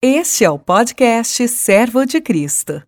Este 0.00 0.44
é 0.44 0.50
o 0.50 0.56
podcast 0.56 1.48
Servo 1.48 2.06
de 2.06 2.20
Cristo. 2.20 2.80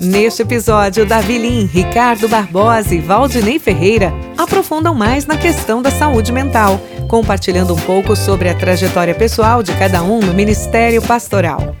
Neste 0.00 0.42
episódio, 0.42 1.06
Davi 1.06 1.38
Lim, 1.38 1.66
Ricardo 1.66 2.28
Barbosa 2.28 2.92
e 2.92 2.98
Valdinei 2.98 3.60
Ferreira 3.60 4.12
aprofundam 4.36 4.96
mais 4.96 5.26
na 5.26 5.36
questão 5.36 5.80
da 5.80 5.92
saúde 5.92 6.32
mental, 6.32 6.80
compartilhando 7.08 7.72
um 7.72 7.80
pouco 7.82 8.16
sobre 8.16 8.48
a 8.48 8.54
trajetória 8.58 9.14
pessoal 9.14 9.62
de 9.62 9.72
cada 9.78 10.02
um 10.02 10.18
no 10.18 10.34
ministério 10.34 11.00
pastoral. 11.02 11.76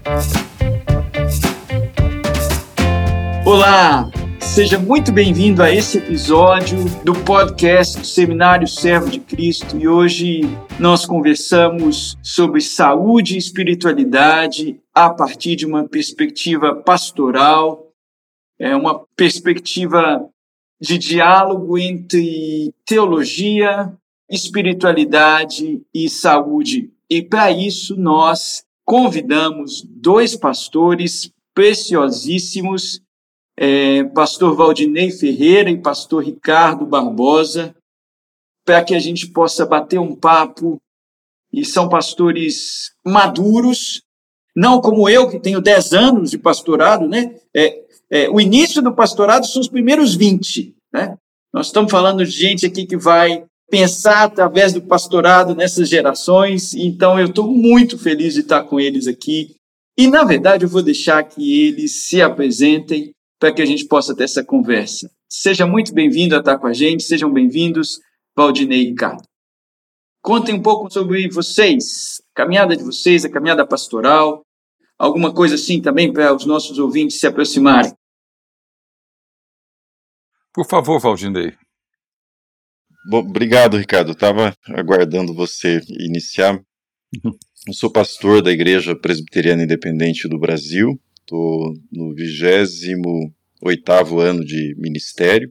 Olá, 3.44 4.08
seja 4.42 4.78
muito 4.78 5.12
bem-vindo 5.12 5.62
a 5.62 5.72
esse 5.72 5.98
episódio 5.98 6.76
do 7.04 7.14
podcast 7.14 7.98
do 7.98 8.04
Seminário 8.04 8.66
Servo 8.66 9.08
de 9.08 9.20
Cristo 9.20 9.78
e 9.78 9.86
hoje 9.86 10.40
nós 10.78 11.06
conversamos 11.06 12.18
sobre 12.22 12.60
saúde 12.60 13.34
e 13.34 13.38
espiritualidade 13.38 14.80
a 14.92 15.08
partir 15.08 15.56
de 15.56 15.64
uma 15.64 15.88
perspectiva 15.88 16.74
pastoral, 16.74 17.92
é 18.58 18.74
uma 18.74 19.06
perspectiva 19.16 20.28
de 20.80 20.98
diálogo 20.98 21.78
entre 21.78 22.74
teologia, 22.84 23.96
espiritualidade 24.28 25.80
e 25.94 26.08
saúde. 26.10 26.90
E 27.08 27.22
para 27.22 27.50
isso 27.52 27.96
nós 27.96 28.64
convidamos 28.84 29.82
dois 29.88 30.36
pastores 30.36 31.32
preciosíssimos 31.54 33.00
é, 33.56 34.04
pastor 34.04 34.56
Valdinei 34.56 35.10
Ferreira 35.10 35.70
e 35.70 35.80
pastor 35.80 36.24
Ricardo 36.24 36.86
Barbosa, 36.86 37.74
para 38.64 38.82
que 38.82 38.94
a 38.94 38.98
gente 38.98 39.26
possa 39.28 39.66
bater 39.66 39.98
um 39.98 40.14
papo. 40.14 40.80
E 41.52 41.64
são 41.66 41.86
pastores 41.88 42.92
maduros, 43.04 44.00
não 44.56 44.80
como 44.80 45.06
eu, 45.06 45.28
que 45.28 45.38
tenho 45.38 45.60
10 45.60 45.92
anos 45.92 46.30
de 46.30 46.38
pastorado, 46.38 47.06
né? 47.06 47.36
É, 47.54 47.82
é, 48.10 48.30
o 48.30 48.40
início 48.40 48.80
do 48.80 48.94
pastorado 48.94 49.46
são 49.46 49.60
os 49.60 49.68
primeiros 49.68 50.14
20, 50.14 50.74
né? 50.92 51.16
Nós 51.52 51.66
estamos 51.66 51.90
falando 51.90 52.24
de 52.24 52.30
gente 52.30 52.64
aqui 52.64 52.86
que 52.86 52.96
vai 52.96 53.44
pensar 53.70 54.24
através 54.24 54.72
do 54.72 54.80
pastorado 54.80 55.54
nessas 55.54 55.88
gerações, 55.88 56.74
então 56.74 57.18
eu 57.18 57.26
estou 57.26 57.46
muito 57.46 57.98
feliz 57.98 58.34
de 58.34 58.40
estar 58.40 58.64
com 58.64 58.80
eles 58.80 59.06
aqui. 59.06 59.54
E, 59.98 60.06
na 60.06 60.24
verdade, 60.24 60.64
eu 60.64 60.68
vou 60.68 60.82
deixar 60.82 61.22
que 61.22 61.66
eles 61.66 62.02
se 62.04 62.22
apresentem 62.22 63.12
para 63.42 63.52
que 63.52 63.60
a 63.60 63.66
gente 63.66 63.86
possa 63.86 64.14
ter 64.14 64.22
essa 64.22 64.44
conversa. 64.44 65.10
Seja 65.28 65.66
muito 65.66 65.92
bem-vindo 65.92 66.36
a 66.36 66.38
estar 66.38 66.58
com 66.58 66.68
a 66.68 66.72
gente, 66.72 67.02
sejam 67.02 67.28
bem-vindos, 67.28 67.98
Valdinei 68.36 68.82
e 68.82 68.90
Ricardo. 68.90 69.24
Contem 70.22 70.54
um 70.54 70.62
pouco 70.62 70.88
sobre 70.88 71.28
vocês, 71.28 72.22
a 72.30 72.36
caminhada 72.36 72.76
de 72.76 72.84
vocês, 72.84 73.24
a 73.24 73.28
caminhada 73.28 73.66
pastoral, 73.66 74.46
alguma 74.96 75.34
coisa 75.34 75.56
assim 75.56 75.82
também 75.82 76.12
para 76.12 76.32
os 76.32 76.46
nossos 76.46 76.78
ouvintes 76.78 77.18
se 77.18 77.26
aproximarem. 77.26 77.92
Por 80.54 80.64
favor, 80.64 81.00
Valdinei. 81.00 81.52
Bom, 83.10 83.28
obrigado, 83.28 83.76
Ricardo. 83.76 84.12
Estava 84.12 84.56
aguardando 84.68 85.34
você 85.34 85.80
iniciar. 85.98 86.62
Eu 87.66 87.74
sou 87.74 87.90
pastor 87.90 88.40
da 88.40 88.52
Igreja 88.52 88.94
Presbiteriana 88.94 89.64
Independente 89.64 90.28
do 90.28 90.38
Brasil, 90.38 90.96
Estou 91.22 91.74
no 91.90 92.14
28 92.14 94.20
ano 94.20 94.44
de 94.44 94.74
ministério. 94.76 95.50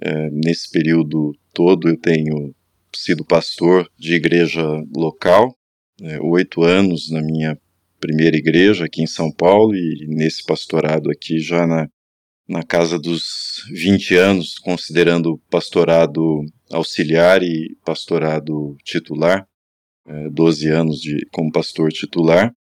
É, 0.00 0.30
nesse 0.30 0.70
período 0.70 1.32
todo 1.52 1.88
eu 1.88 1.98
tenho 1.98 2.54
sido 2.94 3.24
pastor 3.24 3.90
de 3.98 4.14
igreja 4.14 4.62
local, 4.96 5.52
é, 6.00 6.20
oito 6.20 6.62
anos 6.62 7.10
na 7.10 7.20
minha 7.20 7.58
primeira 8.00 8.36
igreja 8.36 8.84
aqui 8.84 9.02
em 9.02 9.06
São 9.06 9.32
Paulo 9.32 9.74
e 9.74 10.06
nesse 10.08 10.44
pastorado 10.44 11.10
aqui 11.10 11.40
já 11.40 11.66
na, 11.66 11.88
na 12.48 12.62
casa 12.62 12.98
dos 12.98 13.64
20 13.72 14.14
anos, 14.14 14.58
considerando 14.58 15.38
pastorado 15.50 16.44
auxiliar 16.72 17.42
e 17.42 17.76
pastorado 17.84 18.76
titular, 18.84 19.46
é, 20.06 20.30
12 20.30 20.68
anos 20.68 21.00
de, 21.00 21.26
como 21.32 21.52
pastor 21.52 21.92
titular. 21.92 22.52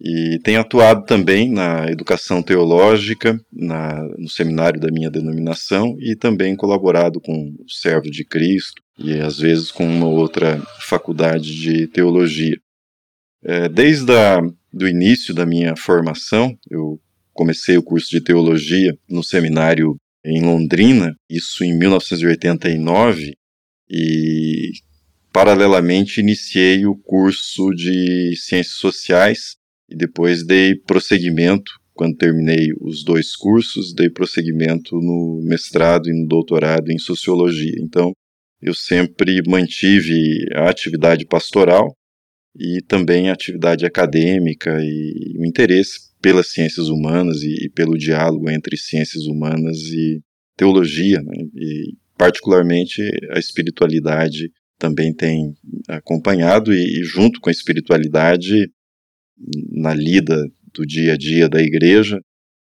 E 0.00 0.38
tenho 0.44 0.60
atuado 0.60 1.04
também 1.04 1.50
na 1.50 1.90
educação 1.90 2.40
teológica, 2.40 3.38
na, 3.52 4.00
no 4.16 4.28
seminário 4.28 4.80
da 4.80 4.92
minha 4.92 5.10
denominação, 5.10 5.96
e 5.98 6.14
também 6.14 6.54
colaborado 6.54 7.20
com 7.20 7.52
o 7.58 7.68
Servo 7.68 8.08
de 8.08 8.24
Cristo, 8.24 8.80
e 8.96 9.18
às 9.18 9.38
vezes 9.38 9.72
com 9.72 9.84
uma 9.84 10.06
outra 10.06 10.62
faculdade 10.80 11.52
de 11.60 11.88
teologia. 11.88 12.56
É, 13.44 13.68
desde 13.68 14.12
o 14.12 14.86
início 14.86 15.34
da 15.34 15.44
minha 15.44 15.74
formação, 15.76 16.56
eu 16.70 17.00
comecei 17.32 17.76
o 17.76 17.82
curso 17.82 18.08
de 18.10 18.20
teologia 18.20 18.96
no 19.08 19.22
seminário 19.24 19.96
em 20.24 20.42
Londrina, 20.42 21.16
isso 21.28 21.64
em 21.64 21.76
1989, 21.76 23.34
e 23.90 24.72
paralelamente 25.32 26.20
iniciei 26.20 26.86
o 26.86 26.96
curso 26.96 27.70
de 27.70 28.34
Ciências 28.36 28.76
Sociais 28.76 29.57
e 29.88 29.96
depois 29.96 30.44
dei 30.44 30.74
prosseguimento, 30.74 31.72
quando 31.94 32.16
terminei 32.16 32.68
os 32.80 33.02
dois 33.02 33.34
cursos, 33.34 33.92
dei 33.94 34.08
prosseguimento 34.08 34.96
no 34.96 35.42
mestrado 35.44 36.08
e 36.08 36.12
no 36.12 36.28
doutorado 36.28 36.90
em 36.90 36.98
sociologia. 36.98 37.74
Então, 37.80 38.12
eu 38.60 38.74
sempre 38.74 39.40
mantive 39.46 40.46
a 40.54 40.68
atividade 40.68 41.26
pastoral 41.26 41.92
e 42.56 42.82
também 42.86 43.28
a 43.28 43.32
atividade 43.32 43.86
acadêmica 43.86 44.76
e 44.80 45.36
o 45.38 45.46
interesse 45.46 46.08
pelas 46.20 46.50
ciências 46.50 46.88
humanas 46.88 47.42
e, 47.42 47.66
e 47.66 47.70
pelo 47.70 47.96
diálogo 47.96 48.50
entre 48.50 48.76
ciências 48.76 49.24
humanas 49.26 49.78
e 49.78 50.20
teologia, 50.56 51.22
né? 51.22 51.44
e 51.54 51.94
particularmente 52.16 53.00
a 53.30 53.38
espiritualidade 53.38 54.50
também 54.76 55.14
tem 55.14 55.54
acompanhado 55.88 56.74
e, 56.74 57.00
e 57.00 57.04
junto 57.04 57.40
com 57.40 57.48
a 57.48 57.52
espiritualidade 57.52 58.68
na 59.70 59.94
lida 59.94 60.48
do 60.74 60.86
dia 60.86 61.14
a 61.14 61.16
dia 61.16 61.48
da 61.48 61.62
igreja, 61.62 62.20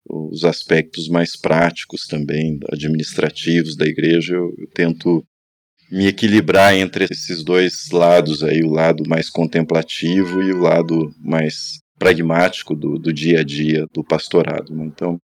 os 0.07 0.43
aspectos 0.43 1.07
mais 1.07 1.35
práticos 1.35 2.05
também, 2.05 2.59
administrativos 2.71 3.75
da 3.75 3.85
igreja, 3.85 4.35
eu, 4.35 4.53
eu 4.57 4.67
tento 4.73 5.25
me 5.91 6.07
equilibrar 6.07 6.75
entre 6.75 7.05
esses 7.09 7.43
dois 7.43 7.89
lados 7.91 8.43
aí, 8.43 8.63
o 8.63 8.69
lado 8.69 9.03
mais 9.07 9.29
contemplativo 9.29 10.41
e 10.41 10.51
o 10.51 10.59
lado 10.59 11.13
mais 11.19 11.79
pragmático 11.97 12.75
do, 12.75 12.97
do 12.97 13.13
dia 13.13 13.39
a 13.39 13.43
dia 13.43 13.85
do 13.93 14.03
pastorado. 14.03 14.75
Né? 14.75 14.85
Então, 14.85 15.17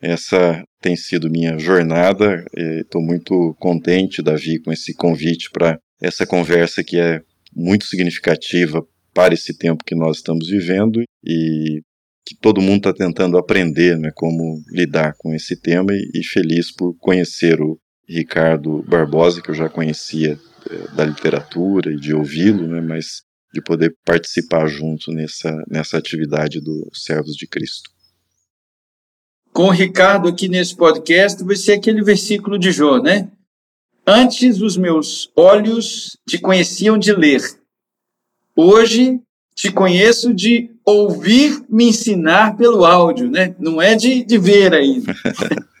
essa 0.00 0.62
tem 0.80 0.96
sido 0.96 1.30
minha 1.30 1.58
jornada. 1.58 2.44
Estou 2.80 3.00
muito 3.00 3.54
contente, 3.58 4.22
Davi, 4.22 4.60
com 4.60 4.72
esse 4.72 4.94
convite 4.94 5.50
para 5.50 5.78
essa 6.00 6.26
conversa 6.26 6.82
que 6.82 6.98
é 6.98 7.20
muito 7.54 7.86
significativa 7.86 8.84
para 9.14 9.34
esse 9.34 9.56
tempo 9.56 9.84
que 9.84 9.94
nós 9.94 10.18
estamos 10.18 10.48
vivendo 10.48 11.02
e 11.24 11.82
que 12.24 12.36
todo 12.40 12.60
mundo 12.60 12.88
está 12.88 12.92
tentando 12.92 13.36
aprender 13.36 13.98
né, 13.98 14.10
como 14.14 14.62
lidar 14.70 15.14
com 15.18 15.34
esse 15.34 15.56
tema 15.56 15.92
e, 15.92 16.20
e, 16.20 16.24
feliz 16.24 16.72
por 16.72 16.94
conhecer 16.98 17.60
o 17.60 17.78
Ricardo 18.08 18.82
Barbosa, 18.82 19.42
que 19.42 19.50
eu 19.50 19.54
já 19.54 19.68
conhecia 19.68 20.38
é, 20.70 20.94
da 20.94 21.04
literatura 21.04 21.92
e 21.92 21.96
de 21.96 22.14
ouvi-lo, 22.14 22.66
né, 22.66 22.80
mas 22.80 23.22
de 23.52 23.60
poder 23.60 23.94
participar 24.04 24.66
junto 24.66 25.12
nessa, 25.12 25.52
nessa 25.68 25.98
atividade 25.98 26.60
do 26.60 26.88
Servos 26.94 27.34
de 27.34 27.46
Cristo. 27.46 27.90
Com 29.52 29.64
o 29.64 29.70
Ricardo 29.70 30.28
aqui 30.28 30.48
nesse 30.48 30.74
podcast 30.74 31.44
vai 31.44 31.56
ser 31.56 31.72
aquele 31.72 32.02
versículo 32.02 32.58
de 32.58 32.72
Jó, 32.72 32.98
né? 32.98 33.30
Antes 34.06 34.60
os 34.62 34.76
meus 34.76 35.30
olhos 35.36 36.16
te 36.26 36.38
conheciam 36.38 36.96
de 36.96 37.12
ler, 37.12 37.42
Hoje 38.54 39.20
te 39.54 39.70
conheço 39.70 40.34
de 40.34 40.70
ouvir 40.84 41.64
me 41.68 41.88
ensinar 41.88 42.56
pelo 42.56 42.84
áudio, 42.84 43.30
né? 43.30 43.54
Não 43.58 43.80
é 43.80 43.94
de, 43.94 44.24
de 44.24 44.38
ver 44.38 44.74
ainda. 44.74 45.14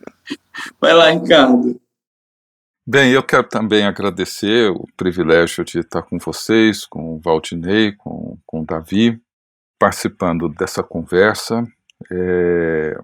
Vai 0.80 0.94
lá, 0.94 1.10
Ricardo. 1.10 1.80
Bem, 2.86 3.12
eu 3.12 3.22
quero 3.22 3.44
também 3.44 3.84
agradecer 3.84 4.70
o 4.70 4.86
privilégio 4.96 5.64
de 5.64 5.78
estar 5.78 6.02
com 6.02 6.18
vocês, 6.18 6.84
com 6.84 7.14
o 7.14 7.20
Valdinei, 7.20 7.92
com, 7.92 8.36
com 8.44 8.60
o 8.60 8.66
Davi, 8.66 9.20
participando 9.78 10.48
dessa 10.48 10.82
conversa. 10.82 11.64
É, 12.10 12.98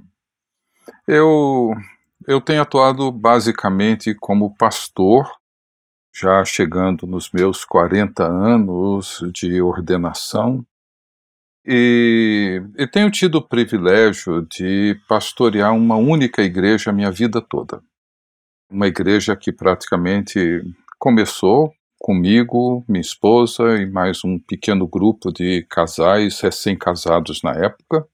eu, 1.07 1.73
eu 2.27 2.41
tenho 2.41 2.61
atuado 2.61 3.11
basicamente 3.13 4.15
como 4.15 4.57
pastor 4.57 5.38
já 6.19 6.45
chegando 6.45 7.07
nos 7.07 7.31
meus 7.31 7.65
40 7.65 8.25
anos 8.25 9.23
de 9.33 9.61
ordenação, 9.63 10.67
e, 11.71 12.63
e, 12.79 12.87
tenho 12.87 13.11
tido 13.11 13.37
o 13.37 13.47
privilégio 13.47 14.47
de 14.51 14.99
pastorear 15.07 15.75
uma 15.75 15.97
única 15.97 16.43
igreja 16.43 16.89
a 16.89 16.95
minha 16.95 17.11
vida 17.11 17.43
toda. 17.43 17.83
Uma 18.71 18.87
igreja 18.87 19.37
que 19.37 19.53
praticamente 19.53 20.63
começou 20.99 21.71
comigo, 21.99 22.83
minha 22.89 23.03
esposa 23.03 23.77
e 23.77 23.85
mais 23.85 24.25
um 24.25 24.39
pequeno 24.39 24.89
grupo 24.89 25.31
de 25.31 25.63
casais 25.69 26.41
recém-casados 26.41 27.43
na 27.43 27.53
época. 27.53 28.07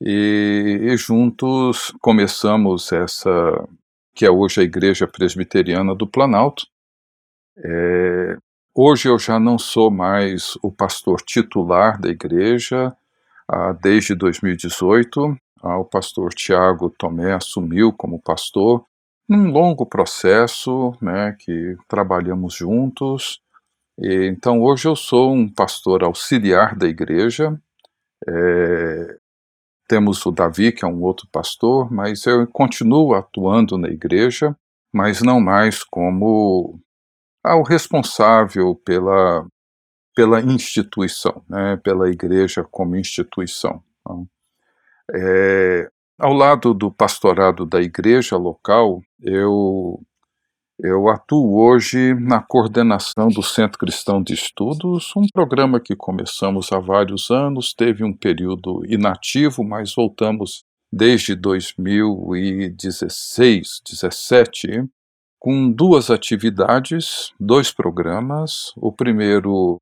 E, 0.00 0.78
e, 0.82 0.96
juntos 0.96 1.92
começamos 2.00 2.92
essa, 2.92 3.68
que 4.14 4.24
é 4.24 4.30
hoje 4.30 4.62
a 4.62 4.64
Igreja 4.64 5.06
Presbiteriana 5.06 5.94
do 5.94 6.06
Planalto. 6.06 6.66
É, 7.56 8.36
hoje 8.74 9.08
eu 9.08 9.18
já 9.18 9.38
não 9.38 9.58
sou 9.58 9.90
mais 9.90 10.58
o 10.62 10.72
pastor 10.72 11.20
titular 11.20 12.00
da 12.00 12.08
igreja, 12.08 12.94
ah, 13.48 13.72
desde 13.72 14.14
2018. 14.14 15.36
Ah, 15.62 15.78
o 15.78 15.84
pastor 15.84 16.34
Tiago 16.34 16.90
Tomé 16.90 17.32
assumiu 17.32 17.92
como 17.92 18.20
pastor 18.20 18.84
num 19.28 19.50
longo 19.50 19.86
processo, 19.86 20.94
né, 21.00 21.36
que 21.38 21.76
trabalhamos 21.88 22.54
juntos. 22.54 23.40
E, 23.98 24.26
então 24.26 24.60
hoje 24.62 24.88
eu 24.88 24.96
sou 24.96 25.32
um 25.32 25.48
pastor 25.48 26.04
auxiliar 26.04 26.76
da 26.76 26.86
igreja. 26.86 27.58
É, 28.28 29.16
temos 29.88 30.24
o 30.26 30.30
Davi, 30.30 30.72
que 30.72 30.84
é 30.84 30.88
um 30.88 31.02
outro 31.02 31.28
pastor, 31.30 31.90
mas 31.92 32.24
eu 32.26 32.46
continuo 32.48 33.14
atuando 33.14 33.78
na 33.78 33.88
igreja, 33.88 34.56
mas 34.92 35.22
não 35.22 35.40
mais 35.40 35.82
como 35.84 36.80
ah, 37.44 37.56
o 37.56 37.62
responsável 37.62 38.74
pela, 38.74 39.46
pela 40.14 40.40
instituição, 40.40 41.44
né, 41.48 41.76
pela 41.76 42.10
igreja 42.10 42.64
como 42.64 42.96
instituição. 42.96 43.82
Então, 44.00 44.26
é, 45.14 45.90
ao 46.18 46.32
lado 46.32 46.72
do 46.72 46.90
pastorado 46.90 47.66
da 47.66 47.82
igreja 47.82 48.36
local, 48.36 49.02
eu, 49.20 50.00
eu 50.78 51.08
atuo 51.08 51.60
hoje 51.60 52.14
na 52.14 52.40
coordenação 52.40 53.28
do 53.28 53.42
Centro 53.42 53.78
Cristão 53.78 54.22
de 54.22 54.32
Estudos, 54.32 55.12
um 55.16 55.26
programa 55.32 55.80
que 55.80 55.94
começamos 55.94 56.72
há 56.72 56.78
vários 56.78 57.30
anos, 57.30 57.74
teve 57.74 58.02
um 58.04 58.16
período 58.16 58.82
inativo, 58.86 59.62
mas 59.62 59.94
voltamos 59.94 60.64
desde 60.90 61.34
2016, 61.34 63.82
17, 63.84 64.88
com 65.44 65.70
duas 65.70 66.08
atividades, 66.08 67.30
dois 67.38 67.70
programas. 67.70 68.72
O 68.78 68.90
primeiro 68.90 69.76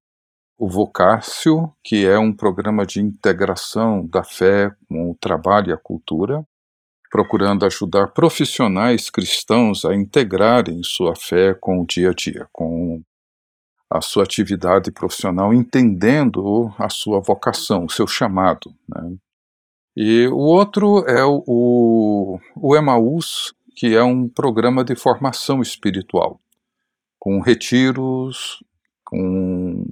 o 0.58 0.68
Vocácio, 0.68 1.72
que 1.84 2.04
é 2.04 2.18
um 2.18 2.32
programa 2.32 2.84
de 2.84 3.00
integração 3.00 4.04
da 4.04 4.24
fé 4.24 4.74
com 4.88 5.12
o 5.12 5.14
trabalho 5.14 5.70
e 5.70 5.72
a 5.72 5.76
cultura, 5.76 6.44
procurando 7.08 7.64
ajudar 7.64 8.08
profissionais 8.08 9.08
cristãos 9.08 9.84
a 9.84 9.94
integrarem 9.94 10.82
sua 10.82 11.14
fé 11.14 11.54
com 11.54 11.82
o 11.82 11.86
dia 11.86 12.10
a 12.10 12.12
dia, 12.12 12.48
com 12.52 13.00
a 13.88 14.00
sua 14.00 14.24
atividade 14.24 14.90
profissional, 14.90 15.54
entendendo 15.54 16.74
a 16.76 16.88
sua 16.88 17.20
vocação, 17.20 17.84
o 17.84 17.90
seu 17.90 18.08
chamado. 18.08 18.74
Né? 18.88 19.14
E 19.96 20.26
o 20.26 20.38
outro 20.38 21.04
é 21.06 21.24
o, 21.24 22.40
o 22.56 22.76
Emaús, 22.76 23.54
que 23.74 23.94
é 23.94 24.02
um 24.02 24.28
programa 24.28 24.84
de 24.84 24.94
formação 24.94 25.60
espiritual, 25.60 26.40
com 27.18 27.40
retiros, 27.40 28.62
com 29.04 29.84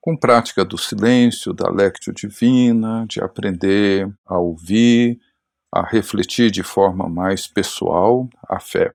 com 0.00 0.16
prática 0.16 0.64
do 0.64 0.78
silêncio, 0.78 1.52
da 1.52 1.68
lectio 1.68 2.14
divina, 2.14 3.04
de 3.06 3.20
aprender 3.20 4.10
a 4.24 4.38
ouvir, 4.38 5.20
a 5.70 5.86
refletir 5.86 6.50
de 6.50 6.62
forma 6.62 7.08
mais 7.10 7.46
pessoal 7.46 8.26
a 8.48 8.58
fé. 8.58 8.90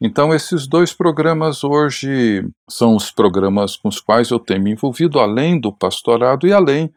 Então, 0.00 0.34
esses 0.34 0.66
dois 0.66 0.92
programas 0.92 1.62
hoje 1.62 2.44
são 2.68 2.96
os 2.96 3.10
programas 3.10 3.76
com 3.76 3.88
os 3.88 4.00
quais 4.00 4.30
eu 4.30 4.38
tenho 4.40 4.62
me 4.62 4.72
envolvido, 4.72 5.20
além 5.20 5.60
do 5.60 5.72
pastorado 5.72 6.44
e 6.44 6.52
além 6.52 6.92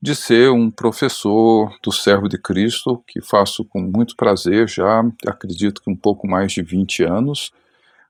de 0.00 0.14
ser 0.14 0.50
um 0.50 0.70
professor 0.70 1.74
do 1.82 1.90
servo 1.90 2.28
de 2.28 2.38
Cristo, 2.38 3.02
que 3.06 3.20
faço 3.20 3.64
com 3.64 3.80
muito 3.80 4.14
prazer 4.16 4.68
já, 4.68 5.02
acredito 5.26 5.82
que 5.82 5.90
um 5.90 5.96
pouco 5.96 6.28
mais 6.28 6.52
de 6.52 6.62
20 6.62 7.02
anos. 7.02 7.50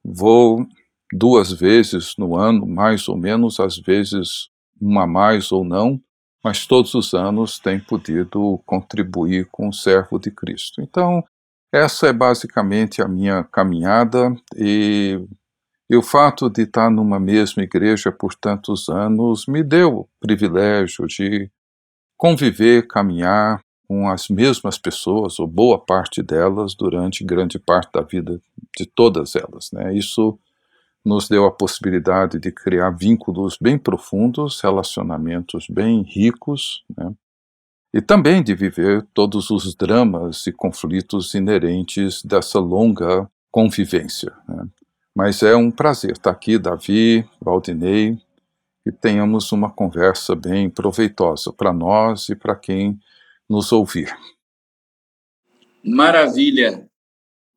Vou 0.05 0.67
duas 1.13 1.53
vezes 1.53 2.15
no 2.19 2.37
ano, 2.37 2.67
mais 2.67 3.09
ou 3.09 3.17
menos, 3.17 3.61
às 3.61 3.79
vezes 3.79 4.49
uma 4.81 5.07
mais 5.07 5.53
ou 5.53 5.65
não, 5.65 6.01
mas 6.45 6.67
todos 6.67 6.95
os 6.95 7.15
anos 7.15 7.59
tem 7.59 7.81
podido 7.81 8.61
contribuir 8.67 9.49
com 9.51 9.69
o 9.69 9.73
servo 9.73 10.19
de 10.19 10.31
Cristo. 10.31 10.81
Então, 10.83 11.25
essa 11.73 12.09
é 12.09 12.13
basicamente 12.13 13.03
a 13.03 13.09
minha 13.09 13.43
caminhada 13.45 14.35
e, 14.57 15.21
e, 15.91 15.97
o 15.97 16.03
fato 16.03 16.49
de 16.49 16.63
estar 16.63 16.91
numa 16.91 17.19
mesma 17.19 17.63
igreja 17.63 18.13
por 18.13 18.35
tantos 18.35 18.89
anos 18.89 19.47
me 19.47 19.63
deu 19.63 20.01
o 20.01 20.09
privilégio 20.21 21.07
de 21.07 21.51
conviver, 22.17 22.87
caminhar 22.87 23.61
com 23.87 24.09
as 24.09 24.29
mesmas 24.29 24.79
pessoas, 24.79 25.39
ou 25.39 25.47
boa 25.47 25.79
parte 25.79 26.23
delas, 26.23 26.75
durante 26.75 27.25
grande 27.25 27.59
parte 27.59 27.91
da 27.93 28.03
vida 28.03 28.41
de 28.77 28.85
todas 28.85 29.37
elas. 29.37 29.71
Né? 29.73 29.95
Isso 29.95 30.39
nos 31.05 31.29
deu 31.29 31.45
a 31.45 31.53
possibilidade 31.53 32.41
de 32.41 32.51
criar 32.51 32.91
vínculos 32.91 33.57
bem 33.61 33.79
profundos, 33.79 34.61
relacionamentos 34.61 35.67
bem 35.71 36.03
ricos, 36.03 36.83
né? 36.97 37.15
e 37.95 38.03
também 38.03 38.43
de 38.43 38.55
viver 38.55 39.07
todos 39.15 39.51
os 39.51 39.75
dramas 39.75 40.47
e 40.49 40.53
conflitos 40.53 41.33
inerentes 41.35 42.23
dessa 42.25 42.59
longa 42.59 43.31
convivência. 43.53 44.33
Né? 44.49 44.67
Mas 45.15 45.43
é 45.43 45.55
um 45.55 45.71
prazer 45.71 46.13
estar 46.13 46.33
aqui, 46.33 46.59
Davi, 46.59 47.25
Valdinei, 47.41 48.19
e 48.87 48.93
tenhamos 48.93 49.51
uma 49.51 49.69
conversa 49.69 50.37
bem 50.37 50.71
proveitosa 50.71 51.53
para 51.53 51.73
nós 51.73 52.29
e 52.29 52.37
para 52.37 52.55
quem 52.55 52.97
nos 53.49 53.73
ouvir. 53.73 54.17
Maravilha! 55.85 56.89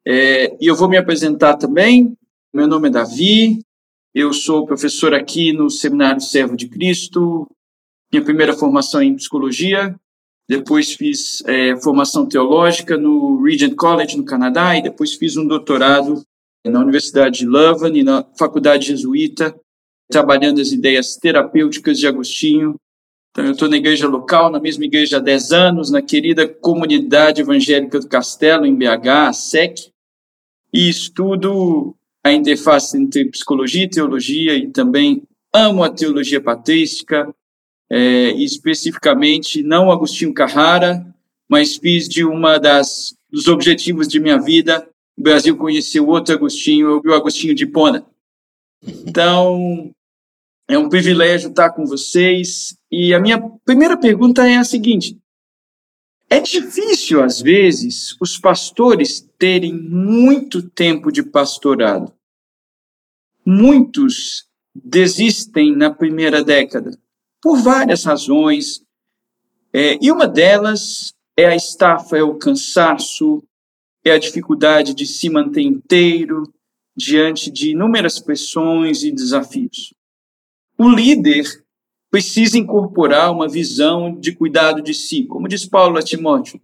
É, 0.06 0.58
e 0.60 0.66
eu 0.66 0.76
vou 0.76 0.90
me 0.90 0.98
apresentar 0.98 1.56
também. 1.56 2.18
Meu 2.52 2.68
nome 2.68 2.88
é 2.88 2.92
Davi, 2.92 3.60
eu 4.14 4.34
sou 4.34 4.66
professor 4.66 5.14
aqui 5.14 5.54
no 5.54 5.70
Seminário 5.70 6.20
Servo 6.20 6.58
de 6.58 6.68
Cristo. 6.68 7.48
Minha 8.12 8.26
primeira 8.26 8.54
formação 8.54 9.02
é 9.02 9.06
em 9.06 9.16
psicologia, 9.16 9.96
depois 10.48 10.94
fiz 10.94 11.44
é, 11.46 11.80
formação 11.80 12.26
teológica 12.26 12.98
no 12.98 13.44
Regent 13.44 13.76
College, 13.76 14.18
no 14.18 14.26
Canadá, 14.26 14.76
e 14.76 14.82
depois 14.82 15.14
fiz 15.14 15.38
um 15.38 15.46
doutorado 15.46 16.24
na 16.66 16.80
Universidade 16.80 17.40
de 17.40 17.48
Leuven 17.48 17.96
e 17.96 18.04
na 18.04 18.26
Faculdade 18.36 18.88
Jesuíta, 18.88 19.56
trabalhando 20.10 20.60
as 20.60 20.72
ideias 20.72 21.16
terapêuticas 21.16 22.00
de 22.00 22.08
Agostinho. 22.08 22.76
Então, 23.32 23.46
eu 23.46 23.52
estou 23.52 23.70
na 23.70 23.78
igreja 23.78 24.08
local, 24.08 24.50
na 24.50 24.60
mesma 24.60 24.86
igreja 24.86 25.18
há 25.18 25.20
10 25.20 25.52
anos, 25.52 25.92
na 25.92 26.02
querida 26.02 26.48
comunidade 26.48 27.42
evangélica 27.42 28.00
do 28.00 28.08
Castelo, 28.08 28.66
em 28.66 28.76
BH, 28.76 29.08
a 29.08 29.34
SEC, 29.34 29.92
e 30.74 30.90
estudo 30.90 31.96
a 32.24 32.32
interface 32.32 32.98
entre 32.98 33.26
psicologia 33.26 33.84
e 33.84 33.90
teologia 33.90 34.56
e 34.56 34.68
também 34.68 35.24
amo 35.54 35.84
a 35.84 35.90
teologia 35.90 36.42
patrística, 36.42 37.34
é, 37.90 38.32
especificamente 38.32 39.64
não 39.64 39.92
Agostinho 39.92 40.34
Carrara, 40.34 41.06
mas 41.48 41.78
fiz 41.78 42.08
de 42.08 42.24
uma 42.24 42.58
das 42.58 43.16
dos 43.32 43.48
objetivos 43.48 44.08
de 44.08 44.20
minha 44.20 44.40
vida 44.40 44.88
o 45.20 45.22
Brasil 45.22 45.58
conhecer 45.58 46.00
outro 46.00 46.34
Agostinho, 46.34 47.02
o 47.06 47.14
Agostinho 47.14 47.54
de 47.54 47.66
Hipona. 47.66 48.06
Então, 49.06 49.92
é 50.70 50.78
um 50.78 50.88
privilégio 50.88 51.50
estar 51.50 51.72
com 51.72 51.84
vocês. 51.86 52.78
E 52.92 53.12
a 53.14 53.20
minha 53.20 53.42
primeira 53.66 53.98
pergunta 53.98 54.48
é 54.48 54.58
a 54.58 54.64
seguinte: 54.64 55.18
é 56.30 56.40
difícil, 56.40 57.24
às 57.24 57.42
vezes, 57.42 58.16
os 58.22 58.38
pastores 58.38 59.28
terem 59.40 59.74
muito 59.74 60.62
tempo 60.62 61.12
de 61.12 61.24
pastorado. 61.24 62.14
Muitos 63.44 64.48
desistem 64.76 65.76
na 65.76 65.90
primeira 65.90 66.44
década, 66.44 66.96
por 67.42 67.58
várias 67.58 68.04
razões. 68.04 68.84
É, 69.74 69.98
e 70.00 70.12
uma 70.12 70.28
delas 70.28 71.14
é 71.36 71.48
a 71.48 71.56
estafa, 71.56 72.16
é 72.18 72.22
o 72.22 72.36
cansaço, 72.36 73.44
é 74.06 74.12
a 74.12 74.20
dificuldade 74.20 74.94
de 74.94 75.08
se 75.08 75.30
manter 75.30 75.62
inteiro 75.62 76.44
diante 76.96 77.50
de 77.50 77.72
inúmeras 77.72 78.20
pressões 78.20 79.04
e 79.04 79.12
desafios. 79.12 79.94
O 80.80 80.90
líder 80.90 81.44
precisa 82.10 82.58
incorporar 82.58 83.34
uma 83.34 83.50
visão 83.50 84.18
de 84.18 84.32
cuidado 84.32 84.82
de 84.82 84.94
si, 84.94 85.26
como 85.26 85.46
diz 85.46 85.66
Paulo 85.66 85.98
a 85.98 86.02
Timóteo. 86.02 86.62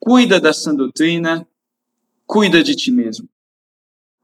Cuida 0.00 0.40
da 0.40 0.52
sã 0.52 0.74
doutrina, 0.74 1.46
cuida 2.26 2.64
de 2.64 2.74
ti 2.74 2.90
mesmo. 2.90 3.28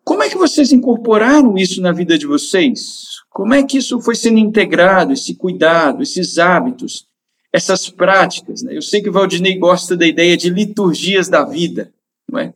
Como 0.02 0.24
é 0.24 0.28
que 0.28 0.36
vocês 0.36 0.72
incorporaram 0.72 1.56
isso 1.56 1.80
na 1.80 1.92
vida 1.92 2.18
de 2.18 2.26
vocês? 2.26 3.04
Como 3.30 3.54
é 3.54 3.62
que 3.62 3.78
isso 3.78 4.00
foi 4.00 4.16
sendo 4.16 4.38
integrado, 4.38 5.12
esse 5.12 5.36
cuidado, 5.36 6.02
esses 6.02 6.36
hábitos, 6.36 7.06
essas 7.52 7.88
práticas? 7.88 8.62
Né? 8.62 8.76
Eu 8.76 8.82
sei 8.82 9.00
que 9.00 9.08
o 9.08 9.12
Valdinei 9.12 9.56
gosta 9.56 9.96
da 9.96 10.06
ideia 10.06 10.36
de 10.36 10.50
liturgias 10.50 11.28
da 11.28 11.44
vida. 11.44 11.94
Não 12.28 12.40
é? 12.40 12.52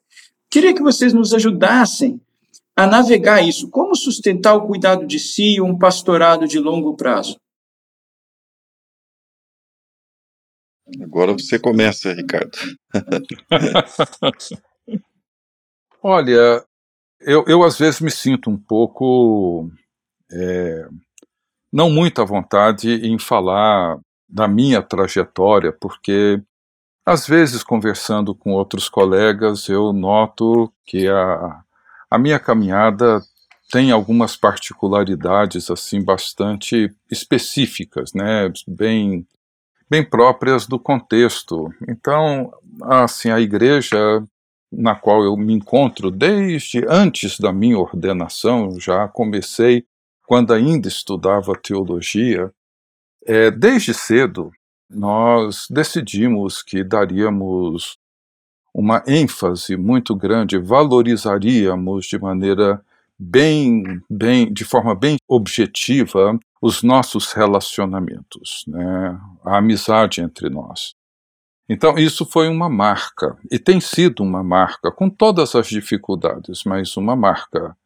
Queria 0.51 0.75
que 0.75 0.83
vocês 0.83 1.13
nos 1.13 1.33
ajudassem 1.33 2.21
a 2.79 2.87
navegar 2.87 3.43
isso? 3.43 3.69
Como 3.69 3.97
sustentar 3.97 4.55
o 4.55 4.65
cuidado 4.65 5.05
de 5.05 5.19
si 5.19 5.57
e 5.57 5.61
um 5.61 5.77
pastorado 5.77 6.47
de 6.47 6.61
longo 6.61 6.95
prazo? 6.95 7.37
Agora 11.03 11.33
você 11.33 11.59
começa, 11.59 12.13
Ricardo. 12.13 12.57
Olha, 16.01 16.65
eu, 17.21 17.45
eu 17.49 17.65
às 17.65 17.77
vezes 17.77 18.01
me 18.01 18.13
sinto 18.13 18.49
um 18.49 18.57
pouco 18.57 19.69
é, 20.31 20.89
não 21.73 21.91
muito 21.91 22.23
à 22.23 22.25
vontade 22.25 22.93
em 23.05 23.19
falar 23.19 23.99
da 24.29 24.47
minha 24.47 24.81
trajetória, 24.81 25.73
porque 25.73 26.41
às 27.05 27.27
vezes 27.27 27.65
conversando 27.65 28.37
com 28.37 28.53
outros 28.53 28.89
colegas 28.89 29.69
eu 29.69 29.93
noto 29.93 30.73
que 30.87 31.09
a, 31.09 31.65
a 32.11 32.19
minha 32.19 32.39
caminhada 32.39 33.23
tem 33.71 33.91
algumas 33.91 34.37
particularidades 34.37 35.71
assim 35.71 36.03
bastante 36.03 36.95
específicas, 37.11 38.13
né, 38.15 38.51
bem 38.67 39.27
bem 39.91 40.05
próprias 40.05 40.67
do 40.67 40.79
contexto. 40.79 41.73
Então, 41.89 42.53
assim, 42.83 43.31
a 43.31 43.41
igreja 43.41 44.23
na 44.71 44.95
qual 44.95 45.25
eu 45.25 45.37
me 45.37 45.55
encontro 45.55 46.11
desde 46.11 46.85
antes 46.89 47.41
da 47.41 47.53
minha 47.53 47.79
ordenação, 47.79 48.79
já 48.79 49.09
comecei 49.09 49.87
quando 50.27 50.53
ainda 50.53 50.89
estudava 50.89 51.55
teologia. 51.55 52.53
É, 53.27 53.51
desde 53.51 53.95
cedo, 53.95 54.51
nós 54.91 55.67
decidimos 55.71 56.63
que 56.63 56.85
daríamos 56.85 57.99
uma 58.79 59.03
ênfase 59.09 59.77
muito 59.77 60.15
grande, 60.15 60.57
valorizaríamos 60.57 62.07
de 62.07 62.17
maneira 62.17 62.81
bem, 63.19 64.01
bem, 64.09 64.53
de 64.53 64.65
forma 64.65 64.95
bem 64.95 65.17
objetiva 65.27 66.39
os 66.63 66.85
nossos 66.85 67.33
relacionamentos, 67.33 68.65
né? 68.69 69.19
a 69.45 69.59
amizade 69.59 70.21
entre 70.21 70.49
nós. 70.49 70.95
Então, 71.69 71.99
isso 71.99 72.25
foi 72.25 72.47
uma 72.49 72.69
marca, 72.69 73.37
e 73.51 73.59
tem 73.59 73.81
sido 73.81 74.23
uma 74.23 74.45
marca, 74.45 74.93
com 74.93 75.11
todas 75.11 75.57
as 75.57 75.67
dificuldades, 75.67 76.63
mas 76.65 76.97
uma 76.97 77.17
marca. 77.17 77.77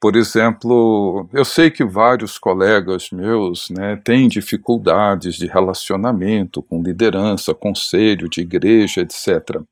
Por 0.00 0.16
exemplo, 0.16 1.28
eu 1.30 1.44
sei 1.44 1.70
que 1.70 1.84
vários 1.84 2.38
colegas 2.38 3.10
meus 3.10 3.68
né, 3.68 3.96
têm 3.96 4.28
dificuldades 4.28 5.34
de 5.34 5.46
relacionamento 5.46 6.62
com 6.62 6.82
liderança, 6.82 7.52
conselho 7.52 8.30
de 8.30 8.40
igreja, 8.40 9.02
etc. 9.02 9.62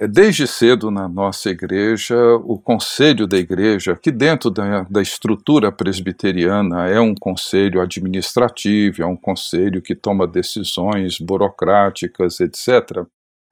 É, 0.00 0.06
desde 0.06 0.46
cedo 0.46 0.92
na 0.92 1.08
nossa 1.08 1.50
igreja, 1.50 2.16
o 2.44 2.56
conselho 2.56 3.26
da 3.26 3.36
igreja, 3.36 3.96
que 3.96 4.12
dentro 4.12 4.48
da, 4.48 4.82
da, 4.84 5.02
estrutura 5.02 5.72
presbiteriana 5.72 6.86
é 6.88 7.00
um 7.00 7.16
conselho 7.16 7.80
administrativo, 7.80 9.02
é 9.02 9.06
um 9.06 9.16
conselho 9.16 9.82
que 9.82 9.96
toma 9.96 10.24
decisões 10.24 11.18
burocráticas, 11.18 12.38
etc., 12.38 13.04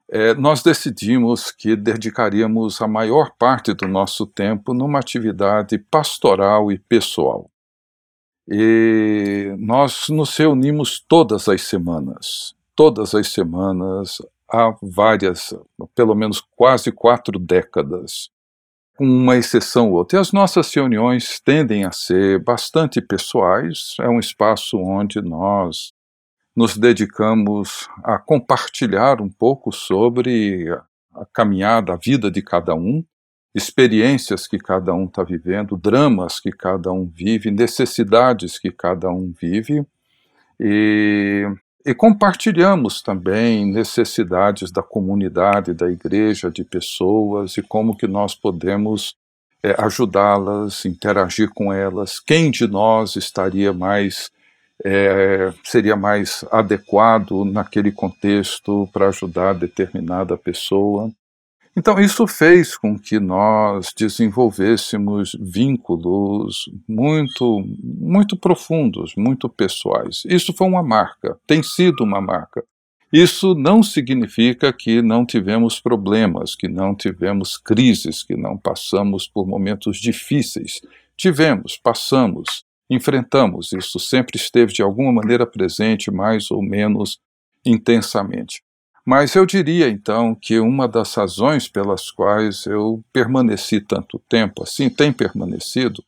é, 0.08 0.34
nós 0.34 0.62
decidimos 0.62 1.50
que 1.50 1.74
dedicaríamos 1.74 2.80
a 2.80 2.86
maior 2.86 3.32
parte 3.36 3.74
do 3.74 3.88
nosso 3.88 4.24
tempo 4.24 4.72
numa 4.72 5.00
atividade 5.00 5.78
pastoral 5.78 6.70
e 6.70 6.78
pessoal. 6.78 7.50
E 8.48 9.52
nós 9.58 10.08
nos 10.08 10.36
reunimos 10.36 11.00
todas 11.00 11.48
as 11.48 11.62
semanas, 11.62 12.54
todas 12.76 13.16
as 13.16 13.26
semanas, 13.32 14.18
há 14.50 14.74
várias, 14.82 15.54
pelo 15.94 16.14
menos 16.14 16.40
quase 16.56 16.92
quatro 16.92 17.38
décadas, 17.38 18.30
com 18.96 19.04
uma 19.04 19.36
exceção 19.36 19.90
ou 19.90 19.98
outra. 19.98 20.18
E 20.18 20.20
as 20.20 20.32
nossas 20.32 20.72
reuniões 20.74 21.40
tendem 21.40 21.84
a 21.84 21.92
ser 21.92 22.42
bastante 22.42 23.00
pessoais, 23.00 23.96
é 24.00 24.08
um 24.08 24.18
espaço 24.18 24.78
onde 24.78 25.20
nós 25.20 25.92
nos 26.56 26.76
dedicamos 26.76 27.88
a 28.02 28.18
compartilhar 28.18 29.20
um 29.20 29.28
pouco 29.28 29.70
sobre 29.70 30.66
a 31.14 31.26
caminhada, 31.26 31.92
a 31.92 31.96
vida 31.96 32.30
de 32.30 32.40
cada 32.40 32.74
um, 32.74 33.04
experiências 33.54 34.46
que 34.46 34.58
cada 34.58 34.94
um 34.94 35.04
está 35.04 35.22
vivendo, 35.22 35.76
dramas 35.76 36.40
que 36.40 36.50
cada 36.50 36.90
um 36.92 37.06
vive, 37.06 37.50
necessidades 37.50 38.58
que 38.58 38.70
cada 38.70 39.10
um 39.10 39.32
vive, 39.38 39.86
e 40.58 41.46
e 41.86 41.94
compartilhamos 41.94 43.00
também 43.00 43.64
necessidades 43.64 44.72
da 44.72 44.82
comunidade, 44.82 45.72
da 45.72 45.88
igreja, 45.88 46.50
de 46.50 46.64
pessoas 46.64 47.56
e 47.56 47.62
como 47.62 47.96
que 47.96 48.08
nós 48.08 48.34
podemos 48.34 49.14
é, 49.62 49.72
ajudá-las, 49.78 50.84
interagir 50.84 51.48
com 51.54 51.72
elas. 51.72 52.18
Quem 52.18 52.50
de 52.50 52.66
nós 52.66 53.14
estaria 53.14 53.72
mais 53.72 54.32
é, 54.84 55.54
seria 55.62 55.94
mais 55.96 56.44
adequado 56.50 57.44
naquele 57.44 57.92
contexto 57.92 58.88
para 58.92 59.08
ajudar 59.08 59.54
determinada 59.54 60.36
pessoa? 60.36 61.08
Então, 61.78 62.00
isso 62.00 62.26
fez 62.26 62.74
com 62.74 62.98
que 62.98 63.20
nós 63.20 63.92
desenvolvêssemos 63.94 65.36
vínculos 65.38 66.70
muito, 66.88 67.62
muito 67.84 68.34
profundos, 68.34 69.12
muito 69.14 69.46
pessoais. 69.46 70.22
Isso 70.24 70.54
foi 70.54 70.66
uma 70.66 70.82
marca, 70.82 71.38
tem 71.46 71.62
sido 71.62 72.02
uma 72.02 72.18
marca. 72.18 72.64
Isso 73.12 73.54
não 73.54 73.82
significa 73.82 74.72
que 74.72 75.02
não 75.02 75.26
tivemos 75.26 75.78
problemas, 75.78 76.54
que 76.54 76.66
não 76.66 76.94
tivemos 76.94 77.58
crises, 77.58 78.22
que 78.22 78.36
não 78.36 78.56
passamos 78.56 79.28
por 79.28 79.46
momentos 79.46 79.98
difíceis. 79.98 80.80
Tivemos, 81.14 81.76
passamos, 81.76 82.64
enfrentamos. 82.88 83.72
Isso 83.74 83.98
sempre 84.00 84.36
esteve 84.36 84.72
de 84.72 84.82
alguma 84.82 85.12
maneira 85.12 85.46
presente, 85.46 86.10
mais 86.10 86.50
ou 86.50 86.62
menos 86.62 87.20
intensamente. 87.66 88.65
Mas 89.06 89.36
eu 89.36 89.46
diria 89.46 89.88
então 89.88 90.34
que 90.34 90.58
uma 90.58 90.88
das 90.88 91.14
razões 91.14 91.68
pelas 91.68 92.10
quais 92.10 92.66
eu 92.66 93.04
permaneci 93.12 93.80
tanto 93.80 94.18
tempo 94.28 94.64
assim, 94.64 94.90
tem 94.90 95.12
permanecido, 95.12 96.02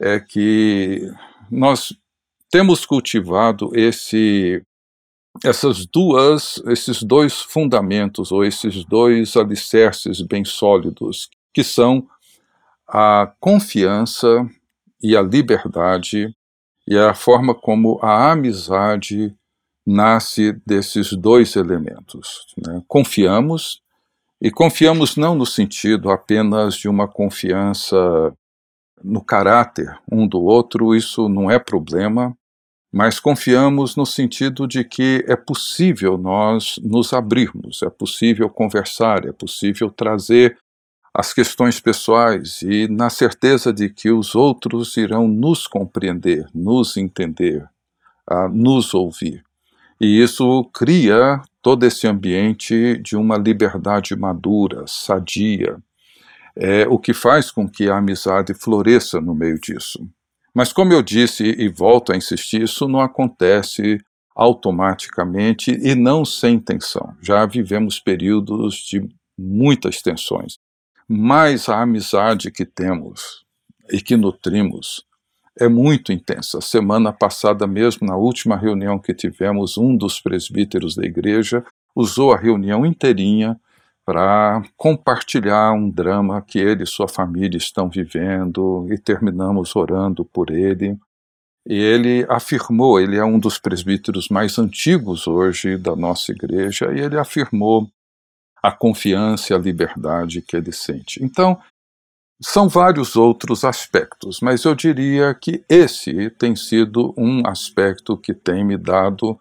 é 0.00 0.18
que 0.18 1.08
nós 1.48 1.94
temos 2.50 2.84
cultivado 2.84 3.70
esse 3.74 4.60
essas 5.44 5.86
duas 5.86 6.60
esses 6.66 7.02
dois 7.02 7.40
fundamentos 7.40 8.32
ou 8.32 8.44
esses 8.44 8.84
dois 8.84 9.34
alicerces 9.36 10.20
bem 10.20 10.44
sólidos 10.44 11.30
que 11.54 11.64
são 11.64 12.06
a 12.86 13.32
confiança 13.40 14.46
e 15.02 15.16
a 15.16 15.22
liberdade 15.22 16.34
e 16.86 16.98
a 16.98 17.14
forma 17.14 17.54
como 17.54 17.98
a 18.02 18.32
amizade 18.32 19.34
nasce 19.86 20.52
desses 20.66 21.12
dois 21.12 21.56
elementos. 21.56 22.46
Né? 22.56 22.82
Confiamos, 22.86 23.80
e 24.40 24.50
confiamos 24.50 25.16
não 25.16 25.34
no 25.34 25.46
sentido 25.46 26.10
apenas 26.10 26.74
de 26.74 26.88
uma 26.88 27.08
confiança 27.08 28.32
no 29.02 29.22
caráter 29.24 29.98
um 30.10 30.26
do 30.26 30.40
outro, 30.40 30.94
isso 30.94 31.28
não 31.28 31.50
é 31.50 31.58
problema, 31.58 32.36
mas 32.92 33.18
confiamos 33.18 33.96
no 33.96 34.04
sentido 34.04 34.66
de 34.66 34.84
que 34.84 35.24
é 35.26 35.34
possível 35.34 36.18
nós 36.18 36.78
nos 36.82 37.12
abrirmos, 37.12 37.82
é 37.82 37.90
possível 37.90 38.48
conversar, 38.50 39.26
é 39.26 39.32
possível 39.32 39.90
trazer 39.90 40.58
as 41.14 41.32
questões 41.32 41.80
pessoais 41.80 42.62
e 42.62 42.88
na 42.88 43.10
certeza 43.10 43.72
de 43.72 43.88
que 43.90 44.10
os 44.10 44.34
outros 44.34 44.96
irão 44.96 45.28
nos 45.28 45.66
compreender, 45.66 46.46
nos 46.54 46.96
entender, 46.96 47.68
nos 48.50 48.94
ouvir. 48.94 49.42
E 50.02 50.20
isso 50.20 50.64
cria 50.74 51.40
todo 51.62 51.86
esse 51.86 52.08
ambiente 52.08 52.98
de 52.98 53.16
uma 53.16 53.38
liberdade 53.38 54.16
madura, 54.16 54.82
sadia, 54.84 55.76
é 56.56 56.88
o 56.88 56.98
que 56.98 57.14
faz 57.14 57.52
com 57.52 57.68
que 57.68 57.88
a 57.88 57.98
amizade 57.98 58.52
floresça 58.52 59.20
no 59.20 59.32
meio 59.32 59.60
disso. 59.60 60.04
Mas, 60.52 60.72
como 60.72 60.92
eu 60.92 61.02
disse 61.02 61.44
e 61.44 61.68
volto 61.68 62.12
a 62.12 62.16
insistir, 62.16 62.62
isso 62.62 62.88
não 62.88 63.00
acontece 63.00 64.00
automaticamente 64.34 65.70
e 65.70 65.94
não 65.94 66.24
sem 66.24 66.58
tensão. 66.58 67.14
Já 67.22 67.46
vivemos 67.46 68.00
períodos 68.00 68.74
de 68.74 69.08
muitas 69.38 70.02
tensões, 70.02 70.58
mas 71.06 71.68
a 71.68 71.80
amizade 71.80 72.50
que 72.50 72.66
temos 72.66 73.44
e 73.88 74.00
que 74.00 74.16
nutrimos 74.16 75.06
é 75.58 75.68
muito 75.68 76.12
intensa. 76.12 76.60
Semana 76.60 77.12
passada 77.12 77.66
mesmo, 77.66 78.06
na 78.06 78.16
última 78.16 78.56
reunião 78.56 78.98
que 78.98 79.14
tivemos, 79.14 79.76
um 79.76 79.96
dos 79.96 80.20
presbíteros 80.20 80.94
da 80.94 81.04
igreja 81.04 81.64
usou 81.94 82.32
a 82.32 82.38
reunião 82.38 82.86
inteirinha 82.86 83.58
para 84.04 84.62
compartilhar 84.76 85.72
um 85.72 85.88
drama 85.88 86.42
que 86.42 86.58
ele 86.58 86.82
e 86.82 86.86
sua 86.86 87.06
família 87.06 87.56
estão 87.56 87.88
vivendo 87.88 88.86
e 88.90 88.98
terminamos 88.98 89.76
orando 89.76 90.24
por 90.24 90.50
ele. 90.50 90.98
E 91.64 91.74
ele 91.74 92.26
afirmou, 92.28 92.98
ele 92.98 93.16
é 93.16 93.24
um 93.24 93.38
dos 93.38 93.58
presbíteros 93.58 94.28
mais 94.28 94.58
antigos 94.58 95.28
hoje 95.28 95.78
da 95.78 95.94
nossa 95.94 96.32
igreja, 96.32 96.92
e 96.92 96.98
ele 96.98 97.16
afirmou 97.16 97.88
a 98.60 98.72
confiança 98.72 99.52
e 99.52 99.56
a 99.56 99.58
liberdade 99.58 100.42
que 100.42 100.56
ele 100.56 100.72
sente. 100.72 101.22
Então, 101.22 101.60
São 102.44 102.68
vários 102.68 103.14
outros 103.14 103.64
aspectos, 103.64 104.40
mas 104.40 104.64
eu 104.64 104.74
diria 104.74 105.32
que 105.32 105.64
esse 105.68 106.28
tem 106.30 106.56
sido 106.56 107.14
um 107.16 107.46
aspecto 107.46 108.18
que 108.18 108.34
tem 108.34 108.64
me 108.64 108.76
dado 108.76 109.38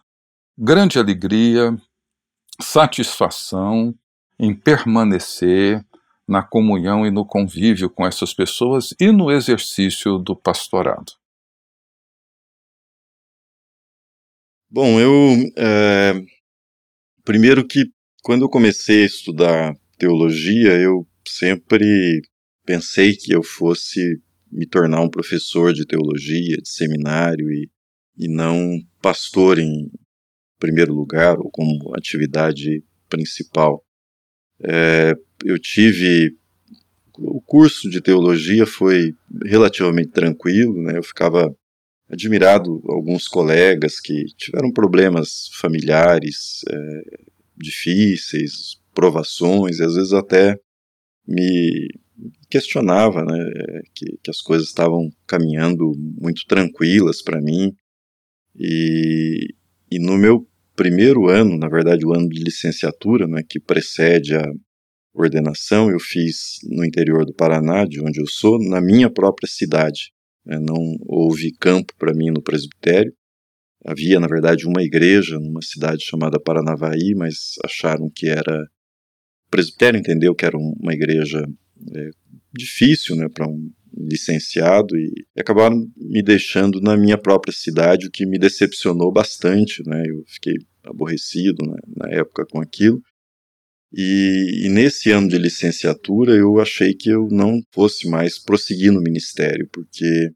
grande 0.56 1.00
alegria, 1.00 1.76
satisfação 2.62 3.96
em 4.40 4.54
permanecer 4.54 5.84
na 6.28 6.44
comunhão 6.44 7.06
e 7.06 7.10
no 7.10 7.26
convívio 7.26 7.90
com 7.90 8.06
essas 8.06 8.36
pessoas 8.36 8.94
e 9.00 9.12
no 9.12 9.32
exercício 9.32 10.20
do 10.20 10.36
pastorado. 10.36 11.12
Bom, 14.70 15.00
eu. 15.00 15.12
É, 15.58 16.14
primeiro 17.26 17.68
que 17.68 17.92
quando 18.24 18.44
eu 18.44 18.50
comecei 18.50 19.04
a 19.04 19.08
estudar 19.08 19.76
teologia, 19.98 20.80
eu 20.80 21.06
sempre 21.28 22.22
pensei 22.66 23.16
que 23.16 23.34
eu 23.34 23.44
fosse 23.44 24.22
me 24.52 24.68
tornar 24.68 25.02
um 25.02 25.10
professor 25.10 25.74
de 25.74 25.86
teologia, 25.86 26.58
de 26.58 26.70
seminário 26.70 27.50
e, 27.50 27.70
e 28.18 28.28
não 28.28 28.78
pastor 29.02 29.58
em 29.58 29.90
primeiro 30.60 30.94
lugar 30.94 31.38
ou 31.40 31.50
como 31.50 31.96
atividade 31.96 32.84
principal. 33.10 33.84
É, 34.64 35.14
eu 35.44 35.58
tive 35.58 36.36
o 37.18 37.42
curso 37.42 37.90
de 37.90 38.02
teologia 38.02 38.66
foi 38.66 39.14
relativamente 39.46 40.12
tranquilo, 40.12 40.82
né? 40.82 40.98
Eu 40.98 41.04
ficava 41.04 41.54
admirado 42.10 42.82
alguns 42.90 43.28
colegas 43.28 44.00
que 44.00 44.26
tiveram 44.38 44.72
problemas 44.72 45.50
familiares 45.60 46.62
é, 46.70 47.02
difíceis, 47.58 48.82
provações, 48.94 49.80
e 49.80 49.84
às 49.84 49.96
vezes 49.96 50.14
até 50.14 50.58
me 51.28 51.88
questionava 52.52 53.24
né, 53.24 53.82
que, 53.96 54.18
que 54.22 54.30
as 54.30 54.42
coisas 54.42 54.68
estavam 54.68 55.10
caminhando 55.26 55.94
muito 56.20 56.46
tranquilas 56.46 57.22
para 57.22 57.42
mim. 57.42 57.74
E, 58.56 59.56
e 59.90 59.98
no 59.98 60.18
meu 60.18 60.46
primeiro 60.76 61.30
ano, 61.30 61.58
na 61.58 61.70
verdade 61.70 62.06
o 62.06 62.14
ano 62.14 62.28
de 62.28 62.44
licenciatura, 62.44 63.28
né, 63.28 63.42
que 63.48 63.60
precede 63.60 64.36
a 64.36 64.44
ordenação, 65.14 65.90
eu 65.90 66.00
fiz 66.00 66.60
no 66.64 66.86
interior 66.86 67.26
do 67.26 67.34
Paraná, 67.34 67.86
de 67.86 68.02
onde 68.02 68.20
eu 68.20 68.28
sou, 68.28 68.60
na 68.60 68.82
minha 68.82 69.10
própria 69.10 69.48
cidade. 69.48 70.12
Né, 70.46 70.60
não 70.60 70.96
houve 71.08 71.52
campo 71.58 71.94
para 71.98 72.14
mim 72.14 72.30
no 72.30 72.42
presbitério. 72.42 73.14
Havia, 73.86 74.20
na 74.20 74.28
verdade, 74.28 74.68
uma 74.68 74.84
igreja 74.84 75.40
numa 75.40 75.62
cidade 75.62 76.04
chamada 76.04 76.40
Paranavaí, 76.40 77.16
mas 77.16 77.56
acharam 77.66 78.10
que 78.14 78.28
era. 78.28 78.62
O 79.48 79.50
presbitério 79.50 80.00
entendeu 80.00 80.36
que 80.36 80.46
era 80.46 80.58
uma 80.58 80.94
igreja 80.94 81.44
é, 81.96 82.10
difícil 82.54 83.16
né, 83.16 83.28
para 83.30 83.48
um 83.48 83.72
licenciado 83.94 84.96
e, 84.98 85.26
e 85.36 85.42
acabaram 85.42 85.86
me 85.98 86.24
deixando 86.24 86.80
na 86.82 86.96
minha 86.98 87.18
própria 87.18 87.54
cidade, 87.54 88.08
o 88.08 88.12
que 88.12 88.26
me 88.26 88.40
decepcionou 88.40 89.12
bastante. 89.12 89.84
Né, 89.86 90.04
eu 90.08 90.24
fiquei 90.28 90.56
aborrecido 90.84 91.66
né, 91.66 91.78
na 91.96 92.10
época 92.10 92.46
com 92.46 92.60
aquilo. 92.60 93.02
E, 93.94 94.66
e, 94.66 94.70
nesse 94.70 95.12
ano 95.12 95.28
de 95.28 95.38
licenciatura 95.38 96.34
eu 96.34 96.60
achei 96.62 96.94
que 96.94 97.10
eu 97.10 97.28
não 97.30 97.62
fosse 97.74 98.08
mais 98.08 98.40
prosseguir 98.40 98.92
no 98.92 99.02
ministério, 99.02 99.68
porque 99.70 100.32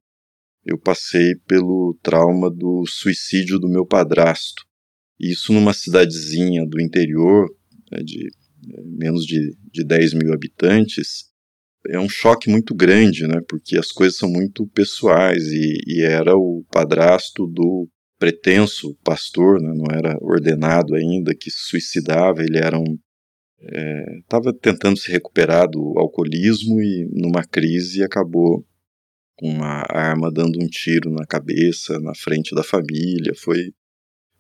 eu 0.66 0.78
passei 0.78 1.36
pelo 1.48 1.98
trauma 2.04 2.50
do 2.50 2.84
suicídio 2.86 3.58
do 3.58 3.70
meu 3.70 3.86
padrasto. 3.86 4.66
Isso 5.18 5.54
numa 5.54 5.74
cidadezinha 5.74 6.66
do 6.68 6.82
interior, 6.82 7.48
né, 7.90 8.00
de 8.04 8.28
é, 8.28 8.82
menos 8.84 9.26
de, 9.26 9.56
de 9.72 9.86
10 9.86 10.16
mil 10.16 10.34
habitantes, 10.34 11.32
é 11.90 12.00
um 12.00 12.10
choque 12.10 12.50
muito 12.50 12.74
grande, 12.74 13.28
né, 13.28 13.42
porque 13.48 13.78
as 13.78 13.92
coisas 13.92 14.18
são 14.18 14.30
muito 14.30 14.68
pessoais 14.68 15.44
e, 15.52 15.78
e 15.88 16.02
era 16.02 16.36
o 16.36 16.64
padrasto 16.72 17.48
do 17.48 17.88
pretenso 18.18 18.96
pastor, 19.04 19.62
né, 19.62 19.74
não 19.76 19.86
era 19.96 20.18
ordenado 20.22 20.96
ainda, 20.96 21.36
que 21.36 21.50
se 21.50 21.68
suicidava, 21.70 22.42
ele 22.42 22.58
era 22.58 22.78
um 22.78 22.98
estava 24.20 24.50
é, 24.50 24.54
tentando 24.62 24.98
se 24.98 25.12
recuperar 25.12 25.68
do 25.68 25.94
alcoolismo 25.98 26.80
e 26.82 27.10
numa 27.12 27.44
crise 27.44 28.04
acabou 28.04 28.66
com 29.38 29.50
uma 29.50 29.84
arma 29.90 30.32
dando 30.32 30.62
um 30.62 30.68
tiro 30.68 31.10
na 31.10 31.26
cabeça, 31.26 32.00
na 32.00 32.14
frente 32.14 32.54
da 32.56 32.64
família. 32.64 33.34
Foi 33.36 33.74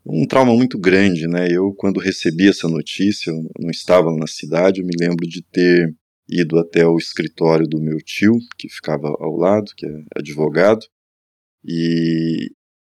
um 0.06 0.26
trauma 0.26 0.56
muito 0.56 0.78
grande, 0.78 1.28
né? 1.28 1.48
Eu, 1.50 1.74
quando 1.74 2.00
recebi 2.00 2.48
essa 2.48 2.68
notícia, 2.68 3.32
eu 3.32 3.42
não 3.60 3.70
estava 3.70 4.16
na 4.16 4.28
cidade, 4.28 4.80
eu 4.80 4.86
me 4.86 4.94
lembro 5.00 5.28
de 5.28 5.42
ter 5.44 5.94
ido 6.28 6.58
até 6.58 6.86
o 6.86 6.98
escritório 6.98 7.68
do 7.68 7.82
meu 7.82 7.98
tio, 7.98 8.34
que 8.58 8.68
ficava 8.70 9.08
ao 9.08 9.36
lado, 9.36 9.72
que 9.76 9.86
é 9.86 10.04
advogado, 10.16 10.86
e 11.64 12.52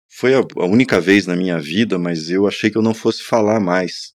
foi 0.09 0.33
a, 0.33 0.41
única 0.65 0.99
vez 0.99 1.25
na 1.25 1.35
minha 1.35 1.59
vida, 1.59 1.97
mas 1.97 2.29
eu 2.29 2.47
achei 2.47 2.69
que 2.69 2.77
eu 2.77 2.81
não 2.81 2.93
fosse 2.93 3.23
falar 3.23 3.59
mais. 3.59 4.13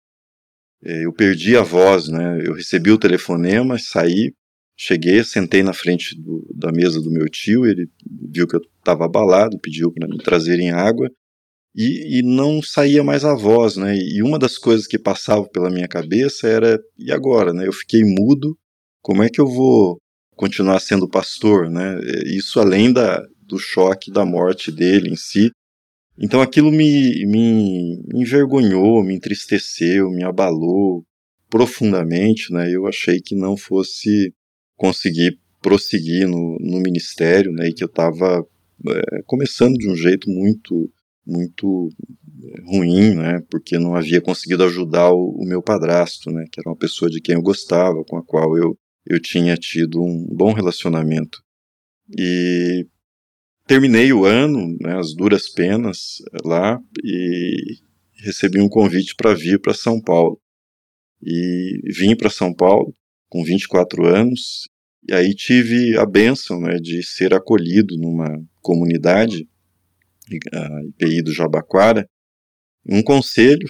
É, 0.82 1.06
eu 1.06 1.12
perdi 1.12 1.56
a 1.56 1.62
voz, 1.62 2.08
né? 2.08 2.42
Eu 2.44 2.54
recebi 2.54 2.90
o 2.90 2.98
telefonema, 2.98 3.78
saí, 3.78 4.34
cheguei, 4.76 5.24
sentei 5.24 5.62
na 5.62 5.72
frente 5.72 6.14
do, 6.20 6.46
da 6.54 6.70
mesa 6.70 7.00
do 7.00 7.10
meu 7.10 7.28
tio, 7.28 7.64
ele 7.66 7.88
viu 8.30 8.46
que 8.46 8.56
eu 8.56 8.60
estava 8.78 9.06
abalado, 9.06 9.58
pediu 9.58 9.90
para 9.90 10.06
me 10.06 10.18
trazerem 10.18 10.70
água 10.70 11.10
e, 11.74 12.20
e, 12.20 12.22
não 12.22 12.62
saía 12.62 13.04
mais 13.04 13.24
a 13.24 13.34
voz, 13.34 13.76
né? 13.76 13.96
E 13.96 14.22
uma 14.22 14.38
das 14.38 14.56
coisas 14.56 14.86
que 14.86 14.98
passava 14.98 15.46
pela 15.48 15.70
minha 15.70 15.88
cabeça 15.88 16.46
era 16.48 16.78
e 16.98 17.12
agora, 17.12 17.52
né? 17.52 17.66
Eu 17.66 17.72
fiquei 17.72 18.02
mudo, 18.02 18.56
como 19.06 19.22
é 19.22 19.28
que 19.28 19.40
eu 19.40 19.46
vou 19.46 20.00
continuar 20.34 20.80
sendo 20.80 21.08
pastor, 21.08 21.70
né? 21.70 21.96
Isso 22.26 22.58
além 22.58 22.92
da, 22.92 23.24
do 23.40 23.56
choque 23.56 24.10
da 24.10 24.24
morte 24.24 24.72
dele 24.72 25.10
em 25.10 25.14
si, 25.14 25.52
então 26.18 26.42
aquilo 26.42 26.72
me, 26.72 27.24
me 27.24 28.02
envergonhou, 28.12 29.04
me 29.04 29.14
entristeceu, 29.14 30.10
me 30.10 30.24
abalou 30.24 31.04
profundamente, 31.48 32.52
né? 32.52 32.68
Eu 32.68 32.84
achei 32.88 33.20
que 33.20 33.36
não 33.36 33.56
fosse 33.56 34.34
conseguir 34.74 35.38
prosseguir 35.62 36.26
no, 36.26 36.56
no 36.58 36.80
ministério, 36.80 37.52
né? 37.52 37.68
E 37.68 37.74
que 37.74 37.84
eu 37.84 37.88
estava 37.88 38.44
é, 38.88 39.22
começando 39.24 39.74
de 39.74 39.88
um 39.88 39.94
jeito 39.94 40.28
muito, 40.28 40.92
muito 41.24 41.90
é, 42.42 42.76
ruim, 42.76 43.14
né? 43.14 43.40
Porque 43.48 43.78
não 43.78 43.94
havia 43.94 44.20
conseguido 44.20 44.64
ajudar 44.64 45.12
o, 45.12 45.30
o 45.30 45.46
meu 45.46 45.62
padrasto, 45.62 46.28
né? 46.32 46.44
Que 46.50 46.60
era 46.60 46.68
uma 46.68 46.76
pessoa 46.76 47.08
de 47.08 47.20
quem 47.20 47.36
eu 47.36 47.42
gostava, 47.42 48.02
com 48.04 48.16
a 48.16 48.24
qual 48.24 48.58
eu, 48.58 48.76
eu 49.06 49.20
tinha 49.20 49.56
tido 49.56 50.02
um 50.02 50.26
bom 50.34 50.52
relacionamento. 50.52 51.42
E 52.18 52.86
terminei 53.66 54.12
o 54.12 54.24
ano, 54.24 54.76
né, 54.80 54.98
as 54.98 55.14
duras 55.14 55.48
penas 55.48 56.22
lá, 56.44 56.78
e 57.04 57.78
recebi 58.24 58.60
um 58.60 58.68
convite 58.68 59.14
para 59.16 59.34
vir 59.34 59.60
para 59.60 59.74
São 59.74 60.00
Paulo. 60.00 60.40
E 61.22 61.80
vim 61.96 62.16
para 62.16 62.30
São 62.30 62.54
Paulo 62.54 62.94
com 63.28 63.42
24 63.44 64.06
anos, 64.06 64.68
e 65.08 65.12
aí 65.12 65.34
tive 65.34 65.96
a 65.98 66.06
bênção 66.06 66.60
né, 66.60 66.76
de 66.76 67.02
ser 67.02 67.34
acolhido 67.34 67.96
numa 67.96 68.28
comunidade, 68.60 69.48
a 70.52 70.84
IPI 70.84 71.22
do 71.22 71.32
Jabaquara, 71.32 72.08
um 72.88 73.02
conselho, 73.02 73.68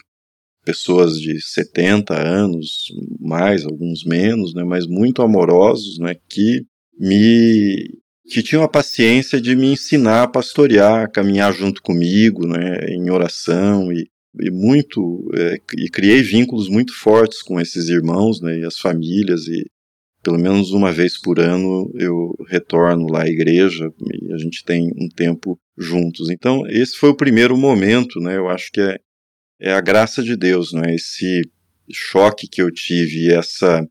pessoas 0.66 1.20
de 1.20 1.40
70 1.40 2.12
anos, 2.12 2.92
mais, 3.20 3.64
alguns 3.64 4.04
menos, 4.04 4.52
né, 4.52 4.64
mas 4.64 4.84
muito 4.84 5.22
amorosos, 5.22 5.96
né, 5.98 6.16
que 6.28 6.62
me 6.98 7.88
que 8.28 8.42
tinham 8.42 8.64
a 8.64 8.68
paciência 8.68 9.40
de 9.40 9.54
me 9.54 9.68
ensinar 9.68 10.24
a 10.24 10.28
pastorear, 10.28 11.04
a 11.04 11.08
caminhar 11.08 11.54
junto 11.54 11.80
comigo, 11.80 12.44
né, 12.44 12.84
em 12.88 13.08
oração 13.08 13.92
e, 13.92 14.10
e 14.40 14.50
muito 14.50 15.30
é, 15.36 15.60
e 15.78 15.88
criei 15.88 16.22
vínculos 16.22 16.68
muito 16.68 16.92
fortes 16.92 17.40
com 17.40 17.60
esses 17.60 17.88
irmãos, 17.88 18.40
né, 18.40 18.58
e 18.58 18.64
as 18.64 18.78
famílias 18.78 19.46
e 19.46 19.64
pelo 20.24 20.40
menos 20.40 20.72
uma 20.72 20.90
vez 20.90 21.16
por 21.16 21.38
ano 21.38 21.88
eu 21.94 22.34
retorno 22.48 23.06
lá 23.08 23.22
à 23.22 23.28
igreja 23.28 23.88
e 24.12 24.32
a 24.32 24.38
gente 24.38 24.64
tem 24.64 24.90
um 25.00 25.08
tempo 25.08 25.56
juntos. 25.78 26.28
Então 26.28 26.66
esse 26.66 26.96
foi 26.96 27.10
o 27.10 27.16
primeiro 27.16 27.56
momento, 27.56 28.18
né? 28.18 28.36
Eu 28.36 28.48
acho 28.48 28.72
que 28.72 28.80
é, 28.80 28.98
é 29.60 29.72
a 29.72 29.80
graça 29.80 30.22
de 30.22 30.36
Deus, 30.36 30.72
né? 30.72 30.94
Esse 30.94 31.42
choque 31.90 32.48
que 32.48 32.60
eu 32.60 32.70
tive, 32.70 33.32
essa 33.32 33.86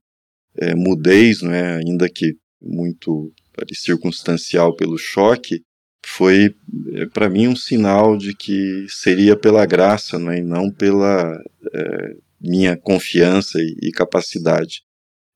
é, 0.57 0.75
mudez, 0.75 1.41
né? 1.41 1.77
Ainda 1.77 2.09
que 2.09 2.35
muito 2.61 3.33
circunstancial 3.73 4.75
pelo 4.75 4.97
choque, 4.97 5.63
foi 6.05 6.55
é, 6.93 7.05
para 7.07 7.29
mim 7.29 7.47
um 7.47 7.55
sinal 7.55 8.17
de 8.17 8.35
que 8.35 8.85
seria 8.89 9.35
pela 9.35 9.65
graça 9.65 10.19
né, 10.19 10.39
e 10.39 10.41
não 10.41 10.71
pela 10.71 11.35
é, 11.73 12.15
minha 12.39 12.77
confiança 12.77 13.59
e, 13.59 13.87
e, 13.87 13.91
capacidade. 13.91 14.83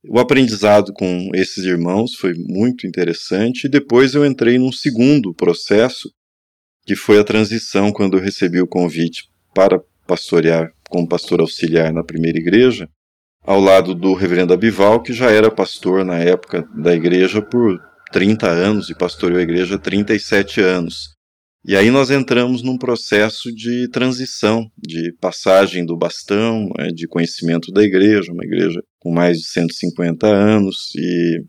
O 0.07 0.19
aprendizado 0.19 0.93
com 0.93 1.29
esses 1.33 1.65
irmãos 1.65 2.13
foi 2.15 2.33
muito 2.35 2.87
interessante 2.87 3.65
e 3.65 3.69
depois 3.69 4.13
eu 4.13 4.25
entrei 4.25 4.57
num 4.57 4.71
segundo 4.71 5.33
processo 5.33 6.09
que 6.85 6.95
foi 6.95 7.19
a 7.19 7.23
transição 7.23 7.91
quando 7.91 8.17
eu 8.17 8.23
recebi 8.23 8.61
o 8.61 8.67
convite 8.67 9.23
para 9.53 9.81
pastorear 10.09 10.71
como 10.89 11.07
pastor 11.07 11.39
auxiliar 11.39 11.93
na 11.93 12.03
primeira 12.03 12.39
igreja, 12.39 12.89
ao 13.43 13.59
lado 13.59 13.93
do 13.93 14.15
reverendo 14.15 14.53
Abival, 14.53 15.03
que 15.03 15.13
já 15.13 15.29
era 15.29 15.51
pastor 15.51 16.03
na 16.03 16.17
época 16.17 16.67
da 16.75 16.95
igreja 16.95 17.43
por 17.43 17.79
30 18.11 18.47
anos 18.47 18.89
e 18.89 18.97
pastoreou 18.97 19.39
a 19.39 19.43
igreja 19.43 19.75
há 19.75 19.77
37 19.77 20.61
anos. 20.61 21.15
E 21.63 21.75
aí 21.75 21.91
nós 21.91 22.09
entramos 22.09 22.63
num 22.63 22.77
processo 22.77 23.53
de 23.53 23.87
transição, 23.89 24.65
de 24.75 25.13
passagem 25.21 25.85
do 25.85 25.95
bastão, 25.95 26.69
né, 26.75 26.87
de 26.87 27.07
conhecimento 27.07 27.71
da 27.71 27.83
igreja, 27.83 28.31
uma 28.31 28.45
igreja 28.45 28.81
com 28.97 29.13
mais 29.13 29.37
de 29.37 29.45
150 29.45 30.25
anos, 30.25 30.91
e, 30.95 31.43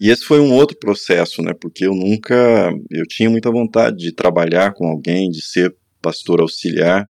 e 0.00 0.10
esse 0.10 0.24
foi 0.24 0.40
um 0.40 0.52
outro 0.52 0.76
processo, 0.78 1.40
né, 1.42 1.54
porque 1.58 1.86
eu 1.86 1.94
nunca, 1.94 2.70
eu 2.90 3.06
tinha 3.06 3.30
muita 3.30 3.50
vontade 3.50 3.96
de 3.96 4.12
trabalhar 4.12 4.74
com 4.74 4.86
alguém, 4.86 5.30
de 5.30 5.42
ser 5.42 5.74
pastor 6.02 6.40
auxiliar, 6.40 7.06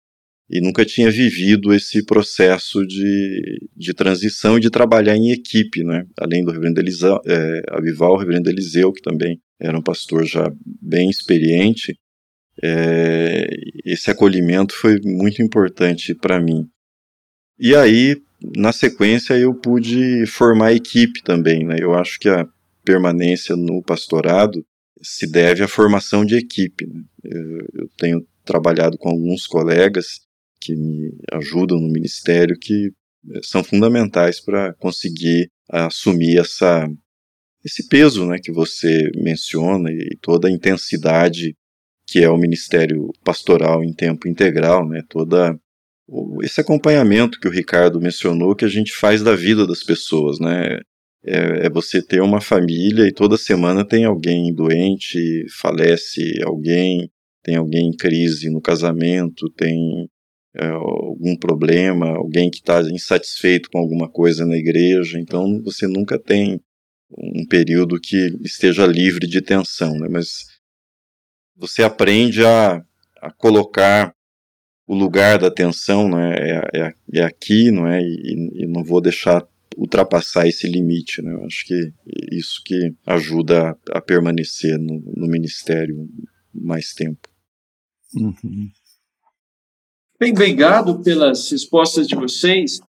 e 0.49 0.59
nunca 0.59 0.83
tinha 0.83 1.11
vivido 1.11 1.73
esse 1.73 2.03
processo 2.03 2.85
de, 2.85 3.67
de 3.75 3.93
transição 3.93 4.57
e 4.57 4.61
de 4.61 4.69
trabalhar 4.69 5.15
em 5.15 5.31
equipe, 5.31 5.83
né? 5.83 6.05
Além 6.17 6.43
do 6.43 6.51
reverendo 6.51 6.79
Eliseu, 6.79 7.19
é, 7.27 7.61
Avival, 7.69 8.13
o 8.13 8.17
reverendo 8.17 8.49
Eliseu, 8.49 8.91
que 8.91 9.01
também 9.01 9.39
era 9.59 9.77
um 9.77 9.83
pastor 9.83 10.25
já 10.25 10.51
bem 10.81 11.09
experiente, 11.09 11.95
é, 12.63 13.45
esse 13.85 14.09
acolhimento 14.09 14.73
foi 14.73 14.99
muito 15.03 15.41
importante 15.41 16.15
para 16.15 16.41
mim. 16.41 16.67
E 17.59 17.75
aí, 17.75 18.17
na 18.57 18.71
sequência, 18.71 19.37
eu 19.37 19.53
pude 19.53 20.25
formar 20.25 20.67
a 20.67 20.73
equipe 20.73 21.21
também, 21.23 21.63
né? 21.63 21.75
Eu 21.79 21.93
acho 21.93 22.19
que 22.19 22.27
a 22.27 22.47
permanência 22.83 23.55
no 23.55 23.83
pastorado 23.83 24.65
se 25.01 25.29
deve 25.29 25.63
à 25.63 25.67
formação 25.67 26.25
de 26.25 26.35
equipe. 26.35 26.87
Né? 26.87 27.01
Eu, 27.23 27.81
eu 27.83 27.89
tenho 27.97 28.25
trabalhado 28.43 28.97
com 28.97 29.09
alguns 29.09 29.45
colegas 29.45 30.27
que 30.59 30.75
me 30.75 31.11
ajudam 31.31 31.79
no 31.79 31.91
ministério 31.91 32.57
que 32.59 32.91
eh, 33.31 33.39
são 33.43 33.63
fundamentais 33.63 34.39
para 34.39 34.73
conseguir 34.75 35.49
assumir 35.69 36.39
essa 36.39 36.87
esse 37.63 37.87
peso, 37.89 38.25
né, 38.25 38.37
que 38.41 38.53
você 38.53 39.11
menciona 39.17 39.91
e 39.91 40.17
toda 40.21 40.47
a 40.47 40.51
intensidade 40.51 41.55
que 42.07 42.23
é 42.23 42.29
o 42.29 42.37
ministério 42.37 43.11
pastoral 43.23 43.83
em 43.83 43.93
tempo 43.93 44.27
integral, 44.27 44.87
né, 44.87 45.03
toda 45.07 45.55
esse 46.41 46.59
acompanhamento 46.59 47.39
que 47.39 47.47
o 47.47 47.51
Ricardo 47.51 48.01
mencionou 48.01 48.55
que 48.55 48.65
a 48.65 48.69
gente 48.69 48.91
faz 48.91 49.21
da 49.21 49.35
vida 49.35 49.67
das 49.67 49.83
pessoas, 49.83 50.39
né, 50.39 50.79
é, 51.23 51.65
é 51.65 51.69
você 51.69 52.01
ter 52.01 52.21
uma 52.21 52.41
família 52.41 53.05
e 53.07 53.13
toda 53.13 53.37
semana 53.37 53.85
tem 53.85 54.05
alguém 54.05 54.53
doente, 54.53 55.45
falece 55.59 56.41
alguém, 56.43 57.11
tem 57.43 57.57
alguém 57.57 57.89
em 57.89 57.95
crise 57.95 58.49
no 58.49 58.61
casamento, 58.61 59.49
tem 59.51 60.09
algum 60.57 61.35
problema, 61.37 62.17
alguém 62.17 62.49
que 62.49 62.57
está 62.57 62.81
insatisfeito 62.81 63.69
com 63.69 63.77
alguma 63.77 64.09
coisa 64.09 64.45
na 64.45 64.57
igreja, 64.57 65.19
então 65.19 65.61
você 65.63 65.87
nunca 65.87 66.17
tem 66.17 66.59
um 67.11 67.45
período 67.45 67.99
que 67.99 68.37
esteja 68.41 68.85
livre 68.85 69.27
de 69.27 69.41
tensão, 69.41 69.93
né? 69.97 70.07
mas 70.09 70.45
você 71.55 71.83
aprende 71.83 72.45
a, 72.45 72.83
a 73.21 73.31
colocar 73.31 74.13
o 74.87 74.95
lugar 74.95 75.37
da 75.37 75.51
tensão 75.51 76.09
né? 76.09 76.35
é, 76.35 76.61
é, 76.73 76.93
é 77.13 77.23
aqui, 77.23 77.69
não 77.71 77.87
é? 77.87 78.01
E, 78.01 78.63
e, 78.63 78.67
não 78.67 78.83
vou 78.83 79.01
deixar 79.01 79.47
ultrapassar 79.77 80.47
esse 80.47 80.67
limite. 80.67 81.21
Né? 81.21 81.31
Eu 81.33 81.45
acho 81.45 81.65
que 81.65 81.93
isso 82.31 82.61
que 82.65 82.93
ajuda 83.05 83.69
a, 83.69 83.97
a 83.97 84.01
permanecer 84.01 84.79
no, 84.79 84.99
no 85.15 85.27
ministério 85.27 86.09
mais 86.53 86.93
tempo. 86.93 87.27
Uhum. 88.15 88.71
Bem, 90.19 90.33
obrigado 90.33 90.99
pelas 90.99 91.49
respostas 91.49 92.05
de 92.05 92.13
vocês. 92.13 92.81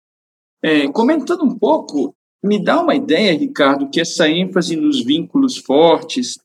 É, 0.62 0.88
comentando 0.88 1.44
um 1.44 1.54
pouco, 1.54 2.14
me 2.42 2.58
dá 2.58 2.80
uma 2.80 2.94
ideia, 2.94 3.36
Ricardo, 3.36 3.90
que 3.90 4.00
essa 4.00 4.30
ênfase 4.30 4.76
nos 4.76 5.04
vínculos 5.04 5.58
fortes, 5.58 6.38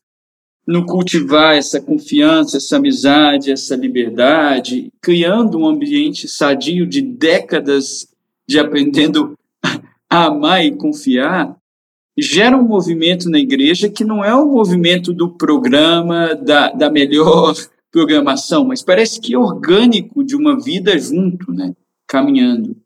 no 0.66 0.84
cultivar 0.84 1.56
essa 1.56 1.80
confiança, 1.80 2.58
essa 2.58 2.76
amizade, 2.76 3.50
essa 3.50 3.74
liberdade, 3.74 4.92
criando 5.00 5.58
um 5.58 5.66
ambiente 5.66 6.28
sadio 6.28 6.86
de 6.86 7.00
décadas 7.00 8.06
de 8.46 8.58
aprendendo 8.58 9.38
a 10.10 10.26
amar 10.26 10.66
e 10.66 10.76
confiar, 10.76 11.56
gera 12.18 12.58
um 12.58 12.62
movimento 12.62 13.30
na 13.30 13.38
igreja 13.38 13.88
que 13.88 14.04
não 14.04 14.22
é 14.22 14.36
um 14.36 14.52
movimento 14.52 15.14
do 15.14 15.30
programa, 15.30 16.34
da, 16.34 16.70
da 16.72 16.90
melhor 16.90 17.54
programação, 17.94 18.64
mas 18.64 18.82
parece 18.82 19.20
que 19.20 19.34
é 19.34 19.38
orgânico 19.38 20.24
de 20.24 20.34
uma 20.34 20.60
vida 20.60 20.98
junto, 20.98 21.52
né? 21.52 21.76
caminhando. 22.08 22.76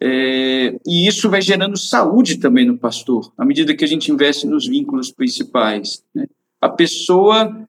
É, 0.00 0.76
e 0.84 1.06
isso 1.06 1.30
vai 1.30 1.40
gerando 1.40 1.76
saúde 1.76 2.38
também 2.38 2.66
no 2.66 2.76
pastor, 2.76 3.32
à 3.38 3.44
medida 3.44 3.72
que 3.72 3.84
a 3.84 3.86
gente 3.88 4.10
investe 4.10 4.44
nos 4.44 4.66
vínculos 4.66 5.12
principais. 5.12 6.02
Né? 6.12 6.26
A 6.60 6.68
pessoa 6.68 7.68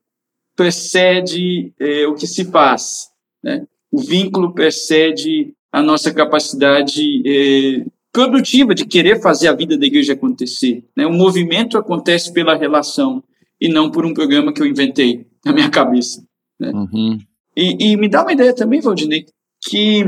precede 0.56 1.72
é, 1.80 2.08
o 2.08 2.16
que 2.16 2.26
se 2.26 2.44
faz, 2.46 3.10
né? 3.44 3.68
o 3.92 4.02
vínculo 4.02 4.52
precede 4.52 5.54
a 5.72 5.84
nossa 5.84 6.12
capacidade 6.12 7.22
é, 7.24 7.86
produtiva 8.12 8.74
de 8.74 8.88
querer 8.88 9.22
fazer 9.22 9.48
a 9.48 9.54
vida 9.54 9.78
da 9.78 9.86
igreja 9.86 10.14
acontecer. 10.14 10.84
Né? 10.96 11.06
O 11.06 11.14
movimento 11.14 11.78
acontece 11.78 12.34
pela 12.34 12.56
relação 12.56 13.24
e 13.62 13.70
não 13.70 13.92
por 13.92 14.08
um 14.08 14.14
programa 14.14 14.52
que 14.52 14.60
eu 14.60 14.66
inventei 14.66 15.28
na 15.46 15.54
minha 15.54 15.70
cabeça. 15.70 16.27
Né? 16.60 16.72
Uhum. 16.72 17.20
E, 17.56 17.92
e, 17.92 17.98
me 17.98 18.08
dá 18.08 18.22
uma 18.22 18.34
ideia 18.34 18.54
também, 18.54 18.82
Valdinei, 18.82 19.26
que 19.64 20.06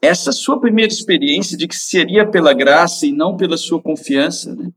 essa 0.00 0.32
sua 0.32 0.60
primeira 0.60 0.92
experiência 0.92 1.56
de 1.56 1.66
que 1.68 1.76
seria 1.76 2.28
pela 2.28 2.52
graça 2.52 3.06
e 3.06 3.12
não 3.12 3.36
pela 3.36 3.56
sua 3.56 3.80
confiança, 3.80 4.54
né? 4.54 4.70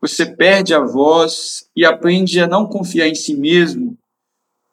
você 0.00 0.26
perde 0.26 0.74
a 0.74 0.80
voz 0.80 1.68
e 1.74 1.84
aprende 1.84 2.40
a 2.40 2.46
não 2.46 2.66
confiar 2.66 3.08
em 3.08 3.14
si 3.14 3.34
mesmo, 3.34 3.96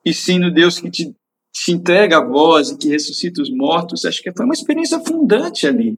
e 0.06 0.13
sim 0.13 0.38
no 0.38 0.53
Deus 0.53 0.79
que 0.79 0.89
te, 0.89 1.15
te 1.51 1.71
entrega 1.71 2.17
a 2.17 2.25
voz 2.25 2.69
e 2.69 2.77
que 2.77 2.89
ressuscita 2.89 3.41
os 3.41 3.49
mortos. 3.49 4.03
Acho 4.06 4.21
que 4.21 4.32
foi 4.34 4.45
uma 4.45 4.53
experiência 4.53 4.99
fundante 4.99 5.65
ali. 5.65 5.97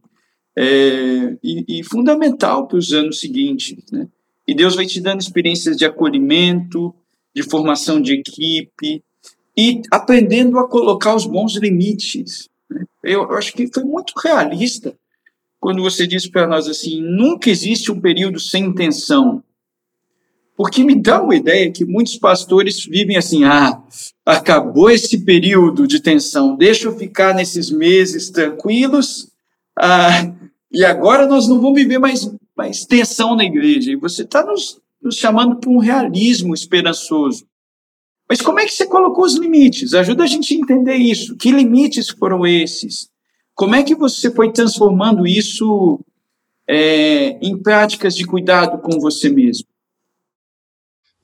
É, 0.57 1.37
e, 1.43 1.79
e, 1.79 1.83
fundamental 1.83 2.67
para 2.67 2.77
os 2.77 2.93
anos 2.93 3.19
seguintes. 3.19 3.75
Né? 3.91 4.07
E 4.47 4.55
Deus 4.55 4.75
vai 4.75 4.85
te 4.85 5.01
dando 5.01 5.19
experiências 5.19 5.75
de 5.75 5.85
acolhimento, 5.85 6.93
de 7.35 7.43
formação 7.43 7.99
de 7.99 8.13
equipe, 8.13 9.03
e 9.57 9.81
aprendendo 9.89 10.59
a 10.59 10.67
colocar 10.67 11.15
os 11.15 11.25
bons 11.25 11.55
limites. 11.55 12.49
Né? 12.69 12.83
Eu, 13.03 13.31
acho 13.33 13.53
que 13.53 13.67
foi 13.73 13.83
muito 13.83 14.13
realista 14.21 14.95
quando 15.59 15.81
você 15.81 16.05
disse 16.05 16.29
para 16.29 16.47
nós 16.47 16.67
assim: 16.67 17.01
nunca 17.01 17.49
existe 17.49 17.91
um 17.91 17.99
período 17.99 18.39
sem 18.39 18.73
tensão. 18.73 19.43
Porque 20.57 20.83
me 20.83 20.95
dá 20.95 21.21
uma 21.21 21.35
ideia 21.35 21.71
que 21.71 21.83
muitos 21.83 22.17
pastores 22.17 22.85
vivem 22.85 23.17
assim: 23.17 23.43
ah, 23.43 23.81
acabou 24.25 24.89
esse 24.89 25.19
período 25.19 25.87
de 25.87 25.99
tensão, 25.99 26.55
deixa 26.55 26.87
eu 26.87 26.97
ficar 26.97 27.33
nesses 27.33 27.69
meses 27.69 28.29
tranquilos, 28.29 29.29
ah, 29.77 30.31
e 30.71 30.83
agora 30.83 31.25
nós 31.25 31.47
não 31.47 31.59
vamos 31.59 31.81
viver 31.81 31.99
mais, 31.99 32.29
mais 32.55 32.85
tensão 32.85 33.35
na 33.35 33.43
igreja. 33.43 33.91
E 33.91 33.95
você 33.95 34.23
está 34.23 34.45
nos, 34.45 34.79
nos 35.01 35.15
chamando 35.15 35.55
para 35.57 35.69
um 35.69 35.77
realismo 35.77 36.53
esperançoso. 36.53 37.45
Mas 38.27 38.41
como 38.41 38.59
é 38.59 38.65
que 38.65 38.71
você 38.71 38.87
colocou 38.87 39.23
os 39.23 39.35
limites? 39.35 39.93
Ajuda 39.93 40.23
a 40.23 40.27
gente 40.27 40.53
a 40.53 40.57
entender 40.57 40.95
isso. 40.95 41.35
Que 41.37 41.51
limites 41.51 42.09
foram 42.09 42.45
esses? 42.45 43.09
Como 43.53 43.75
é 43.75 43.83
que 43.83 43.95
você 43.95 44.31
foi 44.31 44.51
transformando 44.51 45.27
isso 45.27 46.03
é, 46.67 47.37
em 47.45 47.61
práticas 47.61 48.15
de 48.15 48.25
cuidado 48.25 48.81
com 48.81 48.99
você 48.99 49.29
mesmo? 49.29 49.67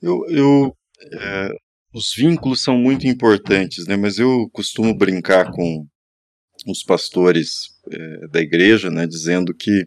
Eu, 0.00 0.24
eu 0.28 0.76
é, 1.12 1.50
os 1.94 2.14
vínculos 2.16 2.62
são 2.62 2.78
muito 2.78 3.06
importantes, 3.06 3.86
né? 3.86 3.96
Mas 3.96 4.18
eu 4.18 4.48
costumo 4.52 4.96
brincar 4.96 5.50
com 5.50 5.86
os 6.66 6.82
pastores 6.82 7.50
é, 7.90 8.28
da 8.28 8.40
igreja, 8.40 8.90
né? 8.90 9.06
Dizendo 9.06 9.54
que 9.54 9.86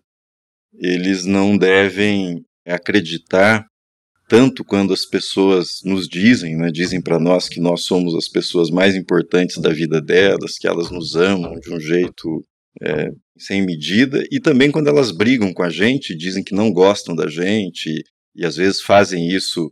eles 0.73 1.25
não 1.25 1.58
devem 1.58 2.45
acreditar 2.65 3.65
tanto 4.27 4.63
quando 4.63 4.93
as 4.93 5.05
pessoas 5.05 5.79
nos 5.83 6.07
dizem, 6.07 6.55
né, 6.57 6.71
dizem 6.71 7.01
para 7.01 7.19
nós 7.19 7.47
que 7.47 7.59
nós 7.59 7.83
somos 7.83 8.15
as 8.15 8.27
pessoas 8.27 8.69
mais 8.69 8.95
importantes 8.95 9.57
da 9.57 9.69
vida 9.69 10.01
delas, 10.01 10.57
que 10.57 10.67
elas 10.67 10.89
nos 10.89 11.15
amam 11.15 11.53
de 11.59 11.71
um 11.71 11.79
jeito 11.79 12.43
é, 12.81 13.09
sem 13.38 13.63
medida, 13.63 14.23
e 14.31 14.39
também 14.39 14.71
quando 14.71 14.88
elas 14.88 15.11
brigam 15.11 15.53
com 15.53 15.63
a 15.63 15.69
gente, 15.69 16.15
dizem 16.15 16.43
que 16.43 16.55
não 16.55 16.71
gostam 16.71 17.15
da 17.15 17.27
gente, 17.27 18.03
e 18.35 18.45
às 18.45 18.55
vezes 18.55 18.81
fazem 18.81 19.29
isso, 19.29 19.71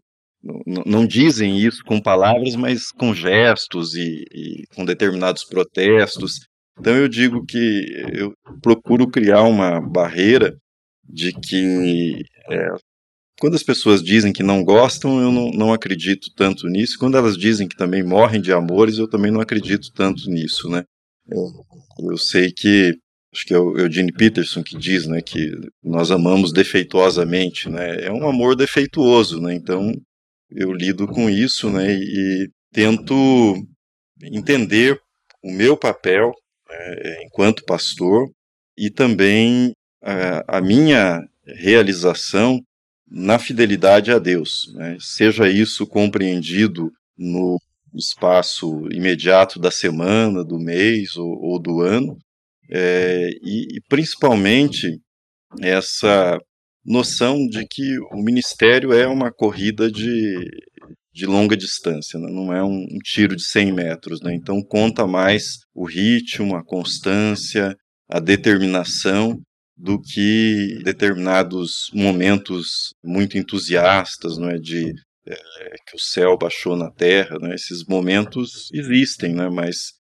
não, 0.86 1.06
dizem 1.06 1.58
isso 1.58 1.84
com 1.86 2.02
palavras, 2.02 2.56
mas 2.56 2.92
com 2.92 3.14
gestos 3.14 3.96
e, 3.96 4.24
e 4.32 4.64
com 4.76 4.86
determinados 4.86 5.44
protestos. 5.44 6.40
Então 6.80 6.96
eu 6.96 7.08
digo 7.08 7.46
que 7.46 7.86
eu 8.14 8.34
procuro 8.62 9.10
criar 9.10 9.44
uma 9.44 9.80
barreira 9.80 10.56
de 11.04 11.32
que 11.32 12.24
é, 12.50 12.68
quando 13.44 13.56
as 13.56 13.64
pessoas 13.64 14.02
dizem 14.02 14.32
que 14.32 14.42
não 14.42 14.64
gostam, 14.64 15.22
eu 15.22 15.30
não, 15.30 15.52
não 15.52 15.74
acredito 15.74 16.32
tanto 16.34 16.66
nisso. 16.66 16.98
Quando 16.98 17.18
elas 17.18 17.38
dizem 17.38 17.68
que 17.68 17.76
também 17.76 18.02
morrem 18.02 18.40
de 18.40 18.54
amores, 18.54 18.98
eu 18.98 19.06
também 19.06 19.30
não 19.30 19.42
acredito 19.42 19.92
tanto 19.92 20.30
nisso, 20.30 20.70
né? 20.70 20.86
Eu, 21.28 21.52
eu 22.10 22.18
sei 22.18 22.54
que 22.54 22.98
acho 23.34 23.46
que 23.46 23.54
é 23.54 23.60
o 23.60 23.78
Eugene 23.78 24.14
Peterson 24.14 24.64
que 24.64 24.78
diz, 24.78 25.08
né, 25.08 25.22
que 25.22 25.52
nós 25.84 26.10
amamos 26.10 26.54
defeituosamente, 26.54 27.70
né? 27.70 28.06
É 28.06 28.12
um 28.14 28.30
amor 28.30 28.56
defeituoso, 28.56 29.42
né? 29.42 29.54
Então 29.54 29.92
eu 30.50 30.72
lido 30.72 31.06
com 31.06 31.30
isso, 31.30 31.70
né? 31.70 31.94
E 31.94 32.50
tento 32.72 33.62
entender 34.24 34.98
o 35.44 35.52
meu 35.52 35.76
papel 35.76 36.32
né, 36.70 37.24
enquanto 37.26 37.66
pastor 37.66 38.26
e 38.78 38.90
também 38.90 39.74
a, 40.02 40.60
a 40.60 40.62
minha 40.62 41.20
realização 41.46 42.62
na 43.16 43.38
fidelidade 43.38 44.12
a 44.12 44.18
Deus, 44.18 44.74
né? 44.74 44.98
seja 45.00 45.48
isso 45.48 45.86
compreendido 45.86 46.92
no 47.16 47.62
espaço 47.94 48.88
imediato 48.92 49.60
da 49.60 49.70
semana, 49.70 50.44
do 50.44 50.58
mês 50.58 51.16
ou, 51.16 51.30
ou 51.40 51.60
do 51.60 51.82
ano, 51.82 52.18
é, 52.72 53.30
e, 53.44 53.78
e 53.78 53.82
principalmente 53.88 55.00
essa 55.62 56.40
noção 56.84 57.48
de 57.48 57.64
que 57.68 58.00
o 58.12 58.18
ministério 58.18 58.92
é 58.92 59.06
uma 59.06 59.32
corrida 59.32 59.92
de, 59.92 60.50
de 61.14 61.28
longa 61.28 61.56
distância, 61.56 62.20
né? 62.20 62.32
não 62.32 62.52
é 62.52 62.64
um, 62.64 62.84
um, 62.92 63.00
tiro 63.04 63.36
de 63.36 63.44
100 63.44 63.74
metros. 63.74 64.22
Né? 64.22 64.34
Então, 64.34 64.60
conta 64.64 65.06
mais 65.06 65.60
o 65.72 65.86
ritmo, 65.86 66.56
a 66.56 66.66
constância, 66.66 67.76
a 68.10 68.20
determinação 68.20 69.40
do 69.76 70.00
que 70.00 70.80
determinados 70.84 71.90
momentos 71.94 72.94
muito 73.04 73.38
entusiastas, 73.38 74.38
não 74.38 74.50
é, 74.50 74.58
de 74.58 74.94
é, 75.26 75.36
que 75.88 75.96
o 75.96 76.00
céu 76.00 76.38
baixou 76.38 76.76
na 76.76 76.92
terra, 76.92 77.38
né? 77.40 77.56
Esses 77.56 77.86
momentos 77.86 78.70
existem, 78.74 79.34
né? 79.34 79.50
Mas 79.50 79.94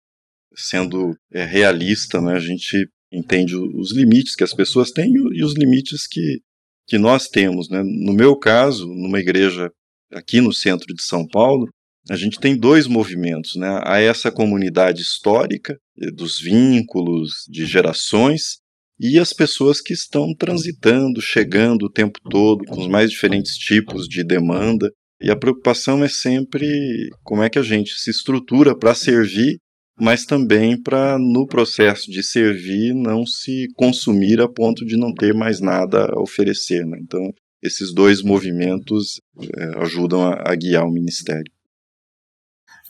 sendo 0.55 1.15
é, 1.31 1.45
realista, 1.45 2.21
né? 2.21 2.33
A 2.33 2.39
gente 2.39 2.87
entende 3.11 3.55
os 3.55 3.91
limites 3.93 4.35
que 4.35 4.43
as 4.43 4.53
pessoas 4.53 4.91
têm 4.91 5.13
e 5.33 5.43
os 5.43 5.53
limites 5.55 6.07
que 6.07 6.39
que 6.87 6.97
nós 6.97 7.27
temos, 7.29 7.69
né? 7.69 7.81
No 7.83 8.13
meu 8.13 8.35
caso, 8.35 8.85
numa 8.87 9.19
igreja 9.19 9.71
aqui 10.11 10.41
no 10.41 10.53
centro 10.53 10.93
de 10.93 11.01
São 11.01 11.25
Paulo, 11.25 11.69
a 12.09 12.17
gente 12.17 12.39
tem 12.39 12.57
dois 12.57 12.87
movimentos, 12.87 13.55
né? 13.55 13.79
Há 13.85 14.01
essa 14.01 14.31
comunidade 14.31 15.01
histórica 15.01 15.77
eh, 15.99 16.11
dos 16.11 16.39
vínculos 16.39 17.45
de 17.47 17.65
gerações 17.65 18.60
e 19.03 19.17
as 19.17 19.33
pessoas 19.33 19.81
que 19.81 19.93
estão 19.93 20.31
transitando, 20.37 21.19
chegando 21.19 21.87
o 21.87 21.91
tempo 21.91 22.19
todo, 22.29 22.63
com 22.65 22.81
os 22.81 22.87
mais 22.87 23.09
diferentes 23.09 23.57
tipos 23.57 24.07
de 24.07 24.23
demanda. 24.23 24.91
E 25.19 25.31
a 25.31 25.35
preocupação 25.35 26.03
é 26.03 26.07
sempre 26.07 27.09
como 27.23 27.41
é 27.41 27.49
que 27.49 27.57
a 27.57 27.63
gente 27.63 27.95
se 27.95 28.11
estrutura 28.11 28.77
para 28.77 28.93
servir, 28.93 29.57
mas 29.99 30.23
também 30.23 30.79
para, 30.79 31.17
no 31.17 31.47
processo 31.47 32.11
de 32.11 32.21
servir, 32.21 32.93
não 32.93 33.25
se 33.25 33.67
consumir 33.75 34.39
a 34.39 34.47
ponto 34.47 34.85
de 34.85 34.95
não 34.95 35.11
ter 35.11 35.33
mais 35.33 35.59
nada 35.59 36.05
a 36.05 36.21
oferecer. 36.21 36.85
Né? 36.85 36.99
Então, 37.01 37.33
esses 37.59 37.91
dois 37.91 38.21
movimentos 38.21 39.19
é, 39.57 39.81
ajudam 39.81 40.21
a, 40.21 40.43
a 40.45 40.55
guiar 40.55 40.85
o 40.85 40.91
ministério. 40.91 41.51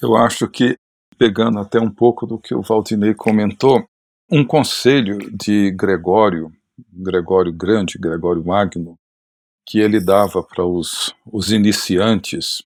Eu 0.04 0.18
acho 0.18 0.50
que, 0.50 0.76
pegando 1.18 1.60
até 1.60 1.80
um 1.80 1.94
pouco 1.94 2.28
do 2.28 2.38
que 2.38 2.54
o 2.54 2.62
Valdinei 2.62 3.14
comentou, 3.14 3.86
um 4.32 4.46
conselho 4.46 5.18
de 5.36 5.72
Gregório, 5.72 6.52
Gregório 6.92 7.52
Grande, 7.52 8.00
Gregório 8.00 8.44
Magno, 8.46 8.98
que 9.66 9.80
ele 9.80 10.00
dava 10.00 10.42
para 10.42 10.66
os, 10.66 11.14
os 11.32 11.52
iniciantes 11.52 12.64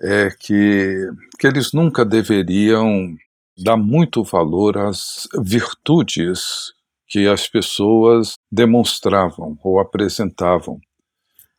é 0.00 0.30
que, 0.30 1.10
que 1.38 1.46
eles 1.46 1.72
nunca 1.72 2.04
deveriam 2.04 3.16
dar 3.56 3.76
muito 3.76 4.22
valor 4.22 4.76
às 4.76 5.26
virtudes 5.42 6.72
que 7.08 7.26
as 7.26 7.48
pessoas 7.48 8.34
demonstravam 8.52 9.58
ou 9.62 9.80
apresentavam, 9.80 10.78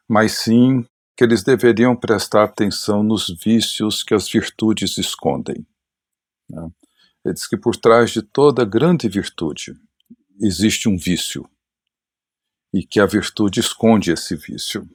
mas 0.08 0.34
sim 0.34 0.86
que 1.16 1.24
eles 1.24 1.44
deveriam 1.44 1.96
prestar 1.96 2.44
atenção 2.44 3.02
nos 3.02 3.28
vícios 3.44 4.04
que 4.04 4.13
as 4.13 4.30
virtudes 4.30 4.98
escondem. 4.98 5.66
Né? 6.50 6.70
Ele 7.28 7.34
diz 7.34 7.46
que 7.46 7.58
por 7.58 7.76
trás 7.76 8.12
de 8.12 8.22
toda 8.22 8.63
grande 8.63 9.10
virtude 9.10 9.76
existe 10.40 10.88
um 10.88 10.98
vício 10.98 11.46
e 12.74 12.84
que 12.84 13.02
a 13.02 13.06
virtude 13.06 13.60
esconde 13.60 14.12
esse 14.12 14.34
vício. 14.36 14.88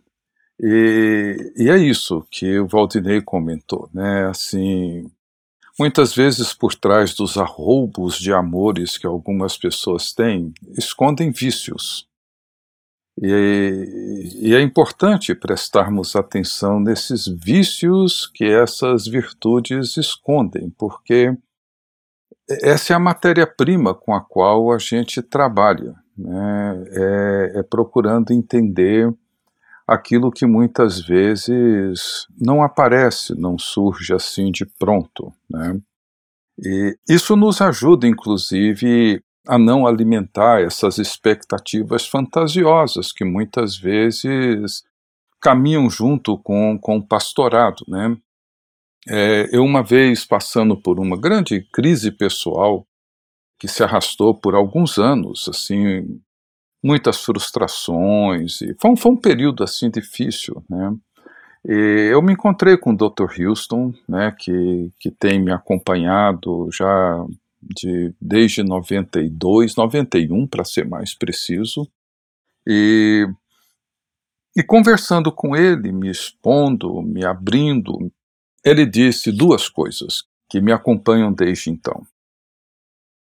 E, 0.58 1.52
e 1.56 1.68
é 1.68 1.76
isso 1.76 2.26
que 2.30 2.58
o 2.58 2.66
Valdinei 2.66 3.20
comentou, 3.20 3.90
né? 3.92 4.28
Assim, 4.28 5.10
muitas 5.78 6.14
vezes 6.14 6.54
por 6.54 6.74
trás 6.74 7.12
dos 7.12 7.36
arroubos 7.36 8.16
de 8.16 8.32
amores 8.32 8.96
que 8.96 9.06
algumas 9.06 9.58
pessoas 9.58 10.14
têm, 10.14 10.54
escondem 10.78 11.30
vícios. 11.30 12.08
E, 13.20 14.38
e, 14.40 14.54
é 14.54 14.62
importante 14.62 15.34
prestarmos 15.34 16.16
atenção 16.16 16.80
nesses 16.80 17.26
vícios 17.28 18.26
que 18.26 18.44
essas 18.44 19.06
virtudes 19.06 19.98
escondem, 19.98 20.70
porque 20.70 21.36
essa 22.48 22.92
é 22.92 22.96
a 22.96 23.00
matéria-prima 23.00 23.94
com 23.94 24.14
a 24.14 24.20
qual 24.20 24.72
a 24.72 24.78
gente 24.78 25.22
trabalha, 25.22 25.94
né? 26.16 26.84
é, 26.90 27.52
é 27.60 27.62
procurando 27.62 28.32
entender 28.32 29.12
aquilo 29.86 30.30
que 30.30 30.46
muitas 30.46 31.00
vezes 31.00 32.26
não 32.38 32.62
aparece, 32.62 33.34
não 33.38 33.58
surge 33.58 34.14
assim 34.14 34.50
de 34.50 34.64
pronto. 34.64 35.32
Né? 35.50 35.78
E 36.58 36.96
isso 37.08 37.36
nos 37.36 37.60
ajuda, 37.60 38.06
inclusive, 38.06 39.22
a 39.46 39.58
não 39.58 39.86
alimentar 39.86 40.62
essas 40.62 40.98
expectativas 40.98 42.06
fantasiosas 42.06 43.12
que 43.12 43.24
muitas 43.24 43.76
vezes 43.76 44.82
caminham 45.40 45.90
junto 45.90 46.38
com, 46.38 46.78
com 46.78 46.98
o 46.98 47.06
pastorado. 47.06 47.84
Né? 47.88 48.16
É, 49.08 49.48
eu, 49.52 49.64
uma 49.64 49.82
vez 49.82 50.24
passando 50.24 50.76
por 50.76 51.00
uma 51.00 51.16
grande 51.16 51.60
crise 51.72 52.10
pessoal, 52.10 52.86
que 53.58 53.68
se 53.68 53.82
arrastou 53.82 54.34
por 54.34 54.54
alguns 54.54 54.98
anos, 54.98 55.48
assim, 55.48 56.20
muitas 56.82 57.22
frustrações, 57.24 58.60
e 58.60 58.74
foi, 58.80 58.90
um, 58.90 58.96
foi 58.96 59.12
um 59.12 59.16
período 59.16 59.62
assim 59.62 59.90
difícil, 59.90 60.64
né? 60.68 60.94
E 61.64 62.10
eu 62.12 62.20
me 62.20 62.32
encontrei 62.32 62.76
com 62.76 62.90
o 62.92 62.96
Dr. 62.96 63.40
Houston, 63.40 63.94
né, 64.08 64.34
que, 64.36 64.90
que 64.98 65.12
tem 65.12 65.40
me 65.40 65.52
acompanhado 65.52 66.68
já 66.72 67.24
de, 67.62 68.12
desde 68.20 68.64
92, 68.64 69.76
91 69.76 70.46
para 70.48 70.64
ser 70.64 70.88
mais 70.88 71.14
preciso, 71.14 71.88
e, 72.66 73.28
e 74.56 74.62
conversando 74.64 75.30
com 75.30 75.54
ele, 75.54 75.92
me 75.92 76.10
expondo, 76.10 77.00
me 77.00 77.24
abrindo, 77.24 78.10
ele 78.64 78.86
disse 78.86 79.32
duas 79.32 79.68
coisas 79.68 80.24
que 80.48 80.60
me 80.60 80.72
acompanham 80.72 81.32
desde 81.32 81.70
então. 81.70 82.06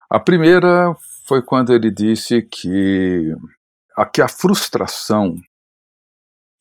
A 0.09 0.19
primeira 0.19 0.93
foi 1.25 1.41
quando 1.41 1.73
ele 1.73 1.89
disse 1.89 2.41
que 2.41 3.33
a, 3.95 4.05
que 4.05 4.21
a 4.21 4.27
frustração 4.27 5.35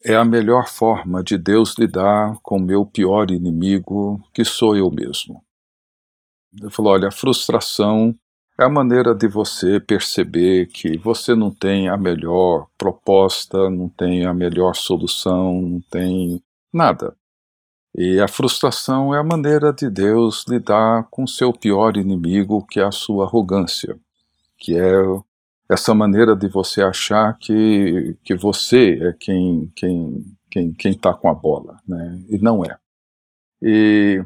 é 0.05 0.15
a 0.15 0.25
melhor 0.25 0.69
forma 0.69 1.23
de 1.23 1.37
Deus 1.37 1.75
lidar 1.79 2.39
com 2.43 2.57
o 2.57 2.63
meu 2.63 2.87
pior 2.87 3.31
inimigo, 3.31 4.23
que 4.33 4.45
sou 4.45 4.77
eu 4.77 4.91
mesmo. 4.91 5.43
Ele 6.59 6.71
falou: 6.71 6.93
olha, 6.93 7.09
a 7.09 7.13
frustração 7.13 8.15
é 8.59 8.65
a 8.65 8.69
maneira 8.69 9.15
de 9.15 9.29
você 9.29 9.81
perceber 9.81 10.67
que 10.67 10.97
você 10.99 11.35
não 11.35 11.51
tem 11.51 11.89
a 11.89 11.97
melhor 11.97 12.67
proposta, 12.79 13.69
não 13.71 13.89
tem 13.89 14.25
a 14.27 14.35
melhor 14.35 14.75
solução, 14.75 15.61
não 15.61 15.81
tem 15.81 16.43
nada. 16.73 17.17
E 17.95 18.21
a 18.21 18.29
frustração 18.29 19.15
é 19.15 19.19
a 19.19 19.25
maneira 19.25 19.73
de 19.73 19.91
Deus 19.91 20.45
lidar 20.49 21.09
com 21.11 21.27
seu 21.27 21.53
pior 21.53 21.97
inimigo, 21.97 22.65
que 22.67 22.79
é 22.79 22.85
a 22.85 22.93
sua 22.93 23.25
arrogância, 23.25 23.99
que 24.59 24.79
é 24.79 24.93
essa 25.69 25.95
maneira 25.95 26.37
de 26.37 26.49
você 26.49 26.83
achar 26.83 27.37
que, 27.39 28.17
que 28.25 28.35
você 28.35 28.99
é 29.03 29.13
quem 29.19 29.73
quem 29.75 30.25
quem 30.51 30.73
quem 30.73 30.93
está 30.93 31.15
com 31.15 31.29
a 31.29 31.35
bola, 31.35 31.81
né? 31.87 32.23
E 32.29 32.39
não 32.39 32.65
é. 32.65 32.77
E, 33.63 34.23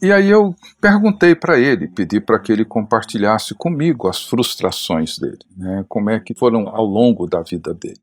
e 0.00 0.12
aí 0.12 0.28
eu 0.28 0.54
perguntei 0.80 1.34
para 1.34 1.58
ele, 1.58 1.88
pedi 1.88 2.20
para 2.20 2.38
que 2.38 2.52
ele 2.52 2.64
compartilhasse 2.64 3.54
comigo 3.54 4.08
as 4.08 4.24
frustrações 4.24 5.18
dele, 5.18 5.44
né? 5.56 5.84
Como 5.88 6.10
é 6.10 6.20
que 6.20 6.34
foram 6.34 6.68
ao 6.68 6.84
longo 6.84 7.26
da 7.26 7.42
vida 7.42 7.74
dele. 7.74 8.00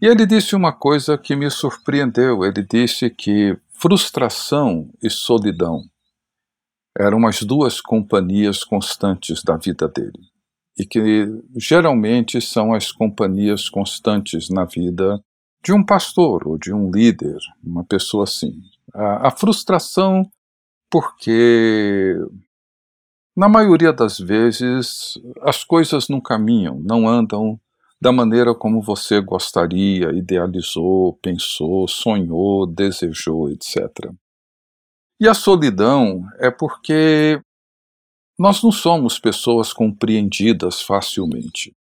E 0.00 0.06
ele 0.06 0.26
disse 0.26 0.54
uma 0.54 0.72
coisa 0.72 1.16
que 1.16 1.34
me 1.34 1.50
surpreendeu. 1.50 2.44
Ele 2.44 2.62
disse 2.62 3.08
que 3.08 3.58
frustração 3.86 4.90
e 5.00 5.08
solidão 5.08 5.82
eram 6.98 7.24
as 7.26 7.42
duas 7.42 7.80
companhias 7.80 8.64
constantes 8.64 9.44
da 9.44 9.56
vida 9.56 9.86
dele. 9.86 10.28
E 10.76 10.84
que 10.84 11.26
geralmente 11.56 12.40
são 12.40 12.74
as 12.74 12.90
companhias 12.90 13.68
constantes 13.68 14.50
na 14.50 14.64
vida 14.64 15.22
de 15.62 15.72
um 15.72 15.84
pastor 15.84 16.48
ou 16.48 16.58
de 16.58 16.72
um 16.72 16.90
líder, 16.90 17.38
uma 17.62 17.84
pessoa 17.84 18.24
assim. 18.24 18.60
A, 18.92 19.28
a 19.28 19.30
frustração, 19.30 20.28
porque 20.90 22.16
na 23.36 23.48
maioria 23.48 23.92
das 23.92 24.18
vezes, 24.18 25.14
as 25.42 25.62
coisas 25.62 26.08
não 26.08 26.20
caminham, 26.20 26.80
não 26.80 27.08
andam 27.08 27.60
da 28.00 28.12
maneira 28.12 28.54
como 28.54 28.82
você 28.82 29.20
gostaria, 29.20 30.10
idealizou, 30.12 31.18
pensou, 31.22 31.88
sonhou, 31.88 32.66
desejou, 32.66 33.50
etc. 33.50 34.12
E 35.18 35.26
a 35.26 35.34
solidão 35.34 36.22
é 36.38 36.50
porque 36.50 37.40
nós 38.38 38.62
não 38.62 38.70
somos 38.70 39.18
pessoas 39.18 39.72
compreendidas 39.72 40.82
facilmente. 40.82 41.72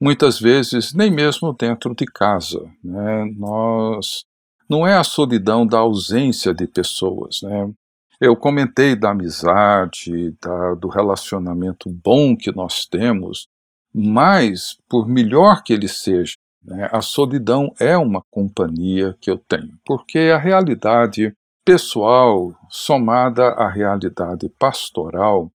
Muitas 0.00 0.38
vezes, 0.38 0.94
nem 0.94 1.10
mesmo 1.10 1.52
dentro 1.52 1.94
de 1.94 2.06
casa. 2.06 2.60
Né? 2.82 3.24
Nós 3.36 4.24
não 4.68 4.86
é 4.86 4.96
a 4.96 5.04
solidão 5.04 5.66
da 5.66 5.78
ausência 5.78 6.54
de 6.54 6.66
pessoas. 6.68 7.40
Né? 7.42 7.72
Eu 8.20 8.36
comentei 8.36 8.94
da 8.94 9.10
amizade, 9.10 10.36
da, 10.40 10.74
do 10.74 10.88
relacionamento 10.88 11.90
bom 11.90 12.36
que 12.36 12.54
nós 12.54 12.86
temos, 12.86 13.48
mas, 13.94 14.78
por 14.88 15.06
melhor 15.06 15.62
que 15.62 15.72
ele 15.72 15.88
seja, 15.88 16.34
né, 16.64 16.88
a 16.92 17.00
solidão 17.00 17.74
é 17.78 17.96
uma 17.96 18.22
companhia 18.30 19.16
que 19.20 19.30
eu 19.30 19.38
tenho, 19.38 19.78
porque 19.84 20.18
a 20.18 20.38
realidade 20.38 21.34
pessoal, 21.64 22.54
somada 22.68 23.48
à 23.48 23.68
realidade 23.68 24.48
pastoral, 24.58 25.50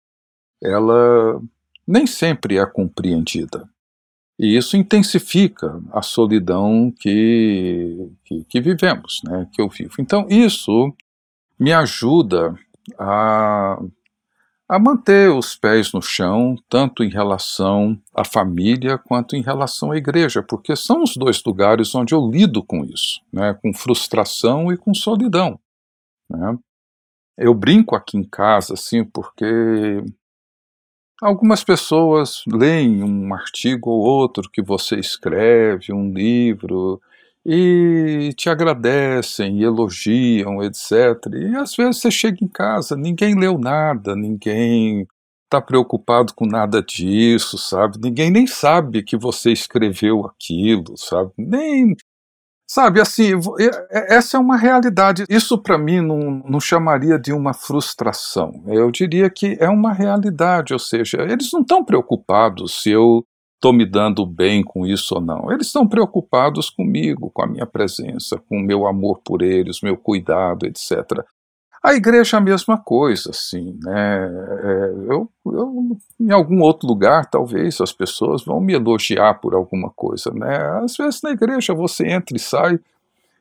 ela 0.63 1.41
nem 1.87 2.07
sempre 2.07 2.59
é 2.59 2.67
compreendida. 2.67 3.69
E 4.39 4.57
isso 4.57 4.77
intensifica 4.77 5.81
a 5.93 6.03
solidão 6.03 6.93
que, 6.99 8.11
que, 8.25 8.45
que 8.45 8.61
vivemos, 8.61 9.21
né, 9.25 9.49
que 9.53 9.63
eu 9.63 9.69
vivo. 9.69 9.95
Então, 10.01 10.27
isso 10.29 10.93
me 11.59 11.73
ajuda 11.73 12.55
a, 12.99 13.81
a 14.69 14.79
manter 14.79 15.31
os 15.31 15.55
pés 15.55 15.93
no 15.93 16.01
chão, 16.01 16.57
tanto 16.69 17.05
em 17.05 17.11
relação 17.11 18.01
à 18.15 18.25
família 18.25 18.97
quanto 18.99 19.37
em 19.37 19.43
relação 19.43 19.93
à 19.93 19.97
igreja, 19.97 20.43
porque 20.43 20.75
são 20.75 21.03
os 21.03 21.17
dois 21.17 21.43
lugares 21.45 21.95
onde 21.95 22.15
eu 22.15 22.31
lido 22.31 22.63
com 22.65 22.85
isso, 22.85 23.21
né, 23.33 23.55
com 23.55 23.75
frustração 23.75 24.73
e 24.73 24.77
com 24.77 24.95
solidão. 24.95 25.61
Né. 26.31 26.59
Eu 27.37 27.55
brinco 27.55 27.95
aqui 27.97 28.17
em 28.17 28.25
casa, 28.25 28.75
assim, 28.75 29.05
porque 29.05 30.03
Algumas 31.23 31.63
pessoas 31.63 32.43
leem 32.47 33.03
um 33.03 33.33
artigo 33.33 33.89
ou 33.89 34.01
outro 34.01 34.51
que 34.51 34.61
você 34.61 34.97
escreve, 34.99 35.93
um 35.93 36.13
livro, 36.13 37.01
e 37.47 38.31
te 38.37 38.49
agradecem, 38.49 39.61
e 39.61 39.65
elogiam, 39.65 40.63
etc. 40.63 40.93
E 41.35 41.57
às 41.57 41.75
vezes 41.75 42.01
você 42.01 42.11
chega 42.11 42.39
em 42.43 42.49
casa, 42.49 42.97
ninguém 42.97 43.39
leu 43.39 43.59
nada, 43.59 44.17
ninguém 44.17 45.07
está 45.45 45.61
preocupado 45.61 46.35
com 46.35 46.47
nada 46.47 46.83
disso, 46.83 47.59
sabe? 47.59 47.99
Ninguém 48.03 48.31
nem 48.31 48.47
sabe 48.47 49.03
que 49.03 49.17
você 49.17 49.53
escreveu 49.53 50.27
aquilo, 50.27 50.97
sabe? 50.97 51.33
Nem 51.39 51.95
Sabe, 52.67 52.99
assim, 53.01 53.33
essa 53.91 54.39
é 54.39 54.41
uma 54.41 54.57
realidade. 54.57 55.25
Isso 55.29 55.59
para 55.59 55.77
mim 55.77 56.01
não, 56.01 56.43
não 56.49 56.59
chamaria 56.59 57.19
de 57.19 57.33
uma 57.33 57.53
frustração. 57.53 58.65
Eu 58.67 58.91
diria 58.91 59.29
que 59.29 59.57
é 59.61 59.69
uma 59.69 59.93
realidade, 59.93 60.73
ou 60.73 60.79
seja, 60.79 61.19
eles 61.23 61.51
não 61.53 61.61
estão 61.61 61.85
preocupados 61.85 62.83
se 62.83 62.91
eu 62.91 63.25
estou 63.65 63.73
me 63.73 63.87
dando 63.87 64.27
bem 64.27 64.63
com 64.63 64.87
isso 64.87 65.15
ou 65.15 65.21
não. 65.23 65.51
Eles 65.51 65.69
estão 65.69 65.89
preocupados 65.89 66.69
comigo, 66.69 67.31
com 67.31 67.43
a 67.43 67.47
minha 67.47 67.65
presença, 67.65 68.37
com 68.47 68.59
o 68.59 68.63
meu 68.63 68.87
amor 68.87 69.23
por 69.25 69.41
eles, 69.41 69.81
meu 69.81 69.97
cuidado, 69.97 70.67
etc. 70.67 71.25
A 71.83 71.95
igreja 71.95 72.37
é 72.37 72.39
a 72.39 72.43
mesma 72.43 72.77
coisa, 72.77 73.31
assim, 73.31 73.79
né? 73.83 74.27
É, 74.63 74.93
eu, 75.09 75.31
eu, 75.47 75.97
em 76.21 76.31
algum 76.31 76.61
outro 76.61 76.87
lugar, 76.87 77.25
talvez 77.25 77.81
as 77.81 77.93
pessoas 77.93 78.45
vão 78.45 78.61
me 78.61 78.75
elogiar 78.75 79.41
por 79.41 79.55
alguma 79.55 79.91
coisa, 79.91 80.31
né? 80.31 80.59
Às 80.83 80.97
vezes 80.97 81.23
na 81.23 81.31
igreja 81.31 81.73
você 81.73 82.07
entra 82.07 82.37
e 82.37 82.41
sai 82.41 82.79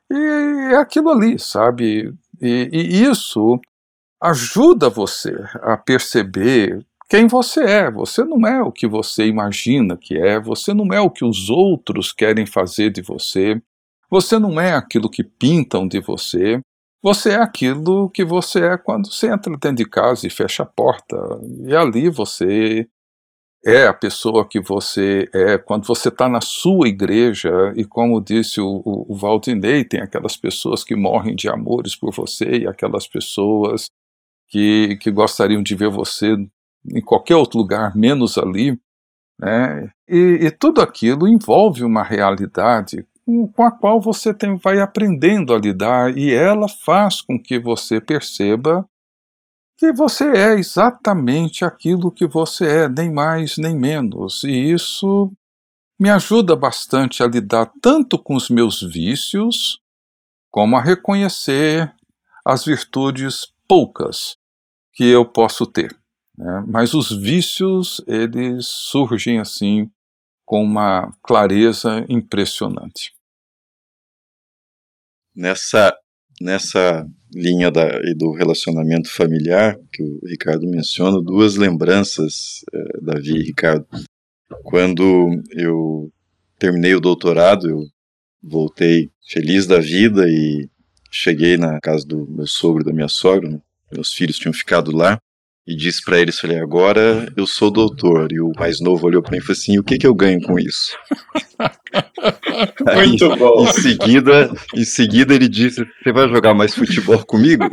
e 0.10 0.74
é 0.74 0.76
aquilo 0.78 1.10
ali, 1.10 1.38
sabe? 1.38 2.14
E, 2.42 2.70
e 2.72 3.04
isso 3.04 3.60
ajuda 4.22 4.90
você 4.90 5.36
a 5.62 5.76
perceber 5.76 6.86
quem 7.14 7.28
você 7.28 7.64
é. 7.64 7.92
Você 7.92 8.24
não 8.24 8.48
é 8.48 8.64
o 8.64 8.72
que 8.72 8.88
você 8.88 9.28
imagina 9.28 9.96
que 9.96 10.18
é, 10.18 10.40
você 10.40 10.74
não 10.74 10.88
é 10.92 11.00
o 11.00 11.12
que 11.12 11.24
os 11.24 11.48
outros 11.48 12.12
querem 12.12 12.48
fazer 12.48 12.90
de 12.90 13.04
você, 13.04 13.62
você 14.10 14.40
não 14.40 14.60
é 14.60 14.74
aquilo 14.74 15.08
que 15.08 15.24
pintam 15.24 15.88
de 15.88 16.00
você. 16.00 16.60
Você 17.04 17.32
é 17.32 17.36
aquilo 17.36 18.10
que 18.10 18.26
você 18.26 18.66
é 18.66 18.78
quando 18.78 19.12
você 19.12 19.28
entra 19.28 19.52
dentro 19.52 19.76
de 19.76 19.86
casa 19.86 20.26
e 20.26 20.30
fecha 20.32 20.64
a 20.64 20.66
porta. 20.66 21.16
E 21.68 21.76
ali 21.76 22.10
você 22.10 22.88
é 23.64 23.86
a 23.86 23.94
pessoa 23.94 24.48
que 24.48 24.60
você 24.60 25.30
é 25.34 25.60
quando 25.60 25.86
você 25.86 26.10
está 26.10 26.28
na 26.28 26.42
sua 26.42 26.88
igreja. 26.88 27.52
E 27.76 27.86
como 27.86 28.24
disse 28.24 28.60
o, 28.60 28.82
o, 28.84 29.14
o 29.14 29.16
Valdinei, 29.16 29.84
tem 29.84 30.02
aquelas 30.02 30.36
pessoas 30.36 30.84
que 30.84 30.96
morrem 30.96 31.36
de 31.36 31.48
amores 31.48 31.96
por 31.96 32.12
você 32.12 32.62
e 32.62 32.68
aquelas 32.68 33.08
pessoas 33.08 33.86
que, 34.48 34.98
que 34.98 35.12
gostariam 35.12 35.62
de 35.62 35.76
ver 35.76 35.90
você 35.90 36.36
em 36.86 37.02
qualquer 37.02 37.36
outro 37.36 37.60
lugar, 37.60 37.96
menos 37.96 38.38
ali. 38.38 38.80
Né? 39.40 39.92
E, 40.08 40.40
e 40.42 40.52
tudo 40.52 40.82
aquilo 40.82 41.28
envolve 41.28 41.84
uma 41.84 42.04
realidade 42.04 43.06
com 43.26 43.64
a 43.64 43.72
qual 43.72 44.02
você 44.02 44.34
tem, 44.34 44.56
vai 44.58 44.80
aprendendo 44.80 45.54
a 45.54 45.58
lidar 45.58 46.18
e 46.18 46.34
ela 46.34 46.68
faz 46.68 47.22
com 47.22 47.42
que 47.42 47.58
você 47.58 48.02
perceba 48.02 48.88
que 49.78 49.92
você 49.92 50.26
é 50.26 50.54
exatamente 50.54 51.66
aquilo 51.66 52.12
que 52.12 52.28
você 52.28 52.84
é, 52.84 52.90
nem 52.90 53.12
mais 53.12 53.58
nem 53.58 53.78
menos. 53.78 54.44
E 54.44 54.52
isso 54.72 55.32
me 56.00 56.10
ajuda 56.10 56.56
bastante 56.56 57.24
a 57.24 57.28
lidar 57.28 57.72
tanto 57.82 58.18
com 58.22 58.36
os 58.36 58.50
meus 58.50 58.82
vícios, 58.82 59.80
como 60.52 60.76
a 60.76 60.82
reconhecer 60.82 61.94
as 62.46 62.66
virtudes 62.66 63.48
poucas 63.68 64.38
que 64.94 65.06
eu 65.06 65.26
posso 65.26 65.66
ter. 65.66 65.96
Né? 66.38 66.64
Mas 66.68 66.94
os 66.94 67.12
vícios, 67.12 68.02
eles 68.08 68.66
surgem 68.68 69.40
assim 69.40 69.90
com 70.46 70.64
uma 70.64 71.12
clareza 71.24 72.06
impressionante. 72.10 73.14
Nessa, 75.36 75.96
nessa 76.40 77.08
linha 77.34 77.72
da, 77.72 77.88
do 78.16 78.32
relacionamento 78.34 79.10
familiar 79.10 79.76
que 79.92 80.04
o 80.04 80.20
Ricardo 80.28 80.68
menciona, 80.68 81.22
duas 81.22 81.56
lembranças, 81.56 82.64
eh, 82.72 83.00
Davi 83.02 83.38
e 83.38 83.44
Ricardo. 83.44 83.88
Quando 84.64 85.42
eu 85.52 86.12
terminei 86.60 86.94
o 86.94 87.02
doutorado, 87.02 87.68
eu 87.68 87.88
voltei 88.42 89.10
feliz 89.28 89.66
da 89.66 89.80
vida 89.80 90.26
e 90.28 90.70
cheguei 91.10 91.58
na 91.58 91.80
casa 91.80 92.06
do 92.06 92.28
meu 92.30 92.46
sogro 92.46 92.84
e 92.84 92.86
da 92.86 92.94
minha 92.94 93.08
sogra, 93.08 93.50
né? 93.50 93.60
meus 93.92 94.14
filhos 94.14 94.38
tinham 94.38 94.54
ficado 94.54 94.92
lá, 94.92 95.18
e 95.66 95.76
disse 95.76 96.04
para 96.04 96.20
eles, 96.20 96.40
falei, 96.40 96.60
agora 96.60 97.32
eu 97.38 97.48
sou 97.48 97.72
doutor. 97.72 98.32
E 98.32 98.40
o 98.42 98.52
mais 98.58 98.82
novo 98.82 99.08
olhou 99.08 99.22
para 99.22 99.32
mim 99.32 99.38
e 99.38 99.42
falou 99.42 99.54
assim, 99.54 99.80
o 99.80 99.84
que, 99.84 99.98
que 99.98 100.06
eu 100.06 100.14
ganho 100.14 100.42
com 100.42 100.60
isso? 100.60 100.98
Muito 102.96 103.32
Aí, 103.32 103.40
bom. 103.40 103.64
Em 103.64 103.72
seguida, 103.72 104.52
em 104.76 104.84
seguida 104.84 105.34
ele 105.34 105.48
disse, 105.48 105.86
você 106.04 106.12
vai 106.12 106.28
jogar 106.28 106.54
mais 106.54 106.76
futebol 106.76 107.24
comigo? 107.26 107.64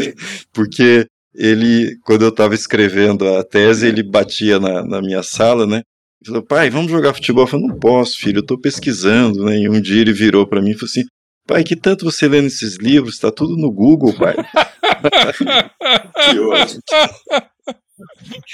Porque 0.52 1.06
ele, 1.34 1.98
quando 2.04 2.22
eu 2.22 2.30
estava 2.30 2.54
escrevendo 2.54 3.28
a 3.28 3.44
tese, 3.44 3.86
ele 3.86 4.02
batia 4.02 4.58
na, 4.58 4.82
na 4.82 5.02
minha 5.02 5.22
sala, 5.22 5.66
né? 5.66 5.82
Ele 6.22 6.28
falou, 6.28 6.42
pai, 6.42 6.70
vamos 6.70 6.90
jogar 6.90 7.12
futebol? 7.12 7.44
Eu 7.44 7.48
falei, 7.48 7.66
não 7.66 7.78
posso, 7.78 8.18
filho, 8.18 8.38
eu 8.38 8.40
estou 8.40 8.58
pesquisando, 8.58 9.44
né? 9.44 9.58
E 9.58 9.68
um 9.68 9.80
dia 9.80 10.00
ele 10.00 10.12
virou 10.12 10.46
para 10.46 10.62
mim 10.62 10.70
e 10.70 10.74
falou 10.74 10.88
assim, 10.88 11.04
pai, 11.46 11.62
que 11.62 11.76
tanto 11.76 12.06
você 12.06 12.26
lê 12.26 12.40
nesses 12.40 12.78
livros? 12.78 13.14
Está 13.14 13.30
tudo 13.30 13.56
no 13.56 13.70
Google, 13.70 14.14
pai. 14.14 14.34
que 15.10 16.38
ótimo. 16.40 16.82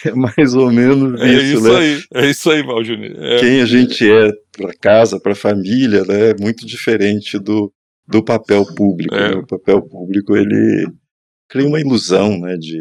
É 0.05 0.13
mais 0.15 0.55
ou 0.55 0.71
menos 0.71 1.21
é 1.21 1.33
isso, 1.33 1.57
isso 1.57 1.73
né? 1.73 1.79
aí, 1.79 2.03
é 2.15 2.31
isso 2.31 2.51
aí, 2.51 2.63
Valdir. 2.63 2.99
É. 3.17 3.39
Quem 3.41 3.61
a 3.61 3.67
gente 3.67 4.09
é 4.09 4.31
para 4.57 4.73
casa, 4.75 5.21
para 5.21 5.35
família, 5.35 6.05
né, 6.05 6.31
é 6.31 6.35
muito 6.41 6.65
diferente 6.65 7.39
do, 7.39 7.73
do 8.07 8.23
papel 8.23 8.65
público. 8.75 9.15
É. 9.15 9.31
Né? 9.31 9.37
O 9.37 9.47
papel 9.47 9.83
público 9.83 10.37
ele 10.37 10.87
cria 11.49 11.67
uma 11.67 11.81
ilusão, 11.81 12.39
né, 12.39 12.57
de, 12.57 12.81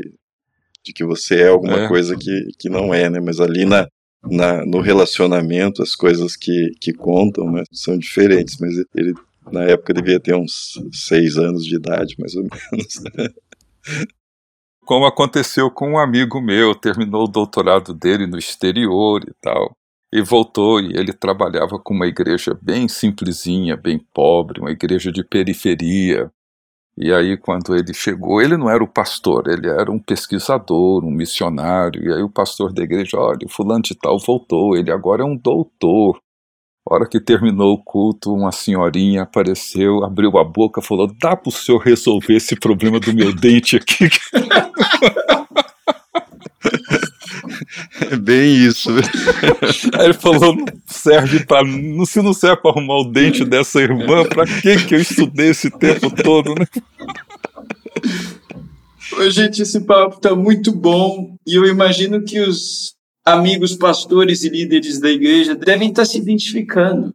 de 0.85 0.93
que 0.93 1.03
você 1.03 1.41
é 1.41 1.47
alguma 1.47 1.85
é. 1.85 1.87
coisa 1.87 2.15
que, 2.15 2.47
que 2.59 2.69
não 2.69 2.93
é, 2.93 3.09
né? 3.09 3.19
Mas 3.19 3.39
ali 3.39 3.65
na, 3.65 3.87
na, 4.23 4.65
no 4.65 4.81
relacionamento 4.81 5.81
as 5.81 5.95
coisas 5.95 6.35
que, 6.35 6.71
que 6.79 6.93
contam 6.93 7.51
né, 7.51 7.63
são 7.71 7.97
diferentes. 7.97 8.57
Mas 8.59 8.73
ele 8.95 9.13
na 9.51 9.63
época 9.63 9.93
devia 9.93 10.19
ter 10.19 10.35
uns 10.35 10.73
seis 10.91 11.37
anos 11.37 11.63
de 11.63 11.75
idade, 11.75 12.15
mais 12.19 12.35
ou 12.35 12.43
menos. 12.43 13.31
Como 14.85 15.05
aconteceu 15.05 15.69
com 15.71 15.91
um 15.91 15.97
amigo 15.99 16.41
meu, 16.41 16.75
terminou 16.75 17.25
o 17.25 17.31
doutorado 17.31 17.93
dele 17.93 18.25
no 18.25 18.37
exterior 18.37 19.23
e 19.27 19.33
tal, 19.41 19.75
e 20.11 20.21
voltou 20.21 20.79
e 20.79 20.97
ele 20.97 21.13
trabalhava 21.13 21.79
com 21.79 21.93
uma 21.93 22.07
igreja 22.07 22.57
bem 22.61 22.87
simplesinha, 22.87 23.77
bem 23.77 23.99
pobre, 24.13 24.59
uma 24.59 24.71
igreja 24.71 25.11
de 25.11 25.23
periferia. 25.23 26.31
E 26.97 27.13
aí, 27.13 27.37
quando 27.37 27.73
ele 27.75 27.93
chegou, 27.93 28.41
ele 28.41 28.57
não 28.57 28.69
era 28.69 28.83
o 28.83 28.87
pastor, 28.87 29.47
ele 29.47 29.69
era 29.69 29.89
um 29.89 29.97
pesquisador, 29.97 31.05
um 31.05 31.11
missionário. 31.11 32.03
E 32.03 32.13
aí, 32.13 32.21
o 32.21 32.29
pastor 32.29 32.73
da 32.73 32.83
igreja, 32.83 33.17
olha, 33.17 33.45
o 33.45 33.49
fulano 33.49 33.81
de 33.81 33.95
tal 33.95 34.19
voltou, 34.19 34.75
ele 34.75 34.91
agora 34.91 35.23
é 35.23 35.25
um 35.25 35.37
doutor. 35.37 36.19
A 36.87 36.95
hora 36.95 37.07
que 37.07 37.19
terminou 37.19 37.73
o 37.73 37.83
culto, 37.83 38.33
uma 38.33 38.51
senhorinha 38.51 39.21
apareceu, 39.21 40.03
abriu 40.03 40.37
a 40.37 40.43
boca, 40.43 40.81
falou: 40.81 41.07
dá 41.19 41.35
para 41.35 41.49
o 41.49 41.51
senhor 41.51 41.77
resolver 41.77 42.35
esse 42.35 42.55
problema 42.55 42.99
do 42.99 43.13
meu 43.13 43.33
dente 43.35 43.75
aqui? 43.75 44.09
É 48.09 48.15
bem 48.17 48.55
isso. 48.65 48.89
Aí 49.93 50.05
ele 50.05 50.13
falou: 50.13 50.55
não 50.55 50.65
serve 50.87 51.45
para. 51.45 51.65
Se 52.05 52.21
não 52.21 52.33
serve 52.33 52.61
para 52.61 52.71
arrumar 52.71 52.97
o 52.97 53.11
dente 53.11 53.45
dessa 53.45 53.79
irmã, 53.79 54.25
para 54.27 54.45
que 54.45 54.85
que 54.85 54.95
eu 54.95 54.99
estudei 54.99 55.49
esse 55.49 55.69
tempo 55.69 56.09
todo, 56.23 56.55
né? 56.55 56.65
Gente, 59.29 59.61
esse 59.61 59.81
papo 59.81 60.15
está 60.15 60.35
muito 60.35 60.71
bom 60.71 61.35
e 61.45 61.55
eu 61.55 61.65
imagino 61.65 62.23
que 62.23 62.39
os 62.39 62.95
amigos 63.23 63.75
pastores 63.75 64.43
e 64.43 64.49
líderes 64.49 64.99
da 64.99 65.09
igreja 65.09 65.55
devem 65.55 65.89
estar 65.89 66.05
se 66.05 66.17
identificando. 66.17 67.13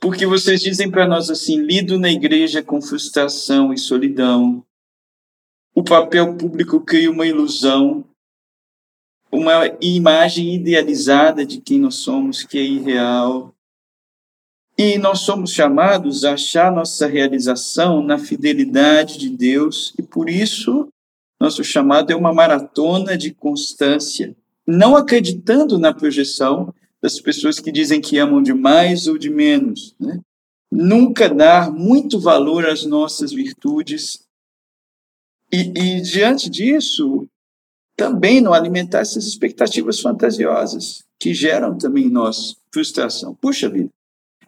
Porque 0.00 0.26
vocês 0.26 0.60
dizem 0.60 0.90
para 0.90 1.06
nós 1.06 1.30
assim: 1.30 1.60
lido 1.60 1.98
na 1.98 2.10
igreja 2.10 2.62
com 2.62 2.80
frustração 2.80 3.72
e 3.72 3.78
solidão. 3.78 4.64
O 5.74 5.82
papel 5.82 6.36
público 6.36 6.80
cria 6.80 7.10
uma 7.10 7.26
ilusão, 7.26 8.04
uma 9.30 9.66
imagem 9.80 10.54
idealizada 10.54 11.44
de 11.44 11.60
quem 11.60 11.78
nós 11.78 11.96
somos 11.96 12.42
que 12.42 12.58
é 12.58 12.62
irreal. 12.62 13.54
E 14.78 14.98
nós 14.98 15.20
somos 15.20 15.52
chamados 15.52 16.24
a 16.24 16.34
achar 16.34 16.70
nossa 16.70 17.06
realização 17.06 18.02
na 18.02 18.18
fidelidade 18.18 19.18
de 19.18 19.30
Deus, 19.30 19.94
e 19.98 20.02
por 20.02 20.28
isso 20.28 20.88
nosso 21.40 21.62
chamado 21.62 22.10
é 22.10 22.16
uma 22.16 22.32
maratona 22.32 23.16
de 23.16 23.32
constância 23.32 24.34
não 24.66 24.96
acreditando 24.96 25.78
na 25.78 25.94
projeção 25.94 26.74
das 27.00 27.20
pessoas 27.20 27.60
que 27.60 27.70
dizem 27.70 28.00
que 28.00 28.18
amam 28.18 28.42
de 28.42 28.52
mais 28.52 29.06
ou 29.06 29.16
de 29.16 29.30
menos. 29.30 29.94
Né? 30.00 30.20
Nunca 30.70 31.28
dar 31.28 31.70
muito 31.70 32.18
valor 32.18 32.66
às 32.66 32.84
nossas 32.84 33.32
virtudes. 33.32 34.24
E, 35.52 35.60
e, 35.60 36.00
diante 36.00 36.50
disso, 36.50 37.28
também 37.96 38.40
não 38.40 38.52
alimentar 38.52 39.00
essas 39.00 39.26
expectativas 39.26 40.00
fantasiosas, 40.00 41.04
que 41.20 41.32
geram 41.32 41.78
também 41.78 42.06
em 42.06 42.10
nós 42.10 42.56
frustração. 42.72 43.34
Puxa 43.34 43.68
vida. 43.68 43.88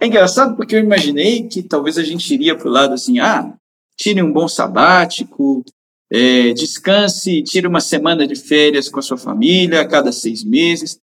É 0.00 0.06
engraçado 0.06 0.56
porque 0.56 0.76
eu 0.76 0.80
imaginei 0.80 1.48
que 1.48 1.62
talvez 1.62 1.96
a 1.98 2.02
gente 2.02 2.32
iria 2.32 2.56
para 2.56 2.68
o 2.68 2.72
lado 2.72 2.94
assim, 2.94 3.18
ah, 3.20 3.52
tire 3.96 4.22
um 4.22 4.32
bom 4.32 4.46
sabático, 4.46 5.64
é, 6.10 6.52
descanse, 6.52 7.42
tire 7.42 7.66
uma 7.66 7.80
semana 7.80 8.26
de 8.26 8.34
férias 8.34 8.88
com 8.88 8.98
a 8.98 9.02
sua 9.02 9.18
família 9.18 9.80
a 9.80 9.88
cada 9.88 10.10
seis 10.10 10.42
meses. 10.42 10.98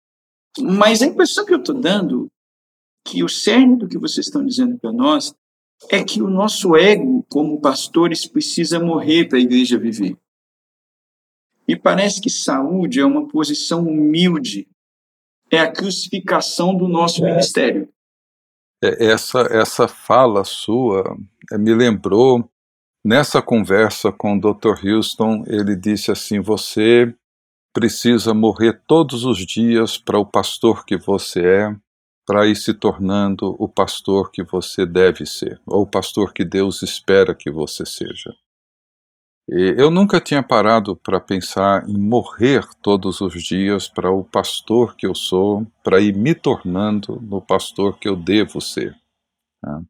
Mas 0.58 1.02
a 1.02 1.06
impressão 1.06 1.44
que 1.44 1.54
eu 1.54 1.58
estou 1.58 1.74
dando, 1.74 2.28
que 3.06 3.24
o 3.24 3.28
cerne 3.28 3.76
do 3.76 3.88
que 3.88 3.98
vocês 3.98 4.26
estão 4.26 4.44
dizendo 4.44 4.78
para 4.78 4.92
nós, 4.92 5.34
é 5.90 6.04
que 6.04 6.22
o 6.22 6.28
nosso 6.28 6.76
ego, 6.76 7.26
como 7.28 7.60
pastores, 7.60 8.26
precisa 8.26 8.78
morrer 8.78 9.28
para 9.28 9.38
a 9.38 9.40
igreja 9.40 9.78
viver. 9.78 10.16
E 11.66 11.76
parece 11.76 12.20
que 12.20 12.30
saúde 12.30 13.00
é 13.00 13.04
uma 13.04 13.26
posição 13.26 13.82
humilde, 13.86 14.68
é 15.50 15.58
a 15.58 15.70
crucificação 15.70 16.76
do 16.76 16.86
nosso 16.86 17.24
é. 17.24 17.30
ministério. 17.30 17.88
É, 18.82 19.06
essa, 19.06 19.40
essa 19.50 19.88
fala 19.88 20.44
sua 20.44 21.16
é, 21.52 21.58
me 21.58 21.74
lembrou 21.74 22.51
Nessa 23.04 23.42
conversa 23.42 24.12
com 24.12 24.36
o 24.36 24.40
Dr. 24.40 24.86
Houston, 24.86 25.42
ele 25.48 25.74
disse 25.74 26.12
assim: 26.12 26.40
Você 26.40 27.12
precisa 27.74 28.32
morrer 28.32 28.80
todos 28.86 29.24
os 29.24 29.38
dias 29.44 29.98
para 29.98 30.18
o 30.18 30.26
pastor 30.26 30.84
que 30.84 30.96
você 30.96 31.40
é, 31.40 31.76
para 32.24 32.46
ir 32.46 32.54
se 32.54 32.72
tornando 32.72 33.56
o 33.58 33.68
pastor 33.68 34.30
que 34.30 34.44
você 34.44 34.86
deve 34.86 35.26
ser, 35.26 35.60
ou 35.66 35.82
o 35.82 35.86
pastor 35.86 36.32
que 36.32 36.44
Deus 36.44 36.82
espera 36.82 37.34
que 37.34 37.50
você 37.50 37.84
seja. 37.84 38.32
E 39.48 39.74
eu 39.76 39.90
nunca 39.90 40.20
tinha 40.20 40.42
parado 40.42 40.94
para 40.94 41.18
pensar 41.18 41.88
em 41.88 41.98
morrer 41.98 42.64
todos 42.80 43.20
os 43.20 43.42
dias 43.42 43.88
para 43.88 44.12
o 44.12 44.22
pastor 44.22 44.94
que 44.94 45.04
eu 45.04 45.14
sou, 45.14 45.66
para 45.82 46.00
ir 46.00 46.14
me 46.16 46.34
tornando 46.36 47.20
no 47.20 47.42
pastor 47.42 47.98
que 47.98 48.08
eu 48.08 48.14
devo 48.14 48.60
ser. 48.60 48.96
Né? 49.60 49.82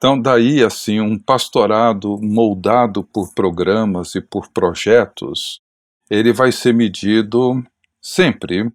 Então, 0.00 0.18
daí, 0.18 0.64
assim, 0.64 0.98
um 0.98 1.18
pastorado 1.18 2.18
moldado 2.22 3.04
por 3.04 3.34
programas 3.34 4.14
e 4.14 4.20
por 4.22 4.48
projetos, 4.48 5.60
ele 6.08 6.32
vai 6.32 6.50
ser 6.50 6.72
medido 6.72 7.62
sempre 8.00 8.72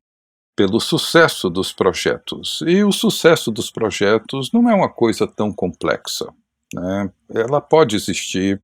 pelo 0.56 0.80
sucesso 0.80 1.50
dos 1.50 1.74
projetos. 1.74 2.64
E 2.68 2.84
o 2.84 2.92
sucesso 2.92 3.50
dos 3.50 3.72
projetos 3.72 4.52
não 4.54 4.70
é 4.70 4.76
uma 4.76 4.88
coisa 4.88 5.26
tão 5.26 5.52
complexa. 5.52 6.32
Né? 6.72 7.12
Ela 7.34 7.60
pode 7.60 7.96
existir, 7.96 8.62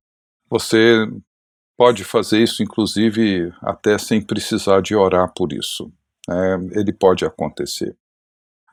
você 0.48 1.04
pode 1.76 2.04
fazer 2.04 2.44
isso, 2.44 2.62
inclusive, 2.62 3.52
até 3.60 3.98
sem 3.98 4.22
precisar 4.22 4.80
de 4.82 4.94
orar 4.94 5.32
por 5.34 5.52
isso. 5.52 5.92
Né? 6.28 6.68
Ele 6.76 6.92
pode 6.92 7.24
acontecer. 7.24 7.96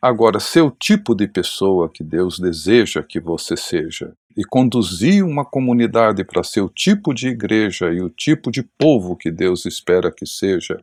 Agora, 0.02 0.40
ser 0.40 0.62
o 0.62 0.72
tipo 0.72 1.14
de 1.14 1.28
pessoa 1.28 1.90
que 1.90 2.04
Deus 2.04 2.40
deseja 2.40 3.04
que 3.04 3.20
você 3.20 3.58
seja 3.58 4.16
e 4.36 4.46
conduzir 4.46 5.26
uma 5.26 5.44
comunidade 5.44 6.24
para 6.24 6.44
ser 6.44 6.62
o 6.62 6.70
tipo 6.70 7.14
de 7.14 7.28
igreja 7.28 7.92
e 7.92 8.02
o 8.02 8.10
tipo 8.10 8.50
de 8.50 8.64
povo 8.64 9.18
que 9.18 9.30
Deus 9.30 9.66
espera 9.66 10.12
que 10.12 10.26
seja, 10.26 10.82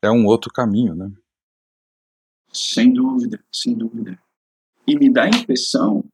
é 0.00 0.10
um 0.10 0.24
outro 0.24 0.50
caminho, 0.50 0.94
né? 0.94 1.10
Sem 2.50 2.92
dúvida, 2.92 3.42
sem 3.52 3.74
dúvida. 3.74 4.18
E 4.86 4.96
me 4.96 5.12
dá 5.12 5.24
a 5.24 5.28
impressão 5.28 6.04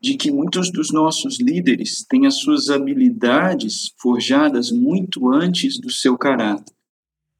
de 0.00 0.16
que 0.16 0.30
muitos 0.30 0.70
dos 0.70 0.92
nossos 0.92 1.40
líderes 1.40 2.04
têm 2.08 2.26
as 2.26 2.38
suas 2.38 2.68
habilidades 2.68 3.92
forjadas 3.98 4.70
muito 4.70 5.32
antes 5.32 5.80
do 5.80 5.90
seu 5.90 6.16
caráter. 6.18 6.74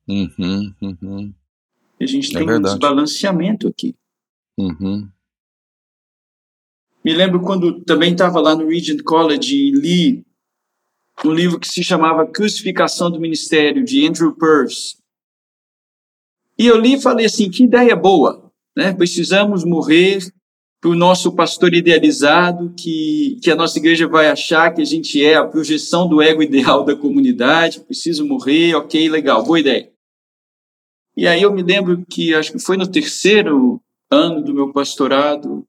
Uhum, 0.09 0.75
uhum. 0.81 1.35
A 2.05 2.09
gente 2.09 2.35
é 2.35 2.39
tem 2.39 2.51
um 2.51 2.61
desbalanceamento 2.61 3.69
aqui. 3.69 3.95
Uhum. 4.59 5.09
Me 7.05 7.13
lembro 7.13 7.41
quando 7.41 7.83
também 7.83 8.13
estava 8.13 8.41
lá 8.41 8.55
no 8.57 8.69
Regent 8.69 9.03
College 9.03 9.55
e 9.55 9.71
li 9.73 10.27
um 11.25 11.33
livro 11.33 11.61
que 11.61 11.69
se 11.69 11.83
chamava 11.83 12.27
Crucificação 12.27 13.11
do 13.11 13.21
Ministério, 13.21 13.85
de 13.85 14.07
Andrew 14.07 14.35
Peirce. 14.35 14.97
E 16.59 16.67
eu 16.67 16.79
li 16.79 16.95
e 16.95 17.01
falei 17.01 17.27
assim, 17.27 17.51
que 17.51 17.65
ideia 17.65 17.95
boa, 17.95 18.51
né? 18.77 18.93
Precisamos 18.93 19.65
morrer 19.65 20.19
para 20.81 20.91
o 20.91 20.95
nosso 20.95 21.35
pastor 21.35 21.73
idealizado, 21.73 22.75
que, 22.79 23.39
que 23.43 23.51
a 23.51 23.57
nossa 23.57 23.79
igreja 23.79 24.07
vai 24.07 24.29
achar 24.29 24.73
que 24.73 24.83
a 24.83 24.85
gente 24.85 25.23
é 25.25 25.35
a 25.35 25.47
projeção 25.47 26.09
do 26.09 26.21
ego 26.21 26.43
ideal 26.43 26.85
da 26.85 26.95
comunidade, 26.95 27.81
preciso 27.81 28.27
morrer, 28.27 28.75
ok, 28.75 29.09
legal, 29.09 29.43
boa 29.43 29.59
ideia. 29.59 29.94
E 31.17 31.29
aí 31.29 31.43
eu 31.43 31.53
me 31.53 31.63
lembro 31.63 32.05
que 32.07 32.35
acho 32.35 32.53
que 32.53 32.59
foi 32.59 32.77
no 32.77 32.91
terceiro 32.91 33.81
ano 34.11 34.43
do 34.43 34.53
meu 34.53 34.73
pastorado, 34.73 35.65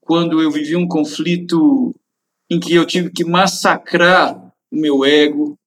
quando 0.00 0.40
eu 0.40 0.50
vivi 0.50 0.74
um 0.74 0.88
conflito 0.88 1.94
em 2.50 2.58
que 2.58 2.74
eu 2.74 2.86
tive 2.86 3.10
que 3.10 3.24
massacrar 3.24 4.36
o 4.72 4.76
meu 4.76 5.04
ego. 5.04 5.58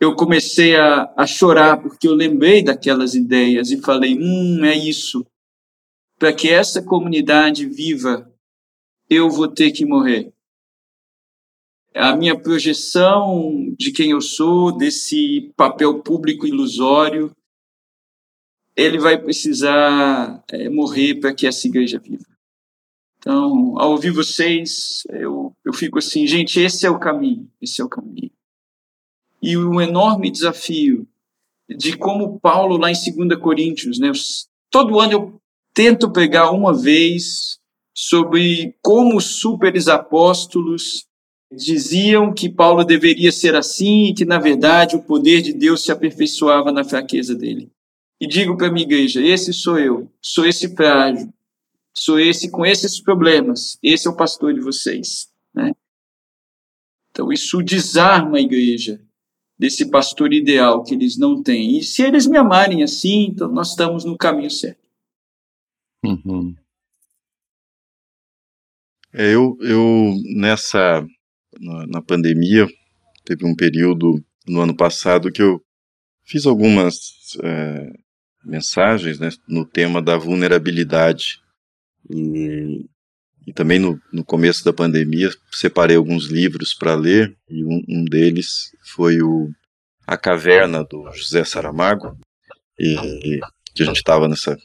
Eu 0.00 0.16
comecei 0.16 0.76
a, 0.76 1.12
a 1.14 1.26
chorar 1.26 1.82
porque 1.82 2.08
eu 2.08 2.14
lembrei 2.14 2.62
daquelas 2.62 3.14
ideias 3.14 3.70
e 3.70 3.80
falei: 3.82 4.16
hum, 4.18 4.64
é 4.64 4.74
isso. 4.74 5.26
Para 6.18 6.32
que 6.32 6.48
essa 6.48 6.82
comunidade 6.82 7.66
viva, 7.66 8.30
eu 9.08 9.28
vou 9.28 9.48
ter 9.48 9.72
que 9.72 9.84
morrer. 9.84 10.32
A 11.94 12.16
minha 12.16 12.38
projeção 12.38 13.74
de 13.76 13.90
quem 13.90 14.12
eu 14.12 14.20
sou, 14.20 14.70
desse 14.70 15.52
papel 15.56 16.02
público 16.02 16.46
ilusório, 16.46 17.34
ele 18.76 18.98
vai 18.98 19.18
precisar 19.18 20.42
é, 20.50 20.68
morrer 20.68 21.16
para 21.16 21.34
que 21.34 21.46
essa 21.46 21.66
igreja 21.66 21.98
viva. 21.98 22.24
Então, 23.18 23.78
ao 23.78 23.90
ouvir 23.90 24.10
vocês, 24.10 25.02
eu, 25.10 25.54
eu 25.64 25.72
fico 25.74 25.98
assim, 25.98 26.26
gente, 26.26 26.58
esse 26.58 26.86
é 26.86 26.90
o 26.90 26.98
caminho, 26.98 27.50
esse 27.60 27.80
é 27.80 27.84
o 27.84 27.88
caminho. 27.88 28.30
E 29.42 29.56
o 29.56 29.80
enorme 29.80 30.30
desafio 30.30 31.06
de 31.68 31.96
como 31.96 32.40
Paulo, 32.40 32.76
lá 32.76 32.90
em 32.90 32.94
2 32.94 33.38
Coríntios, 33.38 33.98
né, 33.98 34.10
todo 34.70 34.98
ano 34.98 35.12
eu 35.12 35.40
tento 35.74 36.10
pegar 36.10 36.50
uma 36.50 36.72
vez 36.72 37.58
sobre 37.94 38.74
como 38.82 39.16
os 39.16 39.40
superes 39.40 39.86
apóstolos 39.86 41.06
diziam 41.52 42.32
que 42.32 42.48
Paulo 42.48 42.84
deveria 42.84 43.30
ser 43.32 43.54
assim 43.54 44.06
e 44.06 44.14
que, 44.14 44.24
na 44.24 44.38
verdade, 44.38 44.96
o 44.96 45.02
poder 45.02 45.42
de 45.42 45.52
Deus 45.52 45.82
se 45.82 45.92
aperfeiçoava 45.92 46.72
na 46.72 46.84
fraqueza 46.84 47.34
dele 47.34 47.70
e 48.20 48.26
digo 48.26 48.56
para 48.56 48.68
a 48.68 48.72
minha 48.72 48.84
igreja: 48.84 49.24
esse 49.24 49.52
sou 49.52 49.78
eu, 49.78 50.12
sou 50.20 50.46
esse 50.46 50.74
frágil, 50.74 51.32
sou 51.96 52.20
esse 52.20 52.50
com 52.50 52.66
esses 52.66 53.00
problemas, 53.00 53.78
esse 53.82 54.06
é 54.06 54.10
o 54.10 54.16
pastor 54.16 54.52
de 54.52 54.60
vocês. 54.60 55.28
Né? 55.54 55.72
Então, 57.10 57.32
isso 57.32 57.62
desarma 57.62 58.38
a 58.38 58.40
igreja 58.40 59.00
desse 59.58 59.90
pastor 59.90 60.32
ideal 60.32 60.82
que 60.82 60.94
eles 60.94 61.18
não 61.18 61.42
têm. 61.42 61.78
E 61.78 61.82
se 61.82 62.02
eles 62.02 62.26
me 62.26 62.38
amarem 62.38 62.82
assim, 62.82 63.26
então 63.26 63.50
nós 63.50 63.70
estamos 63.70 64.04
no 64.04 64.16
caminho 64.16 64.50
certo. 64.50 64.80
Uhum. 66.04 66.54
É, 69.12 69.34
eu, 69.34 69.56
eu, 69.60 70.14
nessa, 70.36 71.04
na, 71.60 71.86
na 71.86 72.02
pandemia, 72.02 72.66
teve 73.24 73.44
um 73.44 73.54
período 73.54 74.24
no 74.46 74.60
ano 74.60 74.74
passado 74.74 75.32
que 75.32 75.42
eu 75.42 75.60
fiz 76.24 76.46
algumas 76.46 77.36
é, 77.42 77.92
mensagens 78.44 79.18
né, 79.18 79.28
no 79.46 79.64
tema 79.64 80.00
da 80.00 80.16
vulnerabilidade. 80.16 81.40
E, 82.08 82.86
e 83.46 83.52
também 83.52 83.78
no, 83.78 84.00
no 84.12 84.24
começo 84.24 84.64
da 84.64 84.72
pandemia 84.72 85.30
separei 85.52 85.96
alguns 85.96 86.26
livros 86.26 86.74
para 86.74 86.94
ler, 86.94 87.34
e 87.48 87.64
um, 87.64 87.82
um, 87.88 88.04
deles 88.04 88.70
foi 88.94 89.20
o 89.22 89.50
A 90.06 90.16
Caverna, 90.16 90.84
do 90.84 91.10
José 91.12 91.44
Saramago, 91.44 92.18
e, 92.78 92.94
e 92.94 93.40
que 93.74 93.82
a 93.82 93.86
gente 93.86 93.96
estava 93.96 94.28
nessa. 94.28 94.56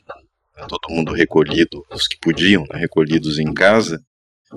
todo 0.67 0.93
mundo 0.93 1.13
recolhido, 1.13 1.85
os 1.91 2.07
que 2.07 2.17
podiam, 2.19 2.63
né, 2.71 2.79
recolhidos 2.79 3.39
em 3.39 3.53
casa, 3.53 4.01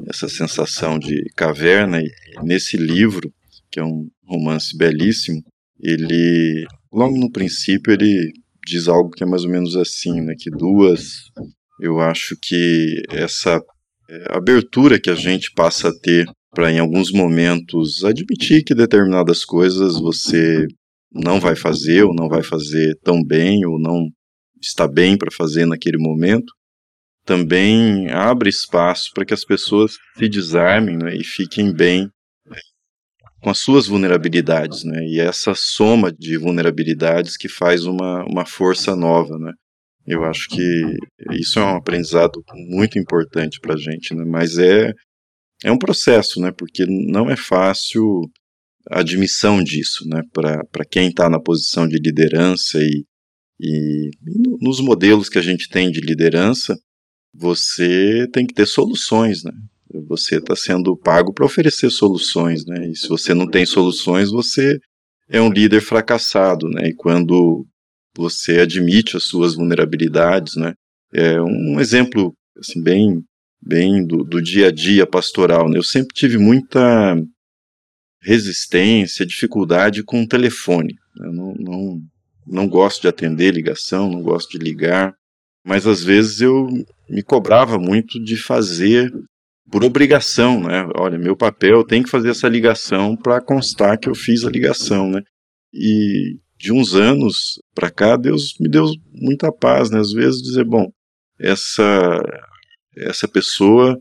essa 0.06 0.28
sensação 0.28 0.98
de 0.98 1.24
caverna, 1.34 2.00
e 2.00 2.10
nesse 2.42 2.76
livro, 2.76 3.32
que 3.70 3.80
é 3.80 3.84
um 3.84 4.08
romance 4.24 4.76
belíssimo, 4.76 5.42
ele, 5.80 6.66
logo 6.92 7.16
no 7.16 7.30
princípio, 7.30 7.92
ele 7.92 8.32
diz 8.68 8.88
algo 8.88 9.10
que 9.10 9.24
é 9.24 9.26
mais 9.26 9.44
ou 9.44 9.50
menos 9.50 9.76
assim, 9.76 10.20
né, 10.20 10.34
que 10.38 10.50
duas, 10.50 11.22
eu 11.80 12.00
acho 12.00 12.36
que 12.40 13.02
essa 13.10 13.60
é, 14.10 14.36
abertura 14.36 15.00
que 15.00 15.10
a 15.10 15.14
gente 15.14 15.50
passa 15.54 15.88
a 15.88 15.98
ter 16.00 16.26
para 16.50 16.70
em 16.70 16.78
alguns 16.78 17.12
momentos 17.12 18.04
admitir 18.04 18.64
que 18.64 18.74
determinadas 18.74 19.44
coisas 19.44 19.98
você 19.98 20.66
não 21.12 21.40
vai 21.40 21.56
fazer 21.56 22.04
ou 22.04 22.14
não 22.14 22.28
vai 22.28 22.42
fazer 22.42 22.94
tão 23.02 23.22
bem 23.22 23.64
ou 23.64 23.78
não 23.78 24.08
está 24.60 24.88
bem 24.88 25.16
para 25.16 25.30
fazer 25.30 25.66
naquele 25.66 25.98
momento, 25.98 26.52
também 27.24 28.10
abre 28.10 28.48
espaço 28.48 29.10
para 29.14 29.24
que 29.24 29.34
as 29.34 29.44
pessoas 29.44 29.96
se 30.16 30.28
desarmem 30.28 30.96
né, 30.96 31.14
e 31.14 31.24
fiquem 31.24 31.72
bem 31.72 32.10
com 33.40 33.50
as 33.50 33.58
suas 33.58 33.86
vulnerabilidades, 33.86 34.84
né? 34.84 35.04
E 35.06 35.20
essa 35.20 35.52
soma 35.54 36.12
de 36.12 36.36
vulnerabilidades 36.36 37.36
que 37.36 37.48
faz 37.48 37.84
uma, 37.84 38.24
uma 38.24 38.44
força 38.44 38.96
nova, 38.96 39.38
né? 39.38 39.52
Eu 40.06 40.24
acho 40.24 40.48
que 40.48 40.96
isso 41.32 41.58
é 41.58 41.64
um 41.64 41.76
aprendizado 41.76 42.42
muito 42.70 42.98
importante 42.98 43.60
para 43.60 43.74
a 43.74 43.76
gente, 43.76 44.14
né? 44.14 44.24
Mas 44.24 44.58
é, 44.58 44.92
é 45.62 45.70
um 45.70 45.78
processo, 45.78 46.40
né? 46.40 46.50
Porque 46.50 46.86
não 46.86 47.30
é 47.30 47.36
fácil 47.36 48.22
a 48.90 49.00
admissão 49.00 49.62
disso, 49.62 50.04
né? 50.08 50.22
Para 50.32 50.84
quem 50.90 51.08
está 51.08 51.28
na 51.28 51.40
posição 51.40 51.86
de 51.86 51.98
liderança 51.98 52.78
e, 52.78 53.04
e, 53.60 54.08
e 54.08 54.64
nos 54.64 54.80
modelos 54.80 55.28
que 55.28 55.38
a 55.38 55.42
gente 55.42 55.68
tem 55.68 55.90
de 55.90 56.00
liderança, 56.00 56.74
você 57.34 58.26
tem 58.32 58.46
que 58.46 58.54
ter 58.54 58.66
soluções, 58.66 59.44
né? 59.44 59.52
Você 60.06 60.36
está 60.36 60.54
sendo 60.54 60.96
pago 60.96 61.32
para 61.32 61.46
oferecer 61.46 61.90
soluções, 61.90 62.64
né? 62.66 62.88
E 62.90 62.96
se 62.96 63.08
você 63.08 63.32
não 63.32 63.48
tem 63.48 63.64
soluções, 63.64 64.30
você 64.30 64.78
é 65.28 65.40
um 65.40 65.50
líder 65.50 65.80
fracassado, 65.80 66.68
né? 66.68 66.88
E 66.88 66.94
quando 66.94 67.66
você 68.16 68.60
admite 68.60 69.16
as 69.16 69.24
suas 69.24 69.54
vulnerabilidades, 69.54 70.56
né? 70.56 70.74
É 71.12 71.40
um 71.40 71.80
exemplo 71.80 72.34
assim 72.58 72.82
bem 72.82 73.22
bem 73.60 74.06
do, 74.06 74.24
do 74.24 74.40
dia 74.40 74.68
a 74.68 74.70
dia 74.70 75.06
pastoral. 75.06 75.68
Né? 75.68 75.78
Eu 75.78 75.82
sempre 75.82 76.14
tive 76.14 76.38
muita 76.38 77.16
resistência, 78.22 79.26
dificuldade 79.26 80.02
com 80.02 80.22
o 80.22 80.28
telefone. 80.28 80.94
Eu 81.20 81.32
não, 81.32 81.54
não, 81.54 82.00
não 82.46 82.68
gosto 82.68 83.02
de 83.02 83.08
atender 83.08 83.54
ligação, 83.54 84.10
não 84.10 84.22
gosto 84.22 84.50
de 84.50 84.58
ligar, 84.58 85.14
mas 85.64 85.86
às 85.86 86.02
vezes 86.02 86.40
eu 86.40 86.68
me 87.08 87.22
cobrava 87.22 87.78
muito 87.78 88.22
de 88.22 88.36
fazer 88.36 89.12
por 89.70 89.84
obrigação, 89.84 90.60
né? 90.60 90.88
Olha, 90.96 91.18
meu 91.18 91.36
papel 91.36 91.84
tem 91.84 92.02
que 92.02 92.10
fazer 92.10 92.30
essa 92.30 92.48
ligação 92.48 93.16
para 93.16 93.40
constar 93.40 93.98
que 93.98 94.08
eu 94.08 94.14
fiz 94.14 94.44
a 94.44 94.50
ligação, 94.50 95.10
né? 95.10 95.22
E 95.72 96.38
de 96.58 96.72
uns 96.72 96.94
anos 96.94 97.60
para 97.74 97.90
cá, 97.90 98.16
Deus 98.16 98.54
me 98.60 98.68
deu 98.68 98.84
muita 99.12 99.52
paz, 99.52 99.90
né? 99.90 100.00
Às 100.00 100.12
vezes 100.12 100.42
dizer, 100.42 100.64
bom, 100.64 100.86
essa 101.38 102.20
essa 102.96 103.28
pessoa 103.28 103.96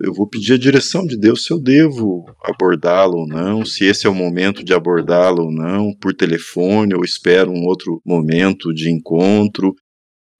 eu 0.00 0.12
vou 0.12 0.28
pedir 0.28 0.54
a 0.54 0.58
direção 0.58 1.06
de 1.06 1.16
Deus 1.16 1.44
se 1.44 1.52
eu 1.52 1.60
devo 1.60 2.24
abordá-lo 2.42 3.18
ou 3.18 3.26
não, 3.26 3.64
se 3.64 3.84
esse 3.84 4.04
é 4.04 4.10
o 4.10 4.14
momento 4.14 4.64
de 4.64 4.74
abordá-lo 4.74 5.44
ou 5.44 5.52
não, 5.52 5.94
por 6.00 6.12
telefone, 6.12 6.94
ou 6.94 7.04
espero 7.04 7.52
um 7.52 7.64
outro 7.64 8.00
momento 8.04 8.74
de 8.74 8.90
encontro, 8.90 9.72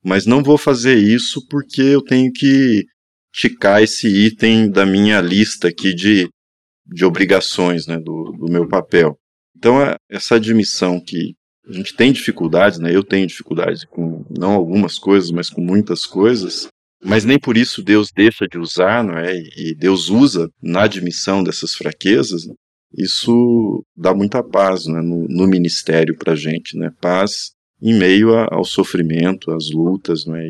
mas 0.05 0.27
não 0.27 0.43
vou 0.43 0.59
fazer 0.59 0.97
isso 0.97 1.47
porque 1.49 1.81
eu 1.81 2.03
tenho 2.03 2.33
que 2.33 2.85
ticar 3.33 3.83
esse 3.83 4.07
item 4.09 4.71
da 4.71 4.85
minha 4.85 5.21
lista 5.21 5.69
aqui 5.69 5.95
de, 5.95 6.29
de 6.87 7.05
obrigações, 7.05 7.87
né, 7.87 7.99
do, 7.99 8.33
do 8.39 8.53
meu 8.53 8.69
papel. 8.69 9.17
Então, 9.57 9.81
é 9.81 9.97
essa 10.11 10.37
admissão 10.37 11.01
que 11.01 11.35
a 11.67 11.73
gente 11.73 11.95
tem 11.95 12.13
dificuldades, 12.13 12.79
né, 12.79 12.95
eu 12.95 13.03
tenho 13.03 13.27
dificuldades 13.27 13.85
com 13.85 14.25
não 14.29 14.53
algumas 14.53 14.99
coisas, 14.99 15.31
mas 15.31 15.49
com 15.49 15.61
muitas 15.61 16.05
coisas, 16.05 16.69
mas 17.05 17.25
nem 17.25 17.39
por 17.39 17.57
isso 17.57 17.83
Deus 17.83 18.11
deixa 18.15 18.47
de 18.47 18.59
usar, 18.59 19.03
não 19.03 19.19
é? 19.19 19.37
E 19.57 19.75
Deus 19.75 20.09
usa 20.09 20.49
na 20.63 20.85
admissão 20.85 21.43
dessas 21.43 21.75
fraquezas. 21.75 22.47
Né? 22.47 22.55
Isso 22.97 23.85
dá 23.97 24.15
muita 24.15 24.43
paz 24.43 24.87
né, 24.87 25.01
no, 25.01 25.27
no 25.29 25.49
ministério 25.49 26.17
para 26.17 26.35
a 26.35 26.37
gente, 26.37 26.79
né? 26.79 26.91
Paz 27.01 27.51
em 27.81 27.99
meio 27.99 28.33
a, 28.35 28.47
ao 28.53 28.65
sofrimento, 28.65 29.51
às 29.51 29.71
lutas, 29.71 30.25
não 30.25 30.37
é? 30.37 30.47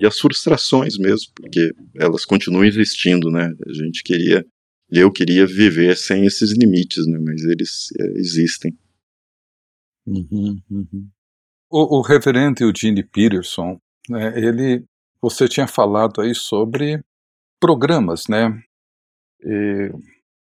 E, 0.00 0.06
as 0.06 0.18
frustrações 0.18 0.96
mesmo, 0.96 1.32
porque 1.34 1.72
elas 1.96 2.24
continuam 2.24 2.64
existindo, 2.64 3.30
né? 3.30 3.52
A 3.66 3.72
gente 3.72 4.02
queria, 4.02 4.44
eu 4.90 5.10
queria 5.12 5.46
viver 5.46 5.96
sem 5.96 6.24
esses 6.24 6.56
limites, 6.56 7.06
né? 7.06 7.18
Mas 7.20 7.42
eles 7.44 7.88
é, 8.00 8.04
existem. 8.18 8.76
Uhum, 10.06 10.60
uhum. 10.70 11.08
O, 11.70 11.98
o 11.98 12.02
reverendo 12.02 12.62
Eugene 12.62 13.02
Peterson, 13.02 13.78
né, 14.08 14.36
ele, 14.36 14.84
você 15.20 15.46
tinha 15.46 15.66
falado 15.66 16.20
aí 16.20 16.34
sobre 16.34 17.02
programas, 17.60 18.26
né? 18.28 18.62
E, 19.44 19.92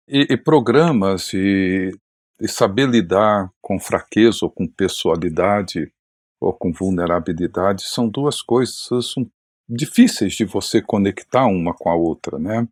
e, 0.09 0.26
e 0.34 0.36
programas 0.36 1.32
e, 1.32 1.91
e 2.41 2.49
saber 2.49 2.89
lidar 2.89 3.51
com 3.61 3.78
fraqueza 3.80 4.41
ou 4.43 4.51
com 4.51 4.66
pessoalidade 4.66 5.93
ou 6.41 6.53
com 6.53 6.72
vulnerabilidade 6.72 7.82
são 7.82 8.09
duas 8.09 8.41
coisas 8.41 9.14
difíceis 9.68 10.34
de 10.34 10.45
você 10.45 10.80
conectar 10.80 11.47
uma 11.47 11.74
com 11.74 11.91
a 11.91 11.95
outra, 11.95 12.39
né? 12.39 12.66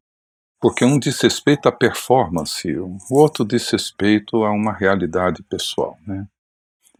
Porque 0.61 0.85
um 0.85 0.99
diz 0.99 1.21
respeito 1.21 1.69
à 1.69 1.73
performance, 1.73 2.67
o 2.79 2.99
outro 3.11 3.45
diz 3.45 3.71
respeito 3.71 4.43
a 4.45 4.51
uma 4.51 4.73
realidade 4.73 5.43
pessoal, 5.43 5.99
né? 6.07 6.27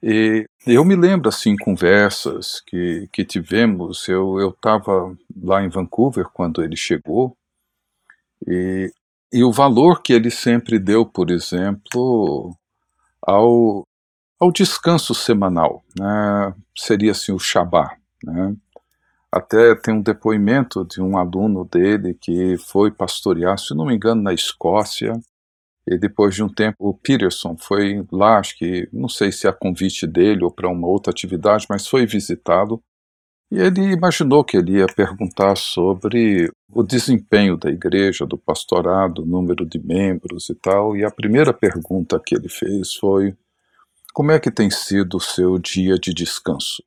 E 0.03 0.47
eu 0.67 0.85
me 0.85 0.95
lembro, 0.95 1.29
assim, 1.29 1.57
conversas 1.57 2.61
que, 2.61 3.09
que 3.11 3.25
tivemos, 3.25 4.07
eu 4.09 4.51
estava 4.51 5.17
lá 5.43 5.65
em 5.65 5.69
Vancouver 5.69 6.27
quando 6.33 6.63
ele 6.63 6.77
chegou, 6.77 7.37
e, 8.47 8.93
e 9.33 9.43
o 9.43 9.51
valor 9.51 10.03
que 10.03 10.13
ele 10.13 10.31
sempre 10.31 10.79
deu, 10.79 11.07
por 11.07 11.31
exemplo, 11.31 12.55
ao, 13.23 13.87
ao 14.39 14.53
descanso 14.53 15.15
semanal, 15.15 15.85
né? 15.99 16.55
seria 16.77 17.13
assim 17.13 17.33
o 17.33 17.39
Shabá. 17.39 17.97
Né? 18.23 18.55
Até 19.33 19.75
tem 19.75 19.95
um 19.95 20.03
depoimento 20.03 20.85
de 20.85 21.01
um 21.01 21.19
aluno 21.19 21.65
dele 21.65 22.15
que 22.15 22.57
foi 22.59 22.91
pastorear, 22.91 23.59
se 23.59 23.75
não 23.75 23.87
me 23.87 23.95
engano, 23.95 24.23
na 24.23 24.33
Escócia, 24.33 25.13
e 25.89 25.99
depois 25.99 26.35
de 26.35 26.43
um 26.43 26.49
tempo 26.49 26.77
o 26.81 26.95
Peterson 26.95 27.57
foi 27.57 28.05
lá, 28.11 28.39
acho 28.39 28.57
que, 28.59 28.89
não 28.93 29.09
sei 29.09 29.31
se 29.31 29.47
é 29.47 29.51
a 29.51 29.53
convite 29.53 30.07
dele 30.07 30.45
ou 30.45 30.51
para 30.51 30.69
uma 30.69 30.87
outra 30.87 31.11
atividade, 31.11 31.67
mas 31.69 31.87
foi 31.87 32.07
visitado, 32.07 32.83
e 33.51 33.59
ele 33.59 33.93
imaginou 33.93 34.43
que 34.43 34.57
ele 34.57 34.79
ia 34.79 34.87
perguntar 34.87 35.57
sobre 35.57 36.51
o 36.73 36.83
desempenho 36.83 37.57
da 37.57 37.71
igreja, 37.71 38.27
do 38.27 38.37
pastorado, 38.37 39.23
o 39.23 39.27
número 39.27 39.65
de 39.65 39.79
membros 39.79 40.51
e 40.51 40.55
tal, 40.57 40.97
e 40.97 41.05
a 41.05 41.11
primeira 41.11 41.53
pergunta 41.53 42.21
que 42.25 42.35
ele 42.35 42.49
fez 42.49 42.95
foi 42.95 43.37
como 44.17 44.33
é 44.33 44.41
que 44.41 44.51
tem 44.51 44.71
sido 44.71 45.19
o 45.19 45.21
seu 45.21 45.59
dia 45.59 45.99
de 45.99 46.15
descanso? 46.15 46.83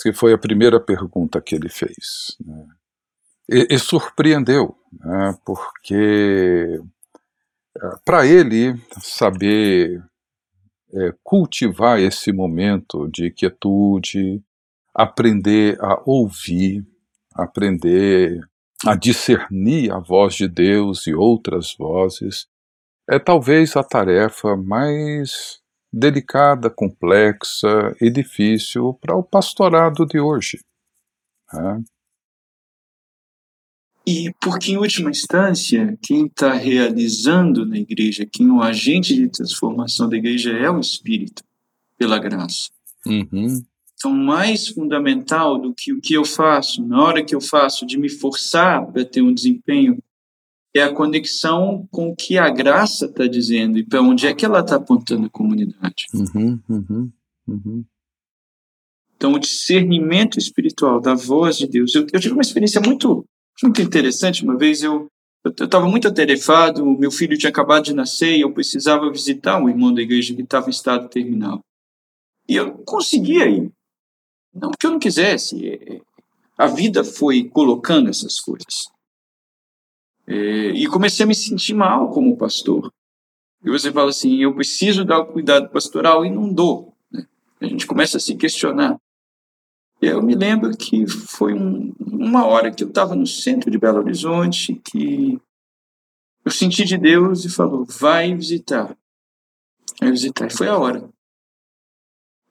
Que 0.00 0.10
foi 0.10 0.32
a 0.32 0.38
primeira 0.38 0.80
pergunta 0.80 1.38
que 1.38 1.54
ele 1.54 1.68
fez. 1.68 2.34
Né? 2.40 2.66
E, 3.46 3.74
e, 3.74 3.78
surpreendeu, 3.78 4.74
né? 4.90 5.38
porque 5.44 6.80
eh, 7.76 7.96
para 8.06 8.26
ele 8.26 8.74
saber 9.02 10.02
é, 10.94 11.14
cultivar 11.22 12.00
esse 12.00 12.32
momento 12.32 13.06
de 13.08 13.30
quietude, 13.30 14.42
aprender 14.94 15.78
a 15.78 16.00
ouvir, 16.06 16.86
aprender 17.34 18.40
a 18.86 18.94
discernir 18.94 19.92
a 19.92 19.98
voz 19.98 20.36
de 20.36 20.48
Deus 20.48 21.06
e 21.06 21.14
outras 21.14 21.74
vozes, 21.76 22.48
é 23.06 23.18
talvez 23.18 23.76
a 23.76 23.84
tarefa 23.84 24.56
mais 24.56 25.60
delicada, 25.96 26.68
complexa 26.68 27.96
e 28.00 28.10
difícil 28.10 28.94
para 29.00 29.16
o 29.16 29.22
pastorado 29.22 30.04
de 30.04 30.20
hoje. 30.20 30.60
Né? 31.52 31.82
E 34.06 34.32
porque, 34.40 34.72
em 34.72 34.76
última 34.76 35.10
instância, 35.10 35.98
quem 36.02 36.26
está 36.26 36.52
realizando 36.52 37.66
na 37.66 37.78
igreja, 37.78 38.28
quem 38.30 38.48
é 38.48 38.52
o 38.52 38.62
agente 38.62 39.14
de 39.14 39.28
transformação 39.28 40.08
da 40.08 40.16
igreja 40.16 40.52
é 40.52 40.70
o 40.70 40.78
Espírito, 40.78 41.42
pela 41.98 42.18
graça. 42.18 42.70
Uhum. 43.04 43.64
Então, 43.94 44.12
mais 44.12 44.68
fundamental 44.68 45.58
do 45.58 45.74
que 45.74 45.92
o 45.92 46.00
que 46.00 46.14
eu 46.14 46.24
faço, 46.24 46.86
na 46.86 47.02
hora 47.02 47.24
que 47.24 47.34
eu 47.34 47.40
faço, 47.40 47.86
de 47.86 47.98
me 47.98 48.10
forçar 48.10 48.86
para 48.86 49.04
ter 49.04 49.22
um 49.22 49.32
desempenho, 49.32 49.98
é 50.78 50.82
a 50.82 50.92
conexão 50.92 51.86
com 51.90 52.08
o 52.08 52.16
que 52.16 52.38
a 52.38 52.50
graça 52.50 53.06
está 53.06 53.26
dizendo 53.26 53.78
e 53.78 53.84
para 53.84 54.02
onde 54.02 54.26
é 54.26 54.34
que 54.34 54.44
ela 54.44 54.60
está 54.60 54.76
apontando 54.76 55.26
a 55.26 55.30
comunidade. 55.30 56.06
Uhum, 56.14 56.60
uhum, 56.68 57.12
uhum. 57.48 57.84
Então, 59.16 59.32
o 59.32 59.38
discernimento 59.38 60.38
espiritual 60.38 61.00
da 61.00 61.14
voz 61.14 61.56
de 61.56 61.66
Deus. 61.66 61.94
Eu, 61.94 62.06
eu 62.12 62.20
tive 62.20 62.34
uma 62.34 62.42
experiência 62.42 62.80
muito 62.80 63.24
muito 63.62 63.80
interessante. 63.80 64.44
Uma 64.44 64.56
vez 64.56 64.82
eu 64.82 65.08
eu 65.44 65.64
estava 65.64 65.86
muito 65.86 66.08
atarefado, 66.08 66.84
meu 66.98 67.10
filho 67.10 67.38
tinha 67.38 67.50
acabado 67.50 67.84
de 67.84 67.94
nascer 67.94 68.36
e 68.36 68.40
eu 68.40 68.52
precisava 68.52 69.08
visitar 69.12 69.62
um 69.62 69.68
irmão 69.68 69.94
da 69.94 70.02
igreja 70.02 70.34
que 70.34 70.42
estava 70.42 70.66
em 70.66 70.70
estado 70.70 71.08
terminal. 71.08 71.60
E 72.48 72.56
eu 72.56 72.72
conseguia 72.84 73.46
ir. 73.48 73.70
Não 74.52 74.72
que 74.72 74.86
eu 74.86 74.90
não 74.90 74.98
quisesse. 74.98 75.68
É, 75.68 76.00
a 76.58 76.66
vida 76.66 77.04
foi 77.04 77.44
colocando 77.44 78.10
essas 78.10 78.40
coisas. 78.40 78.88
É, 80.26 80.34
e 80.70 80.86
comecei 80.88 81.24
a 81.24 81.26
me 81.26 81.34
sentir 81.34 81.74
mal 81.74 82.10
como 82.10 82.36
pastor. 82.36 82.92
E 83.64 83.70
você 83.70 83.92
fala 83.92 84.10
assim, 84.10 84.36
eu 84.36 84.54
preciso 84.54 85.04
dar 85.04 85.20
o 85.20 85.26
cuidado 85.26 85.68
pastoral 85.70 86.24
e 86.24 86.30
não 86.30 86.52
dou. 86.52 86.94
Né? 87.10 87.26
A 87.60 87.66
gente 87.66 87.86
começa 87.86 88.16
a 88.16 88.20
se 88.20 88.34
questionar. 88.36 88.98
Eu 90.00 90.22
me 90.22 90.34
lembro 90.34 90.76
que 90.76 91.06
foi 91.06 91.54
um, 91.54 91.94
uma 91.98 92.44
hora 92.44 92.70
que 92.70 92.84
eu 92.84 92.88
estava 92.88 93.14
no 93.14 93.26
centro 93.26 93.70
de 93.70 93.78
Belo 93.78 93.98
Horizonte 93.98 94.74
que 94.74 95.40
eu 96.44 96.50
senti 96.50 96.84
de 96.84 96.98
Deus 96.98 97.44
e 97.44 97.48
falou: 97.48 97.84
vai 97.84 98.34
visitar. 98.34 98.96
Vai 100.00 100.10
visitar. 100.10 100.46
E 100.46 100.56
foi 100.56 100.68
a 100.68 100.76
hora. 100.76 101.08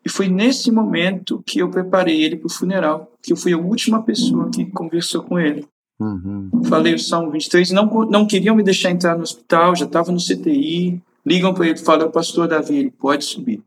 E 0.03 0.09
foi 0.09 0.28
nesse 0.28 0.71
momento 0.71 1.41
que 1.43 1.59
eu 1.59 1.69
preparei 1.69 2.23
ele 2.23 2.36
para 2.36 2.47
o 2.47 2.51
funeral, 2.51 3.11
que 3.23 3.32
eu 3.32 3.38
fui 3.38 3.53
a 3.53 3.57
última 3.57 4.03
pessoa 4.03 4.51
que 4.51 4.65
conversou 4.71 5.23
com 5.23 5.39
ele. 5.39 5.67
Uhum. 6.00 6.50
Falei 6.68 6.93
o 6.93 7.00
Salmo 7.00 7.32
23, 7.32 7.72
não, 7.72 7.86
não 7.86 8.28
queriam 8.28 8.56
me 8.56 8.64
deixar 8.64 8.91
entrar 8.91 9.16
no 9.16 9.24
hospital, 9.24 9.76
já 9.76 9.86
estava 9.86 10.12
no 10.12 10.18
CTI. 10.18 11.02
Ligam 11.26 11.54
para 11.54 11.68
ele 11.68 11.80
e 11.80 11.84
falam: 11.84 12.12
Pastor 12.12 12.48
Davi, 12.48 12.78
ele 12.78 12.91
pode 12.91 13.26
subir. 13.26 13.64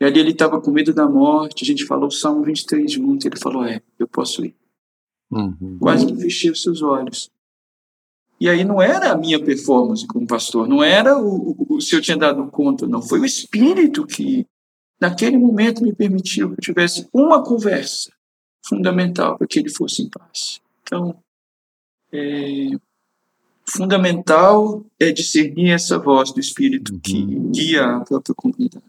E 0.00 0.04
ali 0.04 0.18
ele 0.18 0.30
estava 0.30 0.58
com 0.60 0.70
medo 0.70 0.94
da 0.94 1.06
morte, 1.06 1.62
a 1.62 1.66
gente 1.66 1.84
falou 1.84 2.08
o 2.08 2.10
Salmo 2.10 2.42
23 2.42 2.90
junto, 2.90 3.26
ele 3.28 3.38
falou, 3.38 3.64
é, 3.64 3.82
eu 3.98 4.08
posso 4.08 4.42
ir. 4.44 4.56
Uhum. 5.30 5.76
Quase 5.78 6.06
que 6.06 6.16
fechei 6.16 6.50
os 6.50 6.62
seus 6.62 6.80
olhos. 6.80 7.30
E 8.40 8.48
aí 8.48 8.64
não 8.64 8.80
era 8.80 9.12
a 9.12 9.16
minha 9.16 9.38
performance 9.38 10.06
como 10.06 10.26
pastor, 10.26 10.66
não 10.66 10.82
era 10.82 11.18
o, 11.18 11.50
o, 11.50 11.76
o 11.76 11.80
se 11.82 11.94
eu 11.94 12.00
tinha 12.00 12.16
dado 12.16 12.50
conta, 12.50 12.86
não. 12.86 13.02
Foi 13.02 13.20
o 13.20 13.26
Espírito 13.26 14.06
que, 14.06 14.46
naquele 14.98 15.36
momento, 15.36 15.82
me 15.82 15.94
permitiu 15.94 16.48
que 16.48 16.54
eu 16.54 16.62
tivesse 16.62 17.06
uma 17.12 17.44
conversa 17.44 18.10
fundamental 18.64 19.36
para 19.36 19.46
que 19.46 19.58
ele 19.58 19.68
fosse 19.68 20.02
em 20.02 20.08
paz. 20.08 20.59
Então, 20.90 21.14
é, 22.12 22.70
fundamental 23.64 24.84
é 24.98 25.12
discernir 25.12 25.70
essa 25.70 25.96
voz 26.00 26.32
do 26.32 26.40
Espírito 26.40 26.98
que 26.98 27.14
Uhum. 27.14 27.52
guia 27.52 27.84
a 27.84 28.00
própria 28.00 28.34
comunidade. 28.34 28.84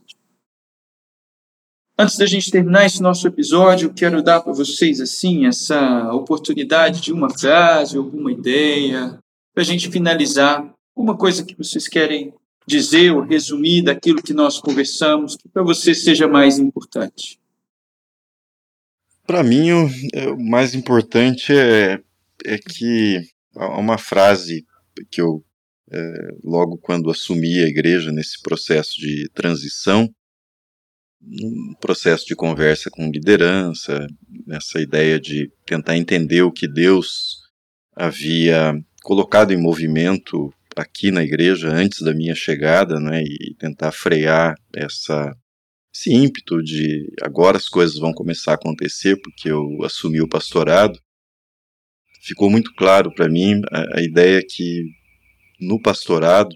Antes 1.99 2.17
da 2.17 2.25
gente 2.25 2.49
terminar 2.49 2.87
esse 2.87 3.03
nosso 3.03 3.27
episódio, 3.27 3.93
quero 3.93 4.23
dar 4.23 4.41
para 4.41 4.51
vocês 4.51 4.99
assim 4.99 5.45
essa 5.45 6.11
oportunidade 6.11 7.01
de 7.01 7.13
uma 7.13 7.29
frase, 7.29 7.95
alguma 7.95 8.31
ideia, 8.31 9.19
para 9.53 9.61
a 9.61 9.65
gente 9.65 9.91
finalizar. 9.91 10.73
Uma 10.95 11.15
coisa 11.15 11.45
que 11.45 11.55
vocês 11.55 11.87
querem 11.87 12.33
dizer 12.65 13.11
ou 13.11 13.21
resumir 13.21 13.83
daquilo 13.83 14.23
que 14.23 14.33
nós 14.33 14.59
conversamos, 14.59 15.35
que 15.35 15.47
para 15.47 15.61
você 15.61 15.93
seja 15.93 16.27
mais 16.27 16.57
importante. 16.57 17.39
Para 19.25 19.43
mim, 19.43 19.71
o, 19.71 19.89
é, 20.13 20.27
o 20.29 20.39
mais 20.39 20.73
importante 20.73 21.53
é, 21.53 21.99
é 22.45 22.57
que 22.57 23.21
uma 23.55 23.97
frase 23.97 24.65
que 25.09 25.21
eu, 25.21 25.43
é, 25.91 26.27
logo 26.43 26.77
quando 26.77 27.09
assumi 27.09 27.59
a 27.59 27.67
igreja, 27.67 28.11
nesse 28.11 28.41
processo 28.41 28.99
de 28.99 29.29
transição, 29.33 30.09
um 31.23 31.75
processo 31.79 32.25
de 32.25 32.35
conversa 32.35 32.89
com 32.89 33.11
liderança, 33.11 34.07
nessa 34.47 34.79
ideia 34.81 35.19
de 35.19 35.51
tentar 35.65 35.95
entender 35.95 36.41
o 36.41 36.51
que 36.51 36.67
Deus 36.67 37.41
havia 37.95 38.73
colocado 39.03 39.51
em 39.51 39.61
movimento 39.61 40.51
aqui 40.75 41.11
na 41.11 41.23
igreja 41.23 41.69
antes 41.69 42.01
da 42.01 42.13
minha 42.13 42.33
chegada, 42.33 42.99
né, 42.99 43.21
e 43.23 43.53
tentar 43.55 43.91
frear 43.91 44.55
essa 44.75 45.31
esse 45.93 46.11
ímpeto 46.13 46.63
de 46.63 47.11
agora 47.21 47.57
as 47.57 47.67
coisas 47.67 47.97
vão 47.97 48.13
começar 48.13 48.51
a 48.51 48.55
acontecer 48.55 49.19
porque 49.21 49.49
eu 49.49 49.83
assumi 49.83 50.21
o 50.21 50.27
pastorado. 50.27 50.97
Ficou 52.23 52.49
muito 52.49 52.73
claro 52.75 53.13
para 53.13 53.27
mim 53.27 53.61
a, 53.69 53.99
a, 53.99 54.01
ideia 54.01 54.41
que 54.47 54.85
no 55.59 55.81
pastorado 55.81 56.55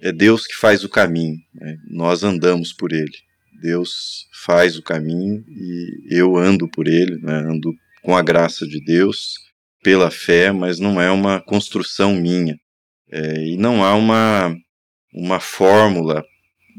é 0.00 0.12
Deus 0.12 0.46
que 0.46 0.54
faz 0.54 0.84
o 0.84 0.88
caminho, 0.88 1.36
né, 1.54 1.76
nós 1.90 2.22
andamos 2.22 2.72
por 2.72 2.92
ele. 2.92 3.16
Deus 3.62 4.26
faz 4.44 4.76
o 4.76 4.82
caminho 4.82 5.42
e 5.48 6.08
eu 6.10 6.36
ando 6.36 6.68
por 6.68 6.86
ele, 6.86 7.16
né, 7.22 7.38
ando 7.50 7.72
com 8.02 8.14
a 8.14 8.22
graça 8.22 8.66
de 8.66 8.78
Deus, 8.84 9.34
pela 9.82 10.10
fé, 10.10 10.52
mas 10.52 10.78
não 10.78 11.00
é 11.00 11.10
uma 11.10 11.40
construção 11.40 12.14
minha. 12.14 12.56
É, 13.10 13.44
e 13.46 13.56
não 13.56 13.84
há 13.84 13.94
uma, 13.94 14.54
uma 15.14 15.40
fórmula 15.40 16.22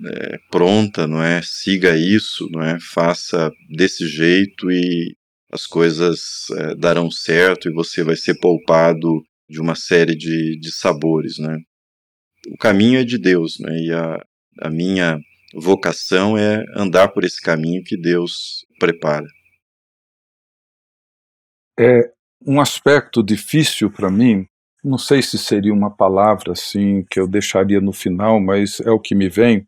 é, 0.05 0.37
pronta, 0.51 1.07
não 1.07 1.23
é? 1.23 1.41
Siga 1.43 1.95
isso, 1.97 2.47
não 2.51 2.61
é? 2.61 2.77
Faça 2.79 3.51
desse 3.69 4.07
jeito 4.07 4.71
e 4.71 5.15
as 5.51 5.65
coisas 5.65 6.49
é, 6.57 6.75
darão 6.75 7.09
certo 7.09 7.69
e 7.69 7.73
você 7.73 8.03
vai 8.03 8.15
ser 8.15 8.39
poupado 8.39 9.23
de 9.49 9.61
uma 9.61 9.75
série 9.75 10.15
de, 10.15 10.59
de 10.59 10.71
sabores, 10.71 11.37
né? 11.39 11.57
O 12.49 12.57
caminho 12.57 12.99
é 12.99 13.03
de 13.03 13.17
Deus, 13.17 13.57
né? 13.59 13.77
E 13.77 13.91
a, 13.91 14.23
a 14.61 14.69
minha 14.69 15.19
vocação 15.55 16.37
é 16.37 16.63
andar 16.75 17.09
por 17.09 17.23
esse 17.23 17.41
caminho 17.41 17.83
que 17.83 17.97
Deus 17.97 18.65
prepara. 18.79 19.25
É 21.79 22.11
um 22.45 22.59
aspecto 22.59 23.23
difícil 23.23 23.91
para 23.91 24.11
mim. 24.11 24.45
Não 24.83 24.97
sei 24.97 25.21
se 25.21 25.37
seria 25.37 25.73
uma 25.73 25.95
palavra 25.95 26.53
assim 26.53 27.03
que 27.09 27.19
eu 27.19 27.27
deixaria 27.27 27.81
no 27.81 27.93
final, 27.93 28.39
mas 28.39 28.79
é 28.79 28.91
o 28.91 28.99
que 28.99 29.15
me 29.15 29.29
vem. 29.29 29.67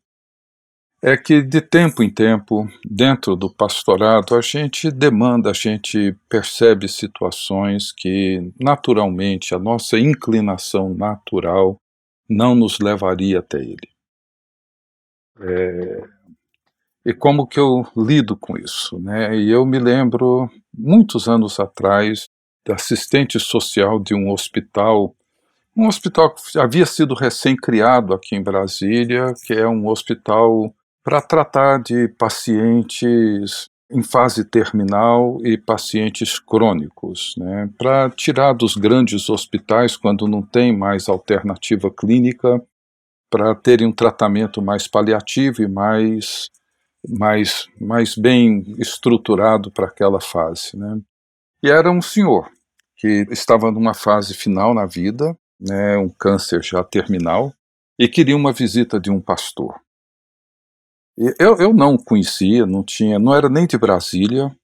É 1.01 1.15
que 1.15 1.41
de 1.41 1.61
tempo 1.61 2.03
em 2.03 2.09
tempo, 2.09 2.67
dentro 2.85 3.33
do 3.33 3.49
pastorado, 3.49 4.35
a 4.35 4.41
gente 4.41 4.91
demanda, 4.91 5.51
a 5.51 5.53
gente 5.53 6.13
percebe 6.27 6.89
situações 6.89 7.93
que 7.93 8.51
naturalmente 8.59 9.55
a 9.55 9.59
nossa 9.59 9.97
inclinação 9.97 10.93
natural 10.93 11.77
não 12.29 12.53
nos 12.53 12.79
levaria 12.79 13.39
até 13.39 13.59
ele. 13.59 13.89
É, 15.39 16.03
e 17.05 17.13
como 17.13 17.47
que 17.47 17.59
eu 17.59 17.87
lido 17.95 18.35
com 18.35 18.57
isso? 18.57 18.99
Né? 18.99 19.37
E 19.37 19.49
eu 19.49 19.65
me 19.65 19.79
lembro, 19.79 20.49
muitos 20.77 21.29
anos 21.29 21.61
atrás, 21.61 22.27
da 22.67 22.75
assistente 22.75 23.39
social 23.39 23.99
de 23.99 24.13
um 24.13 24.29
hospital, 24.29 25.15
um 25.75 25.87
hospital 25.87 26.35
que 26.35 26.59
havia 26.59 26.85
sido 26.85 27.15
recém-criado 27.15 28.13
aqui 28.13 28.35
em 28.35 28.43
Brasília, 28.43 29.33
que 29.45 29.53
é 29.53 29.65
um 29.65 29.87
hospital 29.87 30.75
para 31.10 31.22
tratar 31.22 31.82
de 31.82 32.07
pacientes 32.07 33.68
em 33.89 34.03
fase 34.03 34.45
terminal 34.45 35.39
e 35.43 35.57
pacientes 35.57 36.38
crônicos, 36.38 37.34
né? 37.36 37.68
para 37.80 38.12
tirar 38.12 38.53
dos 38.53 38.76
grandes 38.76 39.28
hospitais 39.28 39.97
quando 39.97 40.28
não 40.28 40.43
tem 40.43 40.72
mais 40.72 41.10
alternativa 41.10 41.89
clínica, 41.89 42.64
para 43.28 43.55
terem 43.55 43.88
um 43.88 43.91
tratamento 43.91 44.62
mais 44.62 44.88
paliativo 44.88 45.64
e 45.64 45.68
mais, 45.68 46.51
mais, 47.10 47.68
mais 47.82 48.16
bem 48.16 48.76
estruturado 48.78 49.72
para 49.72 49.88
aquela 49.88 50.22
fase. 50.22 50.78
Né? 50.78 50.99
E 51.64 51.72
era 51.72 51.89
um 51.89 52.03
senhor 52.03 52.51
que 52.95 53.26
estava 53.32 53.72
numa 53.72 53.95
fase 53.95 54.36
final 54.36 54.76
na 54.76 54.86
vida, 54.86 55.36
né, 55.60 55.97
um 55.97 56.10
câncer 56.10 56.64
já 56.64 56.84
terminal, 56.84 57.51
e 57.97 58.07
queria 58.07 58.36
uma 58.36 58.53
visita 58.53 58.99
de 58.99 59.10
um 59.10 59.20
pastor. 59.20 59.74
Eu, 61.38 61.57
eu 61.57 61.74
não 61.74 61.97
conhecia, 61.97 62.65
não 62.65 62.82
tinha, 62.82 63.20
não 63.20 63.36
era 63.36 63.49
nem 63.49 63.67
de 63.67 63.78
Brasília. 63.78 64.55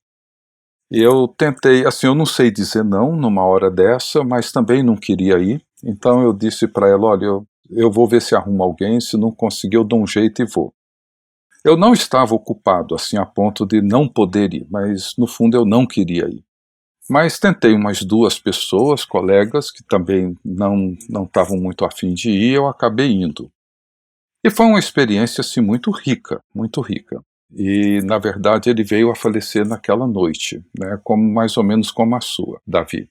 Eu 0.90 1.28
tentei, 1.28 1.86
assim, 1.86 2.08
eu 2.08 2.16
não 2.16 2.26
sei 2.26 2.50
dizer 2.50 2.82
não 2.82 3.14
numa 3.14 3.44
hora 3.44 3.70
dessa, 3.70 4.24
mas 4.24 4.54
também 4.54 4.82
não 4.82 4.96
queria 4.96 5.38
ir. 5.38 5.62
Então 5.84 6.22
eu 6.22 6.32
disse 6.32 6.66
para 6.66 6.88
ela, 6.88 7.08
olha, 7.08 7.26
eu, 7.26 7.48
eu 7.70 7.92
vou 7.92 8.08
ver 8.08 8.22
se 8.22 8.36
arrumo 8.36 8.64
alguém, 8.64 9.02
se 9.02 9.18
não 9.18 9.32
conseguir 9.32 9.76
eu 9.76 9.84
dou 9.84 10.02
um 10.02 10.08
jeito 10.08 10.42
e 10.42 10.46
vou. 10.46 10.74
Eu 11.66 11.76
não 11.76 11.92
estava 11.92 12.34
ocupado 12.34 12.96
assim 12.96 13.18
a 13.18 13.26
ponto 13.26 13.66
de 13.66 13.82
não 13.82 14.08
poder 14.08 14.54
ir, 14.54 14.66
mas 14.70 15.14
no 15.18 15.28
fundo 15.28 15.58
eu 15.58 15.66
não 15.66 15.86
queria 15.86 16.26
ir. 16.30 16.46
Mas 17.10 17.38
tentei 17.38 17.74
umas 17.74 18.02
duas 18.02 18.40
pessoas, 18.40 19.04
colegas, 19.04 19.72
que 19.72 19.84
também 19.84 20.36
não 20.44 20.96
não 21.10 21.26
estavam 21.26 21.58
muito 21.58 21.84
afim 21.84 22.14
de 22.14 22.30
ir, 22.30 22.54
eu 22.54 22.68
acabei 22.68 23.12
indo. 23.12 23.52
E 24.46 24.52
foi 24.52 24.68
uma 24.68 24.78
experiência 24.78 25.42
assim 25.42 25.60
muito 25.60 25.90
rica, 25.90 26.40
muito 26.54 26.80
rica. 26.80 27.20
E 27.52 28.00
na 28.04 28.20
verdade 28.20 28.70
ele 28.70 28.84
veio 28.84 29.10
a 29.10 29.16
falecer 29.16 29.68
naquela 29.68 30.06
noite, 30.06 30.64
né, 30.78 31.00
como 31.04 31.34
mais 31.34 31.58
ou 31.58 31.64
menos 31.64 31.90
como 31.90 32.16
a 32.16 32.22
sua, 32.22 32.62
Davi. 32.68 33.10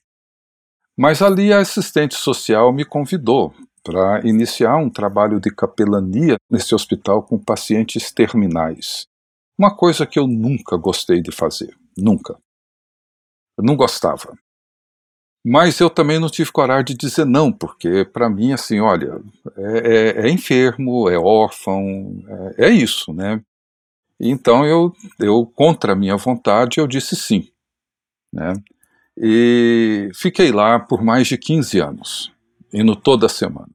Mas 0.97 1.21
ali 1.21 1.53
a 1.53 1.59
assistente 1.59 2.15
social 2.15 2.73
me 2.73 2.85
convidou 2.85 3.53
para 3.83 4.25
iniciar 4.25 4.77
um 4.77 4.89
trabalho 4.89 5.41
de 5.41 5.53
capelania 5.53 6.37
nesse 6.49 6.73
hospital 6.73 7.25
com 7.25 7.37
pacientes 7.37 8.13
terminais. 8.13 9.09
Uma 9.59 9.75
coisa 9.77 10.07
que 10.07 10.21
eu 10.21 10.29
nunca 10.29 10.77
gostei 10.77 11.21
de 11.21 11.33
fazer, 11.33 11.77
nunca. 11.99 12.39
Eu 13.59 13.65
não 13.65 13.75
gostava. 13.75 14.39
Mas 15.45 15.79
eu 15.79 15.91
também 15.91 16.19
não 16.19 16.31
tive 16.31 16.51
coragem 16.51 16.87
de 16.87 16.95
dizer 16.95 17.27
não, 17.27 17.53
porque 17.53 18.05
para 18.05 18.31
mim, 18.31 18.53
assim, 18.53 18.81
olha, 18.81 19.21
é, 19.57 20.23
é, 20.23 20.27
é 20.27 20.31
enfermo, 20.31 21.09
é 21.11 21.19
órfão, 21.19 22.25
é, 22.57 22.69
é, 22.69 22.71
isso, 22.71 23.13
né? 23.13 23.43
Então 24.19 24.65
eu, 24.65 24.95
eu, 25.21 25.45
contra 25.45 25.93
a 25.93 25.97
minha 25.97 26.17
vontade, 26.17 26.79
eu 26.79 26.87
disse 26.87 27.15
sim, 27.15 27.49
né? 28.33 28.55
E 29.17 30.11
fiquei 30.15 30.51
lá 30.51 30.81
por 30.81 31.03
mais 31.03 31.29
de 31.29 31.37
15 31.37 31.79
anos, 31.79 32.33
indo 32.73 32.97
toda 32.97 33.29
semana. 33.29 33.69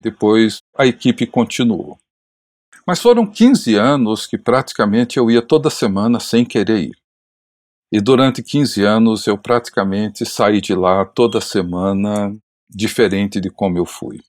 Depois 0.00 0.62
a 0.76 0.86
equipe 0.86 1.26
continuou. 1.26 1.98
Mas 2.86 3.00
foram 3.00 3.26
15 3.26 3.74
anos 3.74 4.26
que 4.26 4.38
praticamente 4.38 5.18
eu 5.18 5.30
ia 5.30 5.42
toda 5.42 5.68
semana 5.68 6.20
sem 6.20 6.44
querer 6.44 6.78
ir. 6.78 7.07
E 7.90 8.00
durante 8.00 8.42
15 8.42 8.84
anos 8.84 9.26
eu 9.26 9.38
praticamente 9.38 10.26
saí 10.26 10.60
de 10.60 10.74
lá 10.74 11.04
toda 11.04 11.40
semana 11.40 12.36
diferente 12.68 13.40
de 13.40 13.50
como 13.50 13.78
eu 13.78 13.86
fui. 13.86 14.20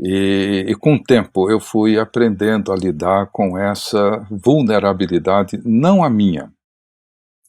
E, 0.00 0.64
e, 0.68 0.74
com 0.76 0.94
o 0.94 1.02
tempo 1.02 1.50
eu 1.50 1.58
fui 1.58 1.98
aprendendo 1.98 2.72
a 2.72 2.76
lidar 2.76 3.26
com 3.32 3.58
essa 3.58 4.24
vulnerabilidade, 4.30 5.60
não 5.64 6.04
a 6.04 6.08
minha, 6.08 6.52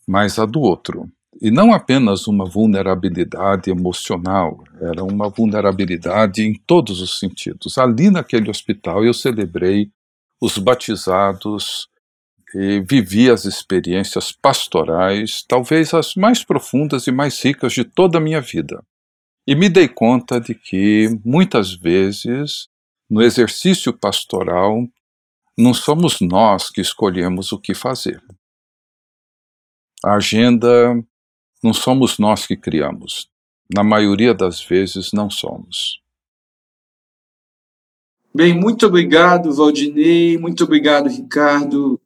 mas 0.08 0.40
a 0.40 0.46
do 0.46 0.60
outro. 0.60 1.08
E 1.40 1.52
não 1.52 1.72
apenas 1.72 2.28
uma 2.28 2.44
vulnerabilidade 2.44 3.70
emocional, 3.70 4.64
era 4.82 5.04
uma 5.04 5.30
vulnerabilidade 5.30 6.42
em 6.42 6.54
todos 6.66 7.00
os 7.02 7.20
sentidos. 7.20 7.78
Ali 7.78 8.10
naquele 8.10 8.50
hospital 8.50 9.06
eu 9.06 9.14
celebrei 9.14 9.92
os 10.42 10.58
batizados 10.58 11.88
e 12.56 12.80
vivi 12.82 13.30
as 13.30 13.46
experiências 13.46 14.32
pastorais, 14.32 15.44
talvez 15.48 15.94
as 15.94 16.16
mais 16.16 16.44
profundas 16.44 17.08
e 17.08 17.12
mais 17.12 17.44
ricas 17.44 17.74
de 17.74 17.84
toda 17.84 18.18
a 18.18 18.22
minha 18.22 18.42
vida. 18.42 18.84
E 19.46 19.56
me 19.56 19.70
dei 19.70 19.88
conta 19.88 20.40
de 20.40 20.54
que, 20.54 21.10
muitas 21.24 21.74
vezes, 21.74 22.68
no 23.10 23.22
exercício 23.22 23.92
pastoral, 23.92 24.88
não 25.58 25.74
somos 25.74 26.22
nós 26.22 26.70
que 26.70 26.82
escolhemos 26.82 27.52
o 27.52 27.60
que 27.60 27.74
fazer. 27.74 28.22
A 30.04 30.16
agenda 30.16 30.96
não 31.62 31.74
somos 31.74 32.18
nós 32.18 32.48
que 32.48 32.56
criamos. 32.56 33.30
Na 33.74 33.84
maioria 33.84 34.34
das 34.34 34.64
vezes, 34.64 35.12
não 35.12 35.30
somos. 35.30 36.02
Bem, 38.34 38.54
muito 38.54 38.86
obrigado, 38.86 39.54
Valdinei. 39.54 40.38
Muito 40.38 40.64
obrigado, 40.64 41.10
Ricardo. 41.10 42.00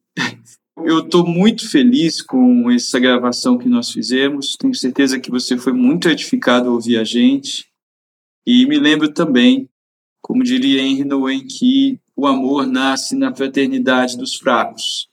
Eu 0.86 1.00
estou 1.00 1.26
muito 1.26 1.70
feliz 1.70 2.22
com 2.22 2.70
essa 2.70 3.00
gravação 3.00 3.58
que 3.58 3.70
nós 3.70 3.90
fizemos. 3.90 4.58
Tenho 4.58 4.76
certeza 4.76 5.18
que 5.18 5.32
você 5.32 5.58
foi 5.58 5.72
muito 5.72 6.10
edificado 6.10 6.68
ao 6.68 6.76
ouvir 6.76 6.98
a 6.98 7.06
gente. 7.06 7.68
E 8.46 8.66
me 8.66 8.78
lembro 8.78 9.14
também, 9.14 9.70
como 10.22 10.44
diria 10.44 10.82
Henry 10.82 11.06
Nouwen, 11.06 11.48
que 11.48 12.00
o 12.16 12.28
amor 12.28 12.68
nasce 12.68 13.16
na 13.16 13.34
fraternidade 13.34 14.18
dos 14.18 14.36
fracos. 14.36 15.08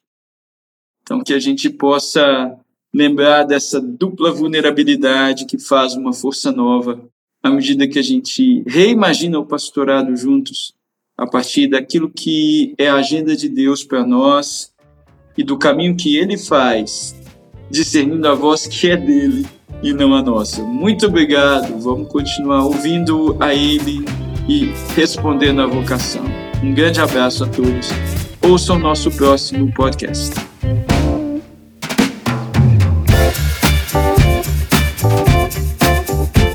Então, 1.02 1.22
que 1.22 1.32
a 1.32 1.38
gente 1.38 1.70
possa 1.70 2.58
lembrar 2.92 3.44
dessa 3.44 3.80
dupla 3.80 4.32
vulnerabilidade 4.32 5.46
que 5.46 5.58
faz 5.58 5.94
uma 5.94 6.12
força 6.12 6.50
nova 6.50 7.08
à 7.40 7.48
medida 7.48 7.88
que 7.88 7.98
a 7.98 8.02
gente 8.02 8.64
reimagina 8.66 9.38
o 9.38 9.46
pastorado 9.46 10.14
juntos, 10.16 10.74
a 11.16 11.26
partir 11.26 11.68
daquilo 11.68 12.10
que 12.10 12.74
é 12.76 12.88
a 12.88 12.96
agenda 12.96 13.36
de 13.36 13.48
Deus 13.48 13.84
para 13.84 14.04
nós 14.04 14.69
e 15.40 15.42
do 15.42 15.56
caminho 15.56 15.96
que 15.96 16.18
ele 16.18 16.36
faz, 16.36 17.16
discernindo 17.70 18.28
a 18.28 18.34
voz 18.34 18.66
que 18.66 18.90
é 18.90 18.94
dele 18.94 19.46
e 19.82 19.90
não 19.90 20.14
a 20.14 20.22
nossa. 20.22 20.62
Muito 20.62 21.06
obrigado. 21.06 21.80
Vamos 21.80 22.08
continuar 22.08 22.66
ouvindo 22.66 23.34
a 23.40 23.54
ele 23.54 24.04
e 24.46 24.70
respondendo 24.94 25.62
à 25.62 25.66
vocação. 25.66 26.24
Um 26.62 26.74
grande 26.74 27.00
abraço 27.00 27.44
a 27.44 27.46
todos. 27.46 27.88
Ouçam 28.42 28.78
nosso 28.78 29.10
próximo 29.12 29.72
podcast. 29.72 30.30